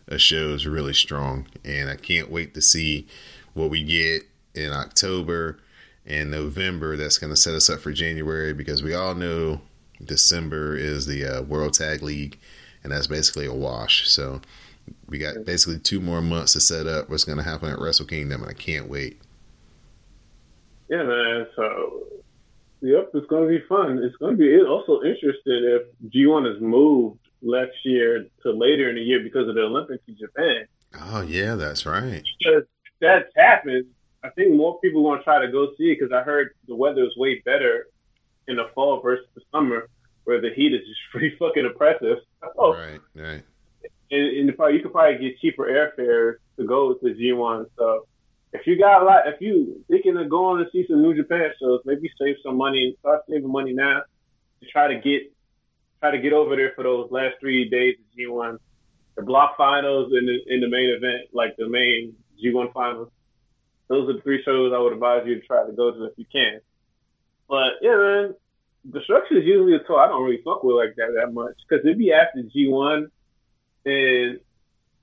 a 0.09 0.19
shows 0.19 0.67
really 0.67 0.93
strong, 0.93 1.47
and 1.65 1.89
I 1.89 1.97
can't 1.97 2.31
wait 2.31 2.53
to 2.55 2.61
see 2.61 3.07
what 3.55 3.71
we 3.71 3.83
get 3.83 4.25
in 4.55 4.73
October 4.73 5.59
and 6.05 6.31
November. 6.31 6.97
That's 6.97 7.17
going 7.19 7.33
to 7.33 7.37
set 7.41 7.55
us 7.55 7.71
up 7.71 7.81
for 7.81 7.93
January 7.93 8.53
because 8.53 8.83
we 8.83 8.93
all 8.93 9.15
know 9.15 9.63
December 10.05 10.77
is 10.77 11.07
the 11.07 11.25
uh, 11.25 11.43
World 11.43 11.75
Tag 11.75 12.03
League, 12.03 12.39
and 12.83 12.93
that's 12.93 13.07
basically 13.07 13.47
a 13.47 13.55
wash. 13.55 14.09
So 14.09 14.41
we 15.09 15.19
got 15.19 15.45
basically 15.45 15.79
two 15.79 16.01
more 16.01 16.23
months 16.23 16.53
to 16.55 16.61
set 16.61 16.87
up 16.87 17.09
what's 17.11 17.25
going 17.25 17.39
to 17.39 17.45
happen 17.45 17.71
at 17.71 17.79
Wrestle 17.79 18.07
Kingdom, 18.07 18.43
and 18.43 18.51
I 18.51 18.55
can't 18.55 18.89
wait. 18.89 19.21
Yeah, 20.89 21.03
man. 21.05 21.47
So, 21.57 22.07
yep, 22.81 23.11
it's 23.15 23.27
going 23.27 23.49
to 23.49 23.59
be 23.59 23.65
fun. 23.67 24.03
It's 24.03 24.17
going 24.17 24.37
to 24.37 24.39
be 24.39 24.61
also 24.61 25.03
interesting 25.03 25.43
if 25.47 25.83
G1 26.13 26.55
is 26.55 26.61
moved 26.61 27.19
next 27.43 27.77
year 27.85 28.27
to 28.43 28.51
later 28.51 28.91
in 28.91 28.97
the 28.97 29.03
year 29.03 29.21
because 29.21 29.49
of 29.49 29.55
the 29.55 29.63
Olympics 29.63 30.03
in 30.09 30.17
Japan. 30.19 30.67
Oh 31.01 31.23
yeah, 31.23 31.55
that's 31.55 31.87
right. 31.87 32.23
Because 32.39 32.63
if 32.63 32.93
that's 33.01 33.31
happened, 33.37 33.87
I 34.23 34.31
think 34.31 34.55
more 34.55 34.79
people 34.81 35.03
want 35.03 35.21
to 35.21 35.25
try 35.25 35.45
to 35.45 35.51
go 35.51 35.69
see 35.79 35.93
it 35.93 35.99
because 36.01 36.13
I 36.13 36.23
heard 36.23 36.51
the 36.69 36.75
weather 36.75 37.05
is 37.05 37.17
way 37.17 37.41
better 37.45 37.87
in 38.49 38.57
the 38.57 38.69
fall 38.75 39.01
versus 39.01 39.27
the 39.35 39.43
summer, 39.53 39.89
where 40.25 40.41
the 40.41 40.51
heat 40.51 40.75
is 40.75 40.81
just 40.81 41.01
pretty 41.13 41.37
fucking 41.39 41.67
oppressive. 41.67 42.19
Oh, 42.59 42.75
Right, 42.75 43.01
right. 43.15 43.43
And, 44.11 44.49
and 44.49 44.57
probably, 44.57 44.75
uh, 44.75 44.77
you 44.77 44.83
could 44.83 44.93
probably 44.93 45.19
get 45.19 45.41
cheaper 45.41 45.67
airfares 45.67 46.35
to 46.59 46.67
go 46.67 46.95
to 46.95 47.07
G1. 47.07 47.67
So 47.77 48.07
if 48.53 48.67
you 48.67 48.79
got 48.79 49.03
a 49.03 49.05
lot, 49.05 49.27
if 49.27 49.41
you 49.41 49.85
thinking 49.89 50.17
of 50.17 50.29
going 50.29 50.65
to 50.65 50.71
see 50.71 50.87
some 50.89 51.03
New 51.03 51.15
Japan 51.15 51.51
shows, 51.61 51.81
maybe 51.85 52.11
save 52.21 52.37
some 52.43 52.57
money 52.57 52.85
and 52.85 52.97
start 52.99 53.23
saving 53.29 53.51
money 53.51 53.73
now 53.73 54.03
to 54.61 54.67
try 54.69 54.89
to 54.89 55.01
get 55.01 55.33
try 56.01 56.11
to 56.11 56.19
get 56.19 56.33
over 56.33 56.57
there 56.57 56.73
for 56.75 56.83
those 56.83 57.11
last 57.11 57.35
three 57.41 57.69
days 57.69 57.97
of 57.99 58.19
G1, 58.19 58.59
the 59.17 59.23
block 59.23 59.57
finals 59.59 60.11
and 60.13 60.27
the, 60.27 60.39
in 60.53 60.61
the 60.61 60.69
main 60.69 60.89
event, 60.89 61.29
like 61.33 61.55
the 61.59 61.69
main 61.69 62.15
G1 62.43 62.73
finals. 62.73 63.11
Those 63.89 64.09
are 64.09 64.15
the 64.15 64.23
three 64.23 64.43
shows 64.43 64.73
I 64.75 64.79
would 64.79 64.95
advise 64.95 65.25
you 65.27 65.35
to 65.35 65.47
try 65.47 65.67
to 65.67 65.73
go 65.73 65.91
to 65.91 66.05
if 66.07 66.13
you 66.17 66.25
can. 66.33 66.61
But 67.49 67.75
yeah, 67.83 67.97
man, 67.97 68.35
Destruction 68.91 69.37
is 69.37 69.45
usually 69.45 69.75
a 69.75 69.81
tour 69.81 70.01
I 70.01 70.09
don't 70.09 70.25
really 70.25 70.41
fuck 70.43 70.65
with 70.65 70.77
like 70.77 70.97
that 70.97 71.13
that 71.15 71.35
much 71.35 71.55
because 71.69 71.85
it'd 71.85 71.99
be 71.99 72.13
after 72.13 72.43
G1 72.43 73.11
and 73.85 74.41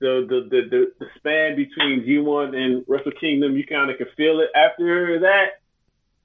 the 0.00 0.26
the, 0.28 0.48
the 0.50 0.60
the 0.70 0.92
the 0.98 1.06
span 1.16 1.56
between 1.56 2.04
G1 2.06 2.54
and 2.54 2.84
Wrestle 2.86 3.12
Kingdom, 3.20 3.56
you 3.56 3.66
kind 3.66 3.90
of 3.90 3.98
can 3.98 4.06
feel 4.16 4.40
it 4.40 4.50
after 4.54 5.20
that. 5.20 5.60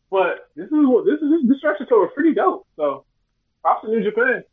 But 0.10 0.50
this 0.56 0.68
is 0.68 0.72
what 0.72 1.06
this 1.06 1.20
is 1.22 1.30
this 1.32 1.54
Destruction 1.54 1.88
tour 1.88 2.02
was 2.02 2.12
pretty 2.14 2.34
dope. 2.34 2.68
So 2.76 3.06
props 3.62 3.86
to 3.86 3.90
New 3.90 4.04
Japan. 4.04 4.44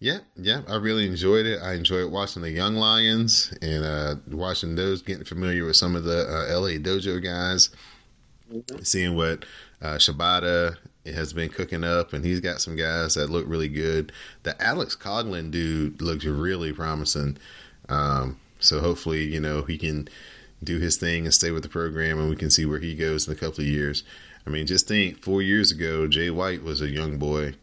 Yeah, 0.00 0.18
yeah, 0.36 0.62
I 0.68 0.76
really 0.76 1.06
enjoyed 1.06 1.46
it. 1.46 1.60
I 1.62 1.74
enjoyed 1.74 2.10
watching 2.10 2.42
the 2.42 2.50
Young 2.50 2.74
Lions 2.74 3.56
and 3.62 3.84
uh, 3.84 4.16
watching 4.30 4.74
those, 4.74 5.02
getting 5.02 5.24
familiar 5.24 5.64
with 5.64 5.76
some 5.76 5.96
of 5.96 6.04
the 6.04 6.26
uh, 6.28 6.60
LA 6.60 6.76
Dojo 6.78 7.22
guys, 7.22 7.70
mm-hmm. 8.52 8.82
seeing 8.82 9.16
what 9.16 9.44
uh, 9.84 9.96
Shibata 9.98 10.76
has 11.04 11.34
been 11.34 11.50
cooking 11.50 11.84
up, 11.84 12.14
and 12.14 12.24
he's 12.24 12.40
got 12.40 12.62
some 12.62 12.74
guys 12.74 13.14
that 13.14 13.28
look 13.28 13.44
really 13.46 13.68
good. 13.68 14.12
The 14.42 14.60
Alex 14.62 14.96
Coughlin 14.96 15.50
dude 15.50 16.00
looks 16.00 16.24
really 16.24 16.72
promising. 16.72 17.36
Um, 17.90 18.40
so 18.60 18.80
hopefully, 18.80 19.24
you 19.24 19.40
know, 19.40 19.62
he 19.62 19.76
can 19.76 20.08
do 20.62 20.78
his 20.78 20.96
thing 20.96 21.26
and 21.26 21.34
stay 21.34 21.50
with 21.50 21.62
the 21.62 21.68
program, 21.68 22.18
and 22.18 22.30
we 22.30 22.36
can 22.36 22.50
see 22.50 22.64
where 22.64 22.78
he 22.78 22.94
goes 22.94 23.26
in 23.26 23.34
a 23.34 23.36
couple 23.36 23.60
of 23.60 23.68
years. 23.68 24.04
I 24.46 24.50
mean, 24.50 24.66
just 24.66 24.88
think, 24.88 25.22
four 25.22 25.42
years 25.42 25.70
ago, 25.70 26.08
Jay 26.08 26.30
White 26.30 26.62
was 26.62 26.80
a 26.80 26.88
young 26.88 27.18
boy 27.18 27.54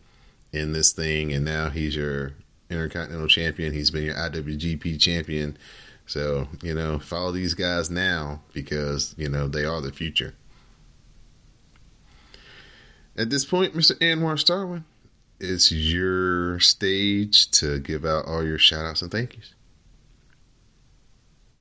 in 0.54 0.74
this 0.74 0.92
thing, 0.92 1.34
and 1.34 1.44
now 1.44 1.70
he's 1.70 1.96
your 1.96 2.34
Intercontinental 2.70 3.28
Champion. 3.28 3.74
He's 3.74 3.90
been 3.90 4.04
your 4.04 4.16
IWGP 4.16 5.00
Champion. 5.00 5.58
So, 6.06 6.48
you 6.62 6.76
know, 6.76 7.00
follow 7.00 7.32
these 7.32 7.56
guys 7.56 7.90
now 7.90 8.42
because, 8.54 9.16
you 9.18 9.30
know, 9.30 9.48
they 9.48 9.66
are 9.66 9.82
the 9.82 9.92
future. 9.92 10.36
At 13.18 13.30
this 13.30 13.46
point, 13.46 13.74
Mr. 13.74 13.98
Anwar 14.00 14.36
Starwin, 14.36 14.84
it's 15.40 15.72
your 15.72 16.60
stage 16.60 17.50
to 17.52 17.80
give 17.80 18.06
out 18.06 18.26
all 18.26 18.44
your 18.44 18.58
shout 18.58 18.86
outs 18.86 19.02
and 19.02 19.12
thank 19.12 19.36
yous. 19.36 19.54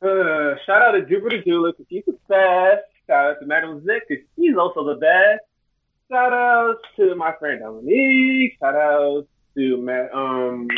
Uh, 0.03 0.55
shout 0.65 0.83
out 0.83 0.93
to 0.93 1.05
Jupiter 1.07 1.43
Dula 1.43 1.73
because 1.73 1.87
he's 1.89 2.05
the 2.07 2.17
best. 2.29 2.85
Shout 3.07 3.31
out 3.31 3.41
to 3.41 3.47
Madam 3.47 3.85
Zick 3.85 4.05
because 4.09 4.25
he's 4.37 4.57
also 4.57 4.85
the 4.85 4.95
best. 4.95 5.41
Shout 6.11 6.33
out 6.33 6.77
to 6.97 7.15
my 7.17 7.33
friend 7.39 7.61
Dominique. 7.61 8.57
Shout 8.61 8.75
out 8.75 9.27
to 9.57 9.77
Matt, 9.83 10.15
um, 10.15 10.69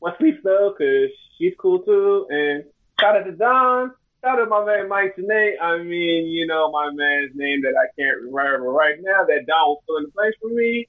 Wesley 0.00 0.38
though 0.42 0.74
because 0.76 1.10
she's 1.36 1.54
cool 1.58 1.80
too. 1.80 2.26
And 2.30 2.64
shout 3.00 3.16
out 3.16 3.24
to 3.24 3.32
Don. 3.32 3.92
Shout 4.20 4.40
out 4.40 4.48
my 4.48 4.64
man 4.64 4.88
Mike 4.88 5.16
Tanay. 5.16 5.52
I 5.62 5.78
mean, 5.78 6.26
you 6.26 6.46
know, 6.46 6.70
my 6.72 6.90
man's 6.92 7.32
name 7.34 7.62
that 7.62 7.74
I 7.78 7.86
can't 8.00 8.22
remember 8.22 8.70
right 8.70 8.96
now 9.00 9.24
that 9.24 9.46
Don 9.46 9.68
will 9.68 9.82
fill 9.86 9.98
in 9.98 10.04
the 10.04 10.10
place 10.10 10.34
for 10.40 10.48
me. 10.48 10.88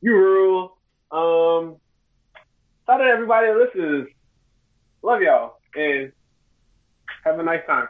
You 0.00 0.16
rule. 0.16 0.78
Um, 1.10 1.76
shout 2.86 3.00
out 3.02 3.06
everybody 3.06 3.48
that 3.48 3.56
listens. 3.56 4.08
Love 5.02 5.20
y'all. 5.20 5.58
And 5.74 6.12
have 7.24 7.38
a 7.38 7.42
nice 7.42 7.60
time. 7.66 7.88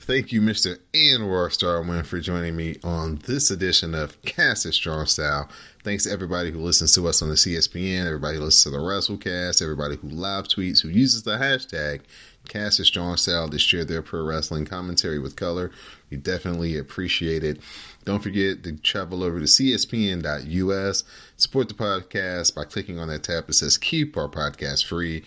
Thank 0.00 0.30
you, 0.30 0.40
Mr. 0.40 0.78
Anwar 0.94 1.48
Starwin, 1.50 2.06
for 2.06 2.20
joining 2.20 2.54
me 2.54 2.76
on 2.84 3.16
this 3.26 3.50
edition 3.50 3.96
of 3.96 4.20
Cast 4.22 4.72
Strong 4.72 5.06
Style. 5.06 5.48
Thanks 5.82 6.04
to 6.04 6.12
everybody 6.12 6.52
who 6.52 6.60
listens 6.60 6.94
to 6.94 7.08
us 7.08 7.20
on 7.20 7.28
the 7.28 7.34
CSPN, 7.34 8.06
everybody 8.06 8.36
who 8.36 8.44
listens 8.44 8.64
to 8.64 8.70
the 8.70 8.82
WrestleCast, 8.82 9.60
everybody 9.60 9.96
who 9.96 10.08
live 10.08 10.46
tweets, 10.46 10.82
who 10.82 10.88
uses 10.88 11.24
the 11.24 11.36
hashtag 11.36 12.02
Cast 12.48 12.80
of 12.80 12.86
Strong 12.86 13.18
Style 13.18 13.48
to 13.48 13.58
share 13.58 13.84
their 13.84 14.02
pro 14.02 14.22
wrestling 14.24 14.64
commentary 14.64 15.18
with 15.18 15.36
color. 15.36 15.70
We 16.10 16.16
definitely 16.16 16.76
appreciate 16.76 17.44
it. 17.44 17.60
Don't 18.04 18.22
forget 18.22 18.62
to 18.64 18.72
travel 18.78 19.22
over 19.22 19.38
to 19.38 19.44
cspn.us, 19.44 21.04
support 21.36 21.68
the 21.68 21.74
podcast 21.74 22.54
by 22.54 22.64
clicking 22.64 22.98
on 22.98 23.08
that 23.08 23.22
tab 23.22 23.46
that 23.46 23.52
says 23.52 23.76
Keep 23.76 24.16
Our 24.16 24.28
Podcast 24.28 24.84
Free 24.86 25.22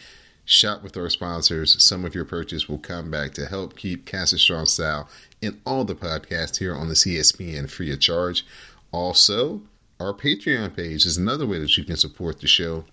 Shop 0.46 0.84
with 0.84 0.98
our 0.98 1.10
sponsors. 1.10 1.82
Some 1.84 2.04
of 2.04 2.16
your 2.16 2.26
purchase 2.26 2.68
will 2.68 2.80
come 2.80 3.12
back 3.12 3.34
to 3.36 3.46
help 3.46 3.78
keep 3.78 4.06
Cast 4.06 4.34
of 4.34 4.42
Strong 4.42 4.66
Style 4.66 5.08
and 5.42 5.62
all 5.66 5.86
the 5.86 5.96
podcasts 5.96 6.58
here 6.58 6.76
on 6.76 6.88
the 6.88 6.96
CSPN 6.96 7.70
free 7.70 7.92
of 7.94 8.00
charge. 8.00 8.46
Also, 8.92 9.62
our 10.00 10.14
Patreon 10.14 10.76
page 10.76 11.06
is 11.06 11.18
another 11.18 11.46
way 11.46 11.60
that 11.60 11.78
you 11.78 11.84
can 11.84 11.96
support 11.96 12.42
the 12.42 12.48
show. 12.48 12.86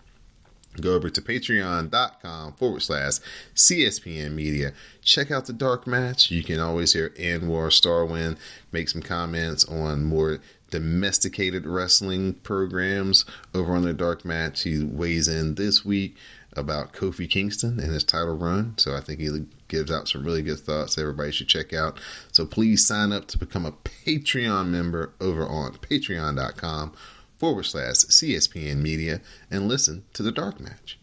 Go 0.80 0.94
over 0.94 1.10
to 1.10 1.20
patreon.com 1.20 2.52
forward 2.52 2.82
slash 2.82 3.14
CSPN 3.54 4.32
media. 4.32 4.72
Check 5.02 5.30
out 5.30 5.46
the 5.46 5.52
dark 5.52 5.86
match. 5.86 6.30
You 6.30 6.44
can 6.44 6.60
always 6.60 6.92
hear 6.92 7.10
Anwar 7.10 7.70
Starwin 7.70 8.36
make 8.70 8.88
some 8.88 9.02
comments 9.02 9.64
on 9.64 10.04
more 10.04 10.38
domesticated 10.70 11.66
wrestling 11.66 12.34
programs 12.34 13.24
over 13.54 13.74
on 13.74 13.82
the 13.82 13.94
dark 13.94 14.24
match. 14.24 14.62
He 14.62 14.84
weighs 14.84 15.26
in 15.26 15.54
this 15.54 15.84
week 15.84 16.16
about 16.54 16.92
Kofi 16.92 17.28
Kingston 17.28 17.78
and 17.80 17.92
his 17.92 18.04
title 18.04 18.36
run. 18.36 18.74
So 18.78 18.94
I 18.94 19.00
think 19.00 19.20
he 19.20 19.46
gives 19.68 19.90
out 19.90 20.08
some 20.08 20.24
really 20.24 20.42
good 20.42 20.58
thoughts 20.58 20.98
everybody 20.98 21.30
should 21.30 21.48
check 21.48 21.72
out. 21.72 22.00
So 22.32 22.46
please 22.46 22.86
sign 22.86 23.12
up 23.12 23.26
to 23.28 23.38
become 23.38 23.66
a 23.66 23.72
Patreon 23.72 24.68
member 24.68 25.12
over 25.20 25.46
on 25.46 25.72
patreon.com 25.74 26.92
forward 27.38 27.64
slash 27.64 27.94
CSPN 27.94 28.78
media 28.78 29.20
and 29.50 29.68
listen 29.68 30.04
to 30.12 30.22
the 30.22 30.32
dark 30.32 30.60
match. 30.60 30.98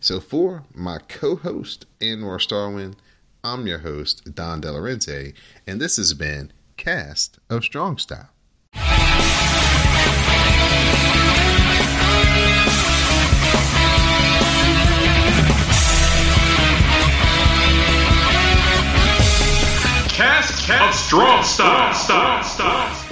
So 0.00 0.20
for 0.20 0.62
my 0.72 0.98
co-host 0.98 1.86
Anwar 2.00 2.38
Starwin, 2.38 2.94
I'm 3.42 3.66
your 3.66 3.78
host 3.78 4.34
Don 4.34 4.60
Delarente, 4.62 5.34
and 5.66 5.80
this 5.80 5.96
has 5.96 6.14
been 6.14 6.52
Cast 6.76 7.38
of 7.50 7.64
Strong 7.64 7.98
Style. 7.98 8.30
Cast, 20.18 20.66
Cast 20.66 21.06
Strong 21.06 21.44
Style. 21.44 21.94
Style. 21.94 22.42
Style. 22.42 23.07